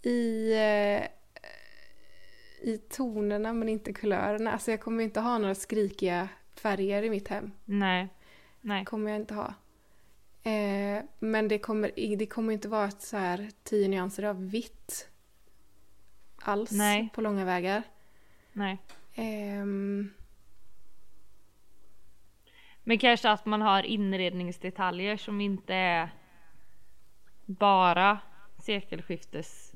i, 0.01 0.53
eh, 0.53 1.07
i 2.61 2.77
tonerna 2.89 3.53
men 3.53 3.69
inte 3.69 3.93
kulörerna. 3.93 4.51
Alltså 4.51 4.71
jag 4.71 4.81
kommer 4.81 5.03
inte 5.03 5.19
ha 5.19 5.37
några 5.37 5.55
skrikiga 5.55 6.29
färger 6.55 7.03
i 7.03 7.09
mitt 7.09 7.27
hem. 7.27 7.51
Nej. 7.65 8.07
Nej. 8.61 8.85
kommer 8.85 9.11
jag 9.11 9.19
inte 9.19 9.33
ha. 9.33 9.53
Eh, 10.43 11.03
men 11.19 11.47
det 11.47 11.59
kommer, 11.59 12.15
det 12.17 12.25
kommer 12.25 12.53
inte 12.53 12.67
vara 12.67 12.87
ett 12.87 13.01
så 13.01 13.17
här 13.17 13.49
tio 13.63 13.87
nyanser 13.87 14.23
av 14.23 14.49
vitt 14.49 15.09
alls 16.35 16.71
Nej. 16.71 17.09
på 17.13 17.21
långa 17.21 17.45
vägar. 17.45 17.83
Nej. 18.53 18.77
Ehm, 19.15 20.13
Men 22.83 22.99
kanske 22.99 23.29
att 23.29 23.45
man 23.45 23.61
har 23.61 23.83
inredningsdetaljer 23.83 25.17
som 25.17 25.41
inte 25.41 25.73
är 25.73 26.09
bara 27.45 28.19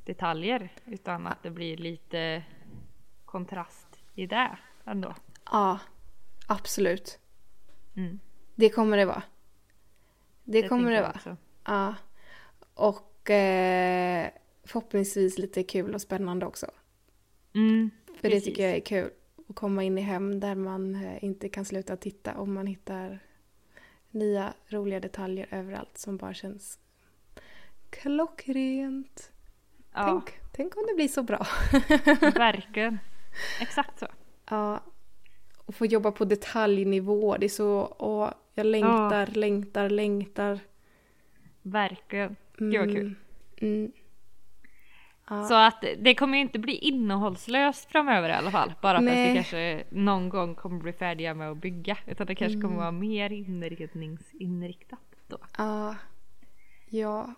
sekelskiftesdetaljer 0.05 0.69
utan 0.85 1.27
att 1.27 1.43
det 1.43 1.51
blir 1.51 1.77
lite 1.77 2.43
kontrast 3.25 3.99
i 4.15 4.25
det 4.27 4.57
ändå. 4.85 5.15
ja, 5.51 5.79
absolut. 6.47 7.19
Mm. 7.95 8.19
Det 8.55 8.69
kommer 8.69 8.97
det 8.97 9.05
vara. 9.05 9.23
Det, 10.43 10.61
Det 10.61 10.67
kommer 10.69 10.91
det 10.91 11.01
vara. 11.01 11.11
också. 11.15 11.37
Ja. 11.65 11.95
Och 12.75 13.29
eh, 13.29 14.29
förhoppningsvis 14.63 15.37
lite 15.37 15.63
kul 15.63 15.93
och 15.95 16.01
spännande 16.01 16.45
också. 16.45 16.67
Mm, 17.55 17.89
För 18.05 18.13
det 18.13 18.29
precis. 18.29 18.43
tycker 18.45 18.63
jag 18.67 18.75
är 18.77 18.81
kul. 18.81 19.11
Att 19.49 19.55
komma 19.55 19.83
in 19.83 19.97
i 19.97 20.01
hem 20.01 20.39
där 20.39 20.55
man 20.55 20.95
eh, 20.95 21.23
inte 21.23 21.49
kan 21.49 21.65
sluta 21.65 21.97
titta 21.97 22.37
om 22.37 22.53
man 22.53 22.67
hittar 22.67 23.19
nya 24.11 24.53
roliga 24.69 24.99
detaljer 24.99 25.47
överallt 25.51 25.97
som 25.97 26.17
bara 26.17 26.33
känns 26.33 26.79
klockrent. 27.89 29.31
Ja, 29.95 30.05
Tänk, 30.05 30.39
tänk 30.51 30.77
om 30.77 30.83
det 30.87 30.93
blir 30.95 31.07
så 31.07 31.23
bra. 31.23 31.37
verkligen. 32.35 32.99
Exakt 33.61 33.99
så. 33.99 34.07
ja. 34.49 34.79
Och 35.65 35.75
få 35.75 35.85
jobba 35.85 36.11
på 36.11 36.25
detaljnivå. 36.25 37.37
Det 37.37 37.45
är 37.45 37.49
så... 37.49 37.95
Åh, 37.99 38.31
jag 38.53 38.65
längtar, 38.65 39.27
längtar, 39.27 39.89
längtar. 39.89 40.59
Verkligen. 41.61 42.35
Gud 42.57 42.79
vad 42.79 42.91
kul. 42.95 43.15
Mm. 43.61 43.91
Ja. 45.29 45.43
Så 45.43 45.53
att 45.53 45.83
det 45.99 46.15
kommer 46.15 46.37
inte 46.37 46.59
bli 46.59 46.75
innehållslöst 46.75 47.91
framöver 47.91 48.29
i 48.29 48.33
alla 48.33 48.51
fall. 48.51 48.73
Bara 48.81 48.97
för 48.97 49.07
att 49.07 49.13
Nej. 49.13 49.29
vi 49.29 49.35
kanske 49.35 49.83
någon 49.89 50.29
gång 50.29 50.55
kommer 50.55 50.79
bli 50.79 50.93
färdiga 50.93 51.33
med 51.33 51.51
att 51.51 51.57
bygga. 51.57 51.97
Utan 52.07 52.27
det 52.27 52.35
kanske 52.35 52.55
Mm. 52.57 52.61
kommer 52.67 52.77
vara 52.81 52.91
mer 52.91 53.29
inredningsinriktat 53.31 54.99
då. 55.27 55.37
Ja. 55.57 55.95
Ja. 56.89 57.33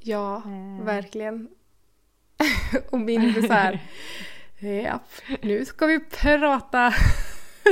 Ja, 0.00 0.36
Eh. 0.36 0.84
verkligen. 0.84 1.48
och 2.90 3.00
mindre 3.00 3.42
så 3.42 3.52
här. 3.52 3.78
Japp, 4.58 5.10
nu 5.40 5.64
ska 5.64 5.86
vi 5.86 6.00
prata 6.00 6.94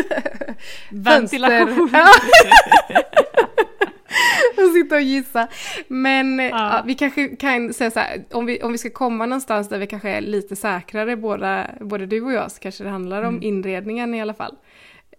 Ventilation. 0.90 1.90
Ja. 1.92 2.08
och 4.64 4.72
sitta 4.74 4.94
och 4.94 5.02
gissa. 5.02 5.48
Men 5.88 6.38
ja. 6.38 6.82
vi 6.86 6.94
kanske 6.94 7.28
kan 7.28 7.72
säga 7.72 7.90
så 7.90 8.00
här, 8.00 8.24
om 8.30 8.46
vi, 8.46 8.62
om 8.62 8.72
vi 8.72 8.78
ska 8.78 8.90
komma 8.90 9.26
någonstans 9.26 9.68
där 9.68 9.78
vi 9.78 9.86
kanske 9.86 10.10
är 10.10 10.20
lite 10.20 10.56
säkrare, 10.56 11.16
båda, 11.16 11.70
både 11.80 12.06
du 12.06 12.22
och 12.22 12.32
jag, 12.32 12.50
så 12.50 12.60
kanske 12.60 12.84
det 12.84 12.90
handlar 12.90 13.22
om 13.22 13.42
inredningen 13.42 14.14
i 14.14 14.22
alla 14.22 14.34
fall. 14.34 14.56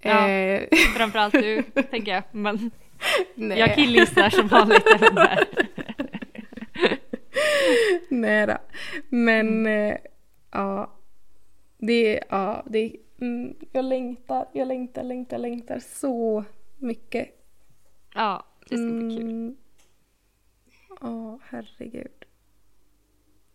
Ja. 0.01 0.29
Eh, 0.29 0.61
Framförallt 0.97 1.33
du, 1.33 1.63
tänker 1.91 2.13
jag. 2.13 2.23
Men 2.31 2.71
nej. 3.35 3.59
jag 3.59 3.75
killgissar 3.75 4.29
som 4.29 4.47
vanligt. 4.47 4.87
Nej 8.09 8.47
då. 8.47 8.57
Men 9.09 9.65
eh, 9.65 9.97
ja. 10.51 10.95
Det, 11.77 12.23
ja, 12.29 12.63
det, 12.69 12.95
mm, 13.21 13.55
jag 13.71 13.85
längtar, 13.85 14.45
jag 14.53 14.67
längtar, 14.67 15.03
längtar, 15.03 15.37
längtar 15.37 15.79
så 15.79 16.43
mycket. 16.77 17.29
Ja, 18.13 18.45
det 18.69 18.77
ska 18.77 18.87
bli 18.91 19.17
kul. 19.17 19.21
Mm. 19.21 19.57
Ja, 21.01 21.39
herregud. 21.43 22.25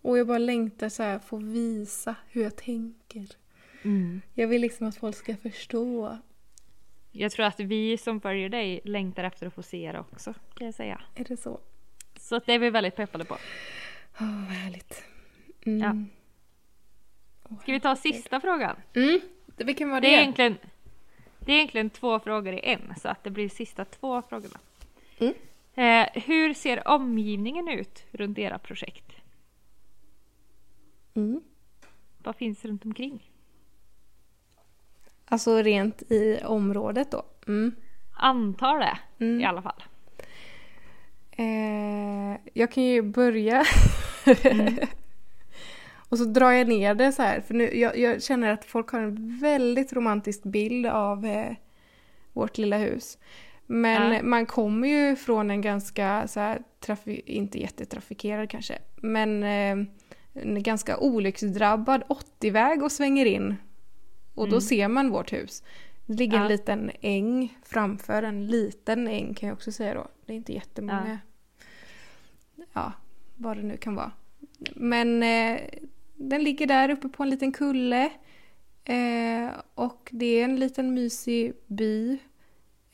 Och 0.03 0.19
jag 0.19 0.27
bara 0.27 0.39
längtar 0.39 0.89
så 0.89 1.03
här, 1.03 1.19
få 1.19 1.37
visa 1.37 2.17
hur 2.29 2.43
jag 2.43 2.57
tänker. 2.57 3.27
Mm. 3.83 4.21
Jag 4.35 4.49
vill 4.49 4.63
liksom 4.63 4.87
att 4.87 4.97
folk 4.97 5.17
ska 5.17 5.37
förstå. 5.37 6.19
Jag 7.13 7.33
tror 7.33 7.47
att 7.47 7.61
vi 7.61 7.99
som 7.99 8.21
följer 8.21 8.49
dig 8.49 8.81
längtar 8.85 9.25
efter 9.25 9.47
att 9.47 9.55
få 9.55 9.63
se 9.63 9.93
det 9.93 10.01
också, 10.01 10.35
kan 10.55 10.65
jag 10.67 10.75
säga. 10.75 11.01
Är 11.15 11.25
det 11.25 11.37
så? 11.37 11.61
Så 12.21 12.41
det 12.47 12.53
är 12.53 12.59
vi 12.59 12.71
väldigt 12.71 12.97
peppade 12.97 13.25
på. 13.25 13.37
Åh, 14.21 14.27
vad 14.49 14.57
härligt. 14.57 15.03
Mm. 15.67 16.09
Ja. 17.49 17.57
Ska 17.63 17.73
vi 17.73 17.81
ta 17.81 17.97
sista 17.97 18.41
frågan? 18.41 18.77
Mm. 18.95 19.21
Det- 19.47 19.65
Vilken 19.65 19.91
var 19.91 20.01
det? 20.01 20.07
Det 20.09 20.15
är 20.15 20.21
egentligen, 20.21 20.57
det 21.41 21.53
är 21.53 21.57
egentligen 21.57 21.91
två 21.91 22.19
frågor 22.21 22.53
i 22.55 22.61
en, 22.65 22.95
så 23.01 23.09
att 23.09 23.25
det 23.25 23.31
blir 23.31 23.49
sista 23.49 23.85
två 23.85 24.23
frågorna. 24.23 24.59
Mm. 25.19 25.35
Eh, 25.75 26.23
hur 26.23 26.55
ser 26.55 26.89
omgivningen 26.89 27.69
ut 27.69 28.05
runt 28.11 28.39
era 28.39 28.59
projekt? 28.59 29.13
Mm. 31.15 31.41
Vad 32.19 32.37
finns 32.37 32.65
runt 32.65 32.85
omkring? 32.85 33.31
Alltså 35.27 35.63
rent 35.63 36.03
i 36.03 36.41
området 36.45 37.11
då? 37.11 37.23
Mm. 37.47 37.75
Antar 38.17 38.79
det 38.79 38.99
Mm. 39.25 39.41
i 39.41 39.45
alla 39.45 39.63
fall. 39.63 39.83
Eh, 41.31 42.37
jag 42.53 42.73
kan 42.73 42.83
ju 42.85 43.03
börja. 43.03 43.65
och 46.09 46.19
så 46.19 46.25
drar 46.25 46.51
jag 46.51 46.69
ner 46.69 46.95
det 46.95 47.13
så 47.13 47.23
här. 47.23 47.41
För 47.41 47.55
nu, 47.55 47.77
jag, 47.79 47.99
jag 47.99 48.23
känner 48.23 48.51
att 48.53 48.65
folk 48.65 48.89
har 48.91 49.01
en 49.01 49.39
väldigt 49.39 49.93
romantisk 49.93 50.43
bild 50.43 50.87
av 50.87 51.27
eh, 51.27 51.53
vårt 52.33 52.59
lilla 52.59 52.79
hus. 52.79 53.19
Men 53.67 54.13
Ja. 54.13 54.23
man 54.23 54.47
kommer 54.47 54.89
ju 54.89 55.17
från 55.17 55.51
en 55.51 55.61
ganska, 55.61 56.29
så 56.29 56.41
här, 56.41 56.63
inte 57.27 57.61
jättetrafikerad 57.61 58.51
kanske, 58.51 58.79
men 58.97 59.43
eh, 59.43 59.87
en 60.33 60.63
ganska 60.63 60.99
olycksdrabbad 60.99 62.03
80-väg 62.09 62.83
och 62.83 62.93
svänger 62.93 63.27
in. 63.27 63.55
Och 64.35 64.45
då 64.49 64.57
Mm. 64.57 64.61
ser 64.61 64.89
man 64.89 65.11
vårt 65.11 65.33
hus. 65.33 65.63
Det 66.07 66.15
ligger 66.15 66.37
en 66.37 66.43
Ja. 66.43 66.49
liten 66.49 66.91
äng 67.01 67.59
framför, 67.63 68.23
en 68.23 68.47
liten 68.47 69.09
äng 69.09 69.35
kan 69.35 69.49
jag 69.49 69.57
också 69.57 69.73
säga 69.73 69.95
då. 69.95 70.07
Det 70.27 70.33
är 70.33 70.37
inte 70.37 70.53
jättemånga. 70.53 71.19
Ja, 72.73 72.93
vad 73.37 73.57
det 73.57 73.63
nu 73.63 73.77
kan 73.77 73.95
vara. 73.95 74.13
Men 74.75 75.23
eh, 75.23 75.61
den 76.15 76.45
ligger 76.45 76.67
där 76.67 76.91
uppe 76.91 77.09
på 77.09 77.23
en 77.23 77.31
liten 77.31 77.53
kulle. 77.53 78.11
Eh, 78.85 79.51
och 79.75 80.09
det 80.13 80.27
är 80.27 80.45
en 80.45 80.57
liten 80.57 80.95
mysig 80.95 81.53
by. 81.67 82.19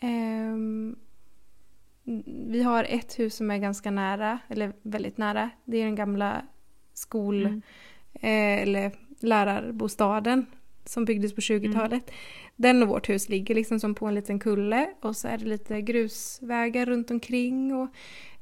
Ehm, 0.00 0.96
vi 2.48 2.62
har 2.62 2.84
ett 2.84 3.18
hus 3.18 3.34
som 3.34 3.50
är 3.50 3.58
ganska 3.58 3.90
nära, 3.90 4.38
eller 4.48 4.72
väldigt 4.82 5.18
nära. 5.18 5.50
Det 5.64 5.76
är 5.76 5.84
den 5.84 5.94
gamla 5.94 6.42
skol... 6.94 7.46
Mm. 7.46 7.62
Eh, 8.14 8.62
eller 8.62 8.92
lärarbostaden 9.20 10.46
som 10.84 11.04
byggdes 11.04 11.34
på 11.34 11.40
20-talet. 11.40 12.10
Den 12.56 12.82
och 12.82 12.88
vårt 12.88 13.08
hus 13.08 13.28
ligger 13.28 13.54
liksom 13.54 13.80
som 13.80 13.94
på 13.94 14.06
en 14.06 14.14
liten 14.14 14.38
kulle 14.38 14.90
och 15.00 15.16
så 15.16 15.28
är 15.28 15.38
det 15.38 15.44
lite 15.44 15.80
grusvägar 15.80 16.86
runt 16.86 17.10
omkring 17.10 17.74
och 17.74 17.88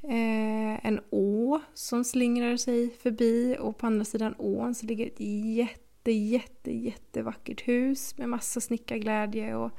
eh, 0.02 0.86
en 0.86 1.00
å 1.10 1.60
som 1.74 2.04
slingrar 2.04 2.56
sig 2.56 2.90
förbi 2.90 3.56
och 3.60 3.78
på 3.78 3.86
andra 3.86 4.04
sidan 4.04 4.34
ån 4.38 4.74
så 4.74 4.86
ligger 4.86 5.06
ett 5.06 5.20
jätte, 5.56 6.12
jätte, 6.12 6.72
jättevackert 6.72 7.68
hus 7.68 8.18
med 8.18 8.28
massa 8.28 8.60
snickarglädje 8.60 9.54
och 9.56 9.72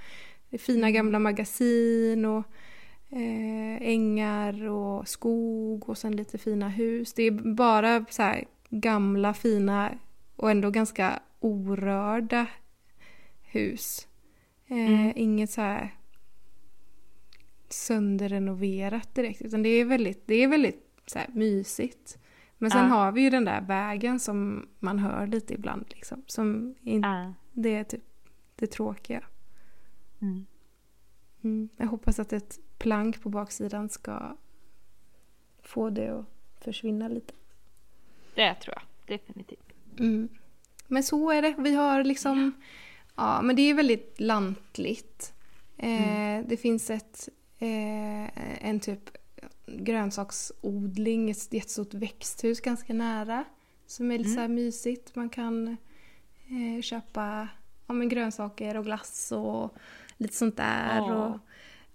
fina 0.59 0.91
gamla 0.91 1.19
magasin 1.19 2.25
och 2.25 2.43
eh, 3.09 3.81
ängar 3.81 4.69
och 4.69 5.07
skog 5.07 5.89
och 5.89 5.97
sen 5.97 6.15
lite 6.15 6.37
fina 6.37 6.69
hus. 6.69 7.13
Det 7.13 7.23
är 7.23 7.31
bara 7.55 8.05
så 8.09 8.23
här 8.23 8.45
gamla 8.69 9.33
fina 9.33 9.91
och 10.35 10.51
ändå 10.51 10.69
ganska 10.69 11.19
orörda 11.39 12.45
hus. 13.41 14.07
Eh, 14.67 15.17
Inget 15.17 15.49
så 15.49 15.61
här 15.61 15.98
sönderrenoverat 17.73 19.15
direkt 19.15 19.41
utan 19.41 19.63
det 19.63 19.69
är 19.69 19.85
väldigt, 19.85 20.27
det 20.27 20.35
är 20.35 20.47
väldigt 20.47 20.89
så 21.05 21.19
här 21.19 21.27
mysigt. 21.33 22.17
Men 22.57 22.71
sen 22.71 22.81
Ja. 22.81 22.87
har 22.95 23.11
vi 23.11 23.21
ju 23.21 23.29
den 23.29 23.45
där 23.45 23.61
vägen 23.61 24.19
som 24.19 24.67
man 24.79 24.99
hör 24.99 25.27
lite 25.27 25.53
ibland 25.53 25.85
liksom. 25.89 26.23
Som 26.27 26.75
in, 26.81 27.01
Ja. 27.01 27.33
det 27.53 27.75
är 27.75 27.83
typ 27.83 28.03
det 28.55 28.67
tråkiga. 28.67 29.23
Mm. 30.21 30.45
Mm. 31.43 31.69
Jag 31.77 31.87
hoppas 31.87 32.19
att 32.19 32.33
ett 32.33 32.59
plank 32.77 33.21
på 33.21 33.29
baksidan 33.29 33.89
ska 33.89 34.37
få 35.63 35.89
det 35.89 36.07
att 36.19 36.25
försvinna 36.63 37.07
lite. 37.07 37.33
Det 38.35 38.53
tror 38.55 38.75
jag 38.75 39.17
definitivt. 39.17 39.73
Mm. 39.99 40.29
Men 40.87 41.03
så 41.03 41.31
är 41.31 41.41
det. 41.41 41.55
Vi 41.59 41.75
har 41.75 42.03
liksom... 42.03 42.51
Ja, 43.15 43.41
men 43.41 43.55
det 43.55 43.61
är 43.61 43.73
väldigt 43.73 44.19
lantligt. 44.19 45.33
Eh, 45.77 46.39
Det 46.47 46.57
finns 46.61 46.89
ett, 46.89 47.29
eh, 47.59 48.65
en 48.67 48.79
typ 48.79 49.09
grönsaksodling, 49.65 51.29
ett 51.29 51.53
jättestort 51.53 51.93
växthus 51.93 52.61
ganska 52.61 52.93
nära. 52.93 53.45
Som 53.87 54.11
är 54.11 54.17
lite 54.17 54.29
så 54.29 54.39
här 54.39 54.47
mysigt. 54.47 55.15
Man 55.15 55.29
kan 55.29 55.67
eh, 56.47 56.81
köpa 56.81 57.47
ja, 57.87 57.93
men 57.93 58.09
grönsaker 58.09 58.77
och 58.77 58.85
glass 58.85 59.31
och 59.31 59.75
lite 60.17 60.35
sånt 60.35 60.57
där. 60.57 61.01
Åh. 61.01 61.11
Och, 61.11 61.39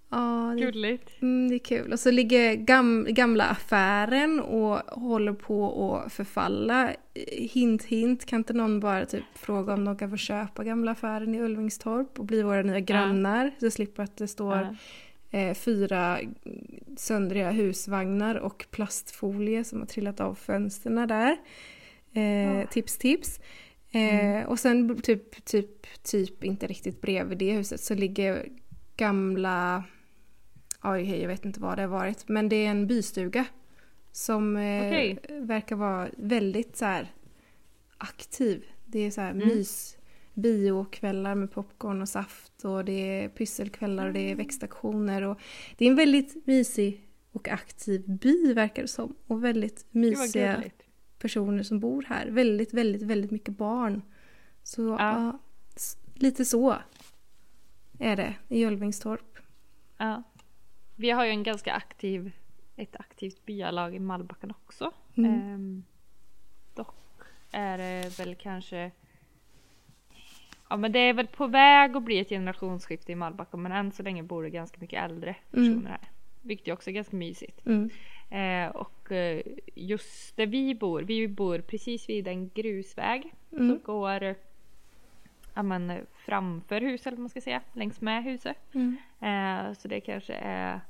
ja, 0.09 0.55
det, 0.57 0.61
Gulligt. 0.61 1.23
Mm, 1.23 1.49
det 1.49 1.55
är 1.55 1.59
kul. 1.59 1.93
Och 1.93 2.01
så 2.01 2.11
ligger 2.11 2.55
gam, 2.55 3.07
gamla 3.11 3.45
affären 3.45 4.41
och 4.41 4.79
håller 5.01 5.33
på 5.33 5.97
att 5.97 6.13
förfalla. 6.13 6.91
Hint 7.31 7.85
hint, 7.85 8.25
kan 8.25 8.41
inte 8.41 8.53
någon 8.53 8.81
bara 8.81 9.07
typ 9.07 9.25
fråga 9.35 9.75
om 9.75 9.85
de 9.85 9.99
kan 9.99 10.11
få 10.11 10.17
köpa 10.17 10.65
gamla 10.65 10.91
affären 10.91 11.35
i 11.35 11.41
Ulvingstorp 11.41 12.19
och 12.19 12.25
bli 12.25 12.43
våra 12.43 12.63
nya 12.63 12.81
grannar? 12.81 13.51
Så 13.61 13.71
slipper 13.71 14.03
att 14.03 14.17
det 14.17 14.29
står 14.29 14.57
Ja. 14.57 14.75
Eh, 15.35 15.55
fyra 15.55 16.21
söndriga 16.97 17.51
husvagnar 17.51 18.35
och 18.35 18.67
plastfolie 18.71 19.65
som 19.65 19.79
har 19.81 19.87
trillat 19.87 20.21
av 20.21 20.35
fönsterna 20.35 21.07
där. 21.07 21.37
Eh, 22.13 22.69
Tips 22.69 22.99
tips. 22.99 23.41
Eh, 23.93 24.47
Och 24.47 24.59
sen 24.59 25.01
typ, 25.03 25.45
typ, 25.45 26.03
typ 26.03 26.45
inte 26.45 26.67
riktigt 26.67 27.01
bredvid 27.01 27.39
det 27.39 27.53
huset 27.53 27.81
så 27.81 27.95
ligger 27.95 28.49
gamla 28.97 29.85
Oj, 30.83 31.21
jag 31.21 31.29
vet 31.29 31.45
inte 31.45 31.61
vad 31.61 31.79
det 31.79 31.83
har 31.83 31.89
varit. 31.89 32.29
Men 32.29 32.49
det 32.49 32.57
är 32.57 32.71
en 32.71 32.87
bystuga. 32.87 33.45
Som 34.13 34.57
Okej. 34.57 35.19
verkar 35.29 35.77
vara 35.77 36.09
väldigt 36.17 36.77
så 36.77 37.01
aktiv. 37.99 38.65
Det 38.85 38.99
är 38.99 39.11
så 39.11 39.21
här 39.21 39.31
Mm. 39.31 39.49
mys, 39.49 39.97
biokvällar 40.35 41.35
med 41.35 41.53
popcorn 41.53 42.03
och 42.03 42.09
saft 42.09 42.65
och 42.65 42.85
det 42.85 42.93
är 43.25 43.29
pysselkvällar 43.29 44.07
och 44.07 44.13
det 44.13 44.31
är 44.31 44.35
växtaktioner. 44.35 45.23
Och 45.23 45.41
det 45.77 45.85
är 45.85 45.91
en 45.91 45.97
väldigt 45.97 46.47
mysig 46.47 47.09
och 47.33 47.49
aktiv 47.49 48.03
by 48.07 48.53
verkar 48.55 48.83
det 48.83 48.89
som. 48.89 49.17
Och 49.27 49.45
väldigt 49.45 49.87
mysiga 49.91 50.63
personer 51.19 51.63
som 51.63 51.81
bor 51.81 52.03
här. 52.09 52.27
Väldigt, 52.27 52.75
väldigt, 52.75 53.03
väldigt 53.03 53.31
mycket 53.31 53.57
barn. 53.57 54.03
Så 54.63 54.83
ja. 54.99 55.39
s- 55.77 55.99
lite 56.15 56.45
så 56.45 56.77
är 57.99 58.17
det 58.17 58.35
i 58.49 58.65
Ulvingstorp. 58.67 59.39
Ja. 59.97 60.23
Vi 60.97 61.11
har 61.11 61.25
ju 61.25 61.31
en 61.31 61.43
ganska 61.43 61.73
aktiv, 61.75 62.33
ett 62.77 62.97
aktivt 62.97 63.45
byalag 63.47 63.95
i 63.95 63.99
Malbacken 63.99 64.51
också. 64.51 64.93
Mm. 65.15 65.31
Ehm, 65.35 65.85
dock 66.75 66.95
är 67.51 67.79
det 67.79 68.19
väl 68.19 68.35
kanske 68.35 68.91
Ja 70.69 70.77
men 70.77 70.93
det 70.93 70.99
är 70.99 71.13
väl 71.13 71.27
på 71.27 71.47
väg 71.47 71.97
att 71.97 72.03
bli 72.03 72.19
ett 72.19 72.29
generationsskifte 72.29 73.13
i 73.13 73.15
Malbacken 73.15 73.63
men 73.63 73.73
än 73.73 73.93
så 73.93 74.03
länge 74.03 74.23
bor 74.23 74.43
det 74.43 74.51
ganska 74.51 74.81
mycket 74.81 75.03
äldre 75.05 75.37
personer 75.51 75.71
Mm. 75.73 75.87
här. 75.87 76.01
Vilket 76.43 76.69
ju 76.69 76.73
också 76.73 76.91
är 76.91 76.95
ganska 76.95 77.17
mysigt. 77.17 77.67
Mm. 77.67 77.91
Eh, 78.31 78.77
och 78.77 79.13
eh, 79.13 79.43
just 79.75 80.37
där 80.37 80.47
vi 80.47 80.75
bor, 80.75 81.03
vi 81.03 81.29
bor 81.29 81.59
precis 81.59 82.09
vid 82.09 82.29
en 82.29 82.49
grusväg 82.55 83.33
Mm. 83.53 83.69
som 83.69 83.81
går 83.85 84.35
ja, 85.55 85.63
men, 85.63 86.07
framför 86.15 86.81
huset 86.81 87.07
eller 87.07 87.17
man 87.19 87.29
ska 87.29 87.41
säga, 87.41 87.61
längs 87.73 88.01
med 88.01 88.25
huset. 88.25 88.57
Mm. 88.75 88.97
Eh, 89.21 89.73
så 89.75 89.89
det 89.89 90.01
kanske 90.01 90.35
är 90.35 90.81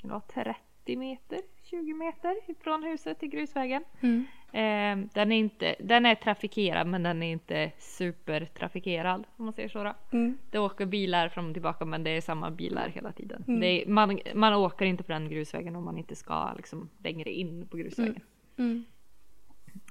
kan 0.00 0.08
det 0.08 0.14
vara 0.14 0.44
30 0.84 0.96
meter, 0.96 1.38
20 1.70 1.94
meter 1.94 2.50
ifrån 2.50 2.82
huset 2.82 3.18
till 3.18 3.28
grusvägen. 3.28 3.84
Mm. 4.00 4.26
Eh, 4.52 5.08
den, 5.14 5.32
är 5.32 5.36
inte, 5.36 5.76
den 5.78 6.06
är 6.06 6.14
trafikerad 6.14 6.86
men 6.86 7.02
den 7.02 7.22
är 7.22 7.32
inte 7.32 7.72
supertrafikerad 7.78 9.24
om 9.36 9.44
man 9.44 9.54
säger 9.54 9.68
så. 9.68 9.84
Då. 9.84 9.94
Mm. 10.10 10.38
Det 10.50 10.58
åker 10.58 10.86
bilar 10.86 11.28
fram 11.28 11.46
och 11.48 11.52
tillbaka 11.52 11.84
men 11.84 12.04
det 12.04 12.10
är 12.10 12.20
samma 12.20 12.50
bilar 12.50 12.88
hela 12.88 13.12
tiden. 13.12 13.44
Mm. 13.48 13.62
Är, 13.62 13.86
man, 13.86 14.20
man 14.34 14.54
åker 14.54 14.84
inte 14.84 15.04
på 15.04 15.12
den 15.12 15.28
grusvägen 15.28 15.76
om 15.76 15.84
man 15.84 15.98
inte 15.98 16.16
ska 16.16 16.52
liksom, 16.56 16.88
längre 16.98 17.30
in 17.30 17.66
på 17.66 17.76
grusvägen. 17.76 18.20
Mm. 18.58 18.84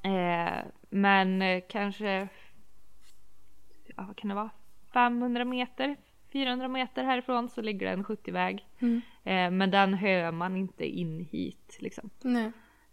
Eh, 0.03 0.63
men 0.89 1.41
eh, 1.41 1.63
kanske, 1.69 2.27
ja, 3.85 4.05
vad 4.07 4.17
kan 4.17 4.29
det 4.29 4.35
vara, 4.35 4.49
500 4.93 5.45
meter, 5.45 5.95
400 6.35 6.67
meter 6.67 7.03
härifrån 7.03 7.49
så 7.49 7.61
ligger 7.61 7.87
det 7.87 7.93
en 7.93 8.03
70-väg. 8.03 8.65
Mm. 8.79 9.01
Eh, 9.23 9.57
men 9.57 9.71
den 9.71 9.93
hör 9.93 10.31
man 10.31 10.57
inte 10.57 10.85
in 10.85 11.27
hit 11.31 11.77
liksom. 11.79 12.09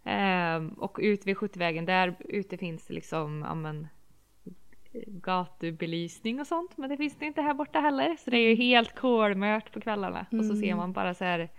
Eh, 0.03 0.77
och 0.77 0.99
ute 1.01 1.25
vid 1.25 1.37
70-vägen 1.37 1.85
där 1.85 2.15
ute 2.19 2.57
finns 2.57 2.87
det 2.87 2.93
liksom, 2.93 3.45
ja 3.47 3.55
men 3.55 3.87
gatubelysning 5.07 6.39
och 6.39 6.47
sånt 6.47 6.77
men 6.77 6.89
det 6.89 6.97
finns 6.97 7.15
det 7.15 7.25
inte 7.25 7.41
här 7.41 7.53
borta 7.53 7.79
heller 7.79 8.15
så 8.15 8.29
det 8.29 8.37
är 8.37 8.49
ju 8.49 8.55
helt 8.55 8.95
kolmört 8.95 9.73
på 9.73 9.81
kvällarna 9.81 10.25
och 10.31 10.45
så 10.45 10.55
ser 10.55 10.75
man 10.75 10.93
bara 10.93 11.13
så 11.13 11.23
här 11.23 11.49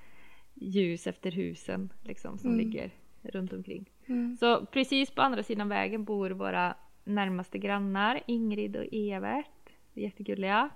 ljus 0.54 1.06
efter 1.06 1.30
husen 1.30 1.92
liksom 2.02 2.38
som 2.38 2.56
ligger 2.56 2.90
runt 3.22 3.52
omkring. 3.52 3.90
Mm. 4.06 4.36
Så 4.36 4.66
precis 4.66 5.10
på 5.10 5.22
andra 5.22 5.42
sidan 5.42 5.68
vägen 5.68 6.04
bor 6.04 6.30
våra 6.30 6.74
närmaste 7.04 7.58
grannar 7.58 8.20
Ingrid 8.26 8.76
och 8.76 8.86
Evert. 8.92 9.70
Jättegulliga. 9.94 10.70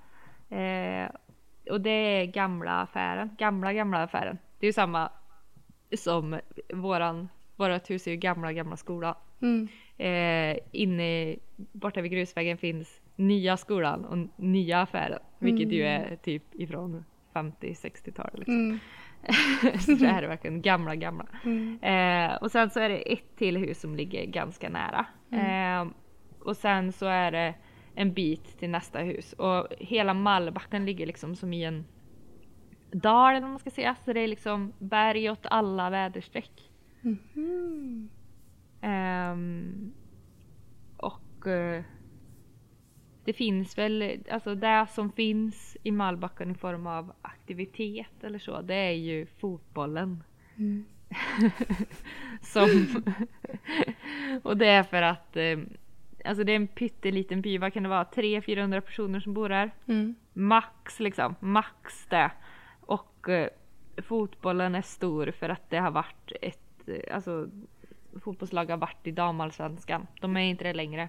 Eh, 0.49 1.11
och 1.71 1.81
det 1.81 1.91
är 1.91 2.25
gamla 2.25 2.81
affären. 2.81 3.31
Gamla 3.39 3.73
gamla 3.73 4.03
affären. 4.03 4.39
Det 4.59 4.67
är 4.67 4.69
ju 4.69 4.73
samma 4.73 5.11
som 5.97 6.41
våran, 6.75 7.29
vårat 7.57 7.91
hus 7.91 8.07
är 8.07 8.11
ju 8.11 8.17
gamla 8.17 8.53
gamla 8.53 8.77
skolan. 8.77 9.15
Mm. 9.41 9.69
Eh, 9.97 10.59
inne 10.73 11.37
borta 11.57 12.01
vid 12.01 12.13
grusvägen 12.13 12.59
finns 12.59 13.01
nya 13.17 13.57
skolan 13.57 14.05
och 14.05 14.29
nya 14.37 14.81
affären. 14.81 15.19
Vilket 15.39 15.73
ju 15.73 15.83
är 15.83 16.17
typ 16.17 16.43
ifrån 16.53 17.05
50-60-talet. 17.33 18.39
Liksom. 18.39 18.55
Mm. 18.55 18.79
så 19.81 19.93
det 19.93 20.07
här 20.07 20.23
är 20.23 20.29
verkligen 20.29 20.63
gamla 20.63 20.95
gamla. 20.95 21.27
Mm. 21.45 21.79
Eh, 21.83 22.37
och 22.37 22.51
sen 22.51 22.71
så 22.71 22.81
är 22.81 22.89
det 22.89 23.13
ett 23.13 23.37
till 23.37 23.57
hus 23.57 23.81
som 23.81 23.97
ligger 23.97 24.25
ganska 24.25 24.69
nära. 24.69 25.07
Eh, 25.33 25.89
och 26.41 26.57
sen 26.57 26.93
så 26.93 27.07
är 27.07 27.33
det 27.33 27.55
en 27.99 28.13
bit 28.13 28.59
till 28.59 28.71
nästa 28.71 28.99
hus. 28.99 29.33
Och 29.33 29.67
hela 29.79 30.15
Mallbacken 30.15 30.87
ligger 30.87 31.07
liksom 31.07 31.37
som 31.37 31.53
i 31.53 31.65
en 31.65 31.85
dal 32.91 33.31
eller 33.31 33.41
vad 33.41 33.51
man 33.51 33.59
ska 33.59 33.71
säga. 33.71 33.97
Så 34.05 34.13
det 34.13 34.21
är 34.21 34.29
liksom 34.29 34.73
berg 34.79 35.31
åt 35.31 35.47
alla 35.47 35.91
väderstreck. 35.91 36.71
Mhm. 37.01 38.09
Ehm, 38.81 39.93
och 40.97 41.47
eh, 41.47 41.83
det 43.25 43.33
finns 43.33 43.79
väl, 43.79 44.25
alltså 44.31 44.55
det 44.55 44.87
som 44.91 45.13
finns 45.13 45.77
i 45.83 45.91
Malbacken 45.91 46.51
i 46.51 46.55
form 46.55 46.87
av 46.87 47.13
aktivitet 47.23 48.25
eller 48.25 48.39
så, 48.39 48.61
det 48.61 48.75
är 48.75 48.93
ju 48.93 49.27
fotbollen. 49.27 50.23
Mm. 50.57 50.85
som, 52.43 53.03
och 54.43 54.57
det 54.57 54.67
är 54.67 54.83
för 54.83 55.03
att 55.03 55.37
eh, 55.37 55.59
alltså 56.25 56.45
det 56.45 56.53
är 56.53 56.57
en 56.57 56.69
pytteliten 56.69 57.41
by, 57.41 57.59
vad 57.59 57.73
kan 57.73 57.83
det 57.83 57.89
vara, 57.89 58.05
300-400 58.05 58.81
personer 58.81 59.21
som 59.21 59.35
bor 59.35 59.51
här. 59.51 59.71
Mm. 59.87 60.15
Max 60.33 61.01
liksom, 61.01 61.35
max 61.41 62.07
det. 62.07 62.31
Och 62.81 63.29
eh, 63.29 63.49
fotbollen 64.03 64.75
är 64.75 64.83
stor 64.83 65.31
för 65.31 65.49
att 65.49 65.71
det 65.71 65.79
har 65.79 65.91
varit 65.91 66.33
ett, 66.43 66.89
eh, 66.89 67.15
alltså 67.15 67.49
fotbollslag 68.21 68.71
har 68.71 68.77
varit 68.77 69.07
i 69.07 69.11
damallsvenskan. 69.11 70.07
De 70.21 70.37
är 70.37 70.41
inte 70.41 70.65
det 70.65 70.73
längre. 70.73 71.09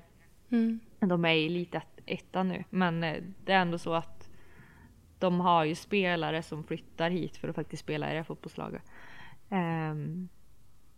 Mm. 0.49 0.79
De 0.99 1.25
är 1.25 1.33
i 1.33 1.45
elitettan 1.45 2.47
nu. 2.47 2.63
Men 2.69 3.03
eh, 3.03 3.23
det 3.45 3.53
är 3.53 3.61
ändå 3.61 3.77
så 3.77 3.93
att 3.93 4.29
de 5.19 5.39
har 5.39 5.63
ju 5.63 5.75
spelare 5.75 6.43
som 6.43 6.63
flyttar 6.63 7.09
hit 7.09 7.37
för 7.37 7.47
att 7.47 7.55
faktiskt 7.55 7.83
spela 7.83 8.07
i 8.07 8.11
det 8.11 8.17
här 8.17 8.23
fotbollslaget. 8.23 8.83
Ehm, 9.49 10.29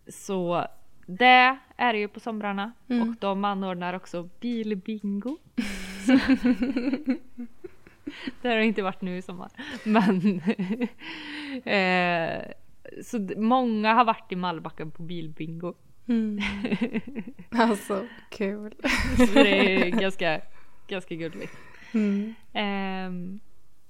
så 0.07 0.66
det 1.18 1.57
är 1.78 1.93
det 1.93 1.99
ju 1.99 2.07
på 2.07 2.20
somrarna. 2.20 2.72
Mm. 2.89 3.09
Och 3.09 3.16
de 3.20 3.45
anordnar 3.45 3.93
också 3.93 4.30
bilbingo. 4.39 5.38
det 8.41 8.49
har 8.49 8.55
det 8.55 8.66
inte 8.66 8.82
varit 8.82 9.01
nu 9.01 9.18
i 9.18 9.22
sommar. 9.22 9.51
Men 9.84 10.41
eh, 11.66 12.41
så 13.03 13.20
många 13.38 13.93
har 13.93 14.05
varit 14.05 14.32
i 14.32 14.36
Malbacken 14.36 14.91
på 14.91 15.03
bilbingo. 15.03 15.74
Mm. 16.07 16.39
Alltså, 17.49 18.05
kul. 18.30 18.76
Så 19.18 19.34
det 19.34 19.76
är 19.76 19.89
ganska, 19.89 20.41
ganska 20.88 21.16
gulligt. 21.16 21.53
Mm. 21.93 22.34
Ehm, 22.53 23.39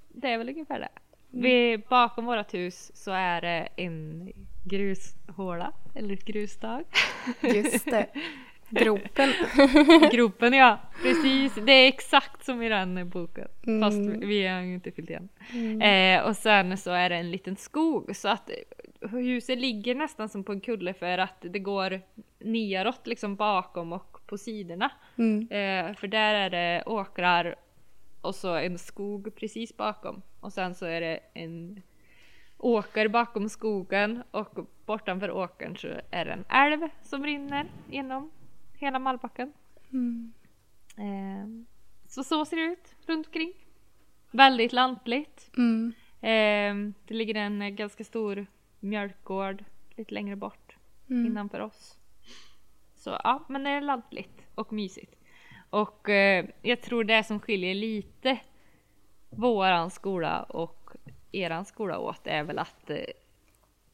det 0.09 0.27
är 0.27 0.37
väl 0.37 0.49
ungefär 0.49 0.79
det. 0.79 0.89
Vi, 1.29 1.77
bakom 1.89 2.25
vårt 2.25 2.53
hus 2.53 2.91
så 2.93 3.11
är 3.11 3.41
det 3.41 3.67
en 3.75 4.31
grushåla 4.63 5.71
eller 5.95 6.13
ett 6.13 6.25
grusstag. 6.25 6.83
Just 7.41 7.85
det. 7.85 8.07
Gropen. 8.69 9.29
Gropen 10.11 10.53
ja, 10.53 10.79
precis. 11.03 11.55
Det 11.65 11.71
är 11.71 11.87
exakt 11.87 12.45
som 12.45 12.61
i 12.61 12.69
den 12.69 13.09
boken. 13.09 13.47
Fast 13.81 13.97
Mm. 13.97 14.27
vi 14.27 14.47
har 14.47 14.61
ju 14.61 14.73
inte 14.73 14.91
fyllt 14.91 15.09
igen. 15.09 15.29
Eh, 15.81 16.23
och 16.27 16.35
sen 16.35 16.77
så 16.77 16.91
är 16.91 17.09
det 17.09 17.15
en 17.15 17.31
liten 17.31 17.55
skog 17.55 18.15
så 18.15 18.27
att 18.29 18.49
huset 19.11 19.57
ligger 19.59 19.95
nästan 19.95 20.29
som 20.29 20.43
på 20.43 20.51
en 20.51 20.61
kulle 20.61 20.93
för 20.93 21.17
att 21.17 21.37
det 21.41 21.59
går 21.59 22.01
neråt 22.39 23.07
liksom 23.07 23.35
bakom 23.35 23.93
och 23.93 24.17
på 24.27 24.37
sidorna. 24.37 24.89
Mm. 25.17 25.39
Eh, 25.41 25.95
för 25.95 26.07
där 26.07 26.33
är 26.33 26.49
det 26.49 26.83
åkrar 26.85 27.55
och 28.21 28.35
så 28.35 28.55
en 28.55 28.77
skog 28.79 29.35
precis 29.35 29.77
bakom. 29.77 30.21
Och 30.39 30.53
sen 30.53 30.75
så 30.75 30.85
är 30.85 31.01
det 31.01 31.19
en 31.33 31.81
åker 32.61 33.07
bakom 33.07 33.49
skogen 33.49 34.23
och 34.31 34.49
bortanför 34.85 35.31
åkern 35.31 35.77
så 35.77 35.87
är 36.11 36.25
det 36.25 36.31
en 36.31 36.45
älv 36.49 36.89
som 37.03 37.23
rinner 37.25 37.65
genom 37.89 38.31
hela 38.73 38.99
Malbacken. 38.99 39.53
Mm. 39.91 40.33
Eh, 40.97 41.65
så 42.07 42.23
så 42.23 42.45
ser 42.45 42.57
det 42.57 42.63
ut 42.63 42.95
runt 43.05 43.27
omkring. 43.27 43.53
Väldigt 44.31 44.73
lantligt. 44.73 45.51
Mm. 45.57 45.93
Eh, 46.21 46.93
det 47.07 47.13
ligger 47.13 47.35
en 47.35 47.75
ganska 47.75 48.03
stor 48.03 48.45
mjölkgård 48.79 49.63
lite 49.95 50.13
längre 50.13 50.35
bort 50.35 50.75
Mm. 51.09 51.25
innanför 51.25 51.59
oss. 51.59 51.97
Så 52.95 53.09
ja, 53.23 53.45
men 53.49 53.63
det 53.63 53.69
är 53.69 53.81
lantligt 53.81 54.47
och 54.55 54.73
mysigt. 54.73 55.15
Och 55.69 56.09
eh, 56.09 56.45
jag 56.61 56.81
tror 56.81 57.03
det 57.03 57.23
som 57.23 57.39
skiljer 57.39 57.75
lite 57.75 58.39
våran 59.29 59.89
skola 59.91 60.43
och 60.43 60.80
eran 61.31 61.65
skola 61.65 61.99
åt 61.99 62.27
är 62.27 62.43
väl 62.43 62.59
att 62.59 62.89
eh, 62.89 62.97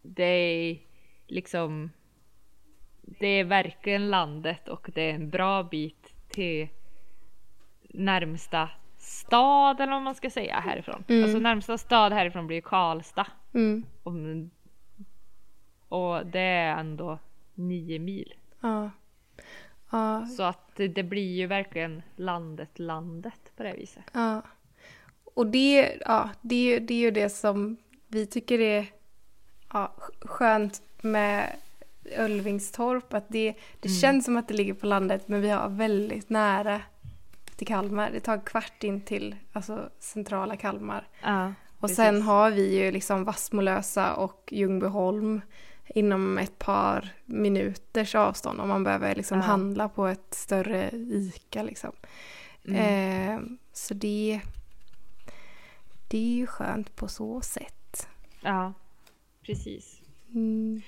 det 0.01 0.23
är 0.23 0.77
liksom 1.27 1.89
det 3.01 3.27
är 3.27 3.43
verkligen 3.43 4.09
landet 4.09 4.67
och 4.67 4.89
det 4.93 5.01
är 5.01 5.13
en 5.13 5.29
bra 5.29 5.63
bit 5.63 6.13
till 6.29 6.67
närmsta 7.81 8.69
stad 8.97 9.81
eller 9.81 9.93
vad 9.93 10.01
man 10.01 10.15
ska 10.15 10.29
säga 10.29 10.59
härifrån. 10.59 11.03
Mm. 11.07 11.23
Alltså 11.23 11.39
närmsta 11.39 11.77
stad 11.77 12.13
härifrån 12.13 12.47
blir 12.47 12.61
Karlstad. 12.61 13.27
Mm. 13.53 13.85
Om, 14.03 14.49
och 15.89 16.25
det 16.25 16.39
är 16.39 16.79
ändå 16.79 17.19
nio 17.53 17.99
mil. 17.99 18.33
Ja. 18.61 18.91
Ja. 19.89 20.25
Så 20.25 20.43
att 20.43 20.75
det, 20.75 20.87
det 20.87 21.03
blir 21.03 21.35
ju 21.35 21.47
verkligen 21.47 22.01
landet, 22.15 22.79
landet 22.79 23.51
på 23.55 23.63
det 23.63 23.73
viset. 23.73 24.03
Ja. 24.13 24.41
Och 25.37 25.47
det, 25.47 25.97
ja, 26.05 26.29
det, 26.41 26.79
det 26.79 26.93
är 26.93 26.97
ju 26.97 27.11
det 27.11 27.29
som 27.29 27.77
vi 28.07 28.25
tycker 28.25 28.59
är 28.59 28.85
ja, 29.73 29.93
skönt 30.21 30.81
med 31.01 31.55
Ölvingstorp. 32.11 33.13
Att 33.13 33.25
det, 33.29 33.53
det 33.79 33.89
känns 33.89 34.25
som 34.25 34.37
att 34.37 34.47
det 34.47 34.53
ligger 34.53 34.73
på 34.73 34.85
landet 34.85 35.27
men 35.27 35.41
vi 35.41 35.49
har 35.49 35.69
väldigt 35.69 36.29
nära 36.29 36.81
till 37.55 37.67
Kalmar. 37.67 38.09
Det 38.11 38.19
tar 38.19 38.33
en 38.33 38.41
kvart 38.41 38.83
in 38.83 39.01
till 39.01 39.35
alltså, 39.53 39.89
centrala 39.99 40.57
Kalmar. 40.57 41.07
Ja, 41.23 41.53
Och 41.79 41.89
sen 41.89 42.21
har 42.21 42.51
vi 42.51 42.79
ju 42.79 42.91
liksom 42.91 43.23
Vassmolösa 43.23 44.13
och 44.13 44.49
Ljungbyholm 44.51 45.41
inom 45.87 46.37
ett 46.37 46.59
par 46.59 47.09
minuters 47.25 48.15
avstånd 48.15 48.59
om 48.61 48.69
man 48.69 48.83
behöver 48.83 49.15
liksom 49.15 49.37
Ja. 49.37 49.43
handla 49.43 49.89
på 49.89 50.07
ett 50.07 50.33
större 50.33 50.89
ICA 50.93 51.63
liksom. 51.63 51.91
Eh, 52.75 53.39
så 53.73 53.93
det, 53.93 54.41
det 56.07 56.17
är 56.17 56.35
ju 56.37 56.47
skönt 56.47 56.95
på 56.95 57.07
så 57.07 57.41
sätt. 57.41 58.07
ja, 58.41 58.73
precis. 59.45 60.01
Mm. 60.35 60.81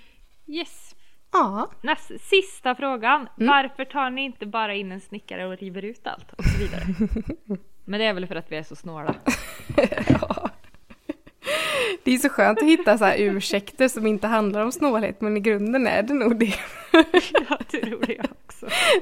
Yes. 0.48 0.96
Ja, 1.32 1.72
Nästa, 1.82 2.18
sista 2.18 2.76
frågan. 2.76 3.28
Varför 3.36 3.86
tar 3.86 4.10
ni 4.10 4.22
inte 4.22 4.46
bara 4.46 4.76
in 4.76 4.92
en 4.92 5.02
snickare 5.02 5.48
och 5.48 5.58
river 5.58 5.86
ut 5.86 6.08
allt? 6.08 6.34
Och 6.34 6.44
så 6.44 6.58
vidare. 6.60 6.84
Men 7.86 8.00
det 8.00 8.06
är 8.06 8.14
väl 8.14 8.28
för 8.28 8.36
att 8.36 8.52
vi 8.52 8.56
är 8.56 8.64
så 8.64 8.76
snåla. 8.76 9.16
det 12.04 12.12
är 12.14 12.18
så 12.18 12.30
skönt 12.30 12.60
att 12.60 12.68
hitta 12.68 12.98
så 12.98 13.06
här 13.06 13.16
ursäkter 13.18 13.88
som 13.88 14.08
inte 14.08 14.28
handlar 14.28 14.62
om 14.62 14.72
snålhet 14.72 15.22
men 15.22 15.38
i 15.38 15.40
grunden 15.40 15.88
är 15.88 16.04
det 16.04 16.14
nog 16.14 16.40
det. 16.40 16.54
Jag 17.50 17.68
tror 17.68 18.06
det 18.06 18.20
också. 18.20 18.49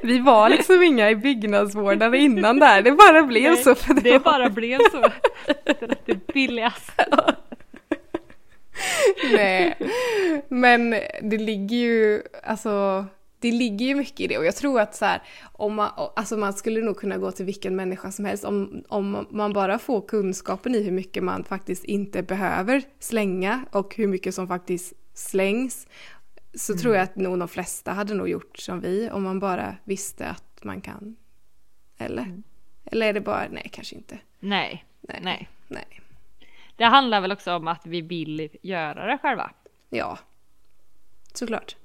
Vi 0.01 0.19
var 0.19 0.49
liksom 0.49 0.83
inga 0.83 1.09
i 1.09 1.15
byggnadsvårdare 1.15 2.17
innan 2.17 2.59
där, 2.59 2.81
det 2.81 2.91
bara 2.91 3.23
blev 3.23 3.51
Nej, 3.51 3.63
så. 3.63 3.75
För 3.75 3.93
det, 3.93 4.01
Det 4.01 4.11
var- 4.11 4.19
bara 4.19 4.49
blev 4.49 4.77
så. 4.91 5.01
Det 6.05 6.11
är 6.11 6.33
billigast. 6.33 6.91
Nej, 9.31 9.77
men 10.49 10.89
det 11.21 11.37
ligger 11.37 11.77
ju, 11.77 12.21
alltså, 12.43 13.05
det 13.39 13.51
ligger 13.51 13.85
ju 13.85 13.95
mycket 13.95 14.19
i 14.19 14.27
det 14.27 14.37
och 14.37 14.45
jag 14.45 14.55
tror 14.55 14.79
att 14.79 14.95
så 14.95 15.05
här, 15.05 15.21
om 15.53 15.75
man, 15.75 15.89
alltså 16.15 16.37
man 16.37 16.53
skulle 16.53 16.81
nog 16.81 16.97
kunna 16.97 17.17
gå 17.17 17.31
till 17.31 17.45
vilken 17.45 17.75
människa 17.75 18.11
som 18.11 18.25
helst 18.25 18.45
om, 18.45 18.83
om 18.87 19.27
man 19.29 19.53
bara 19.53 19.79
får 19.79 20.01
kunskapen 20.07 20.75
i 20.75 20.83
hur 20.83 20.91
mycket 20.91 21.23
man 21.23 21.43
faktiskt 21.43 21.83
inte 21.83 22.23
behöver 22.23 22.81
slänga 22.99 23.65
och 23.71 23.95
hur 23.95 24.07
mycket 24.07 24.35
som 24.35 24.47
faktiskt 24.47 24.93
slängs 25.13 25.87
så 26.53 26.77
tror 26.77 26.95
jag 26.95 27.03
att 27.03 27.15
nog 27.15 27.39
de 27.39 27.47
flesta 27.47 27.91
hade 27.91 28.13
nog 28.13 28.29
gjort 28.29 28.57
som 28.57 28.79
vi 28.81 29.09
om 29.11 29.23
man 29.23 29.39
bara 29.39 29.77
visste 29.83 30.27
att 30.27 30.63
man 30.63 30.81
kan. 30.81 31.15
Eller? 31.97 32.41
Eller 32.85 33.07
är 33.07 33.13
det 33.13 33.21
bara, 33.21 33.47
nej 33.51 33.69
kanske 33.73 33.95
inte. 33.95 34.19
Nej, 34.39 34.85
Nej. 35.01 35.19
nej. 35.23 35.49
Nej. 35.67 36.01
Det 36.75 36.85
handlar 36.85 37.21
väl 37.21 37.31
också 37.31 37.53
om 37.53 37.67
att 37.67 37.85
vi 37.85 38.01
vill 38.01 38.49
göra 38.61 39.05
det 39.05 39.17
själva. 39.17 39.51
Ja. 39.89 40.19
Såklart. 41.33 41.75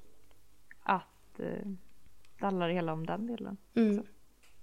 Att 0.83 1.39
eh, 1.39 1.67
det 2.39 2.45
handlar 2.45 2.69
hela 2.69 2.93
om 2.93 3.05
den 3.05 3.27
delen. 3.27 3.57
Mm. 3.75 4.03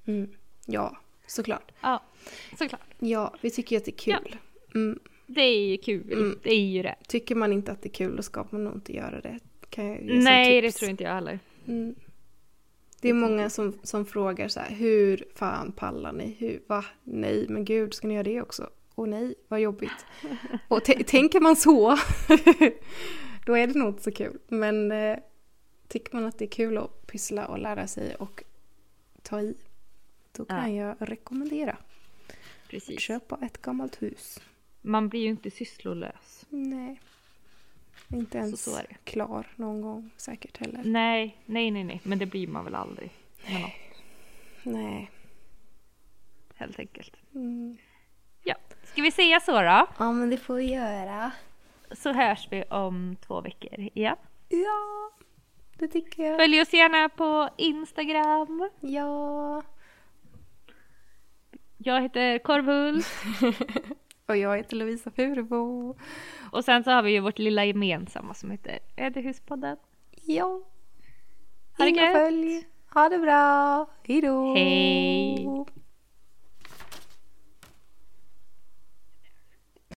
Mm. 0.06 0.30
Ja, 0.66 0.96
såklart. 1.26 1.72
Ja, 1.80 2.02
såklart. 2.58 2.94
Ja, 2.98 3.34
vi 3.40 3.50
tycker 3.50 3.76
ju 3.76 3.78
att 3.78 3.84
det 3.84 3.90
är 3.90 4.18
kul. 4.18 4.36
Mm. 4.74 4.98
Det 5.26 5.40
är 5.40 5.68
ju 5.68 5.78
kul. 5.78 6.12
Mm. 6.12 6.38
Det 6.42 6.52
är 6.52 6.66
ju 6.66 6.82
det. 6.82 6.96
Tycker 7.08 7.34
man 7.34 7.52
inte 7.52 7.72
att 7.72 7.82
det 7.82 7.88
är 7.88 7.92
kul 7.94 8.16
då 8.16 8.22
ska 8.22 8.46
man 8.50 8.64
nog 8.64 8.74
inte 8.74 8.96
göra 8.96 9.20
det. 9.20 9.38
Kan 9.70 9.86
jag 9.86 10.02
ge 10.02 10.14
Nej, 10.14 10.60
det 10.60 10.72
tror 10.72 10.90
inte 10.90 11.04
jag 11.04 11.14
heller. 11.14 11.38
Mm. 11.66 11.94
Det 13.00 13.08
är 13.08 13.14
många 13.14 13.50
som, 13.50 13.78
som 13.82 14.06
frågar 14.06 14.48
så 14.48 14.60
här, 14.60 14.70
hur 14.70 15.24
fan 15.34 15.72
pallar 15.72 16.12
ni? 16.12 16.36
Hur, 16.38 16.62
va? 16.66 16.84
Nej, 17.04 17.46
men 17.48 17.64
gud, 17.64 17.94
ska 17.94 18.08
ni 18.08 18.14
göra 18.14 18.24
det 18.24 18.42
också? 18.42 18.70
Åh 18.94 19.08
nej, 19.08 19.34
vad 19.48 19.60
jobbigt. 19.60 20.06
Och 20.68 20.84
tänker 20.84 21.40
man 21.40 21.56
så, 21.56 21.88
då 23.46 23.56
är 23.56 23.66
det 23.66 23.74
nog 23.78 23.88
inte 23.88 24.02
så 24.02 24.12
kul. 24.12 24.38
Men 24.48 24.92
eh, 24.92 25.18
tycker 25.88 26.14
man 26.14 26.24
att 26.24 26.38
det 26.38 26.44
är 26.44 26.50
kul 26.50 26.78
att 26.78 27.06
pyssla 27.06 27.46
och 27.46 27.58
lära 27.58 27.86
sig 27.86 28.14
och 28.14 28.44
ta 29.22 29.40
i, 29.40 29.54
då 30.32 30.44
kan 30.44 30.74
jag 30.74 30.96
rekommendera 30.98 31.72
att 31.72 32.68
Precis. 32.68 33.00
köpa 33.00 33.38
ett 33.42 33.62
gammalt 33.62 34.02
hus. 34.02 34.40
Man 34.80 35.08
blir 35.08 35.20
ju 35.20 35.28
inte 35.28 35.50
sysslolös. 35.50 36.46
Nej. 36.48 37.00
Inte 38.12 38.38
ens 38.38 38.64
så 38.64 38.76
är 38.76 38.86
det. 38.88 39.10
klar 39.10 39.46
någon 39.56 39.80
gång 39.80 40.10
säkert 40.16 40.58
heller. 40.58 40.80
Nej, 40.84 41.36
nej, 41.46 41.70
nej, 41.70 41.84
nej. 41.84 42.00
Men 42.04 42.18
det 42.18 42.26
blir 42.26 42.46
man 42.46 42.64
väl 42.64 42.74
aldrig. 42.74 43.10
Något, 43.50 43.70
Nej. 44.62 45.10
helt 46.56 46.78
enkelt. 46.78 47.16
Mm. 47.34 47.76
Ja, 48.44 48.54
ska 48.84 49.02
vi 49.02 49.10
säga 49.10 49.40
så 49.40 49.52
då? 49.52 49.86
Ja, 49.98 50.12
men 50.12 50.30
det 50.30 50.36
får 50.36 50.54
vi 50.54 50.74
göra. 50.74 51.32
Så 51.92 52.12
hörs 52.12 52.48
vi 52.50 52.62
om 52.62 53.16
två 53.26 53.40
veckor 53.40 53.80
igen. 53.94 54.16
Ja, 54.48 55.10
det 55.78 55.88
tycker 55.88 56.22
jag. 56.22 56.38
Följ 56.38 56.60
oss 56.60 56.72
gärna 56.72 57.08
på 57.08 57.48
Instagram. 57.56 58.70
Ja. 58.80 59.62
Jag 61.78 62.02
heter 62.02 62.38
Korvhult. 62.38 63.06
Och 64.30 64.36
jag 64.36 64.56
heter 64.56 64.76
Lovisa 64.76 65.10
Furebo. 65.10 65.94
Och 66.52 66.64
sen 66.64 66.84
så 66.84 66.90
har 66.90 67.02
vi 67.02 67.12
ju 67.12 67.20
vårt 67.20 67.38
lilla 67.38 67.64
gemensamma 67.64 68.34
som 68.34 68.50
heter 68.50 68.78
Ödehuspodden. 68.96 69.76
Ja. 70.26 70.62
Ha 71.78 71.84
det 71.84 71.90
Inga 71.90 72.12
följ. 72.12 72.64
Ha 72.94 73.08
det 73.08 73.18
bra. 73.18 73.86
Hejdå. 74.02 74.54
Hej. 74.54 75.48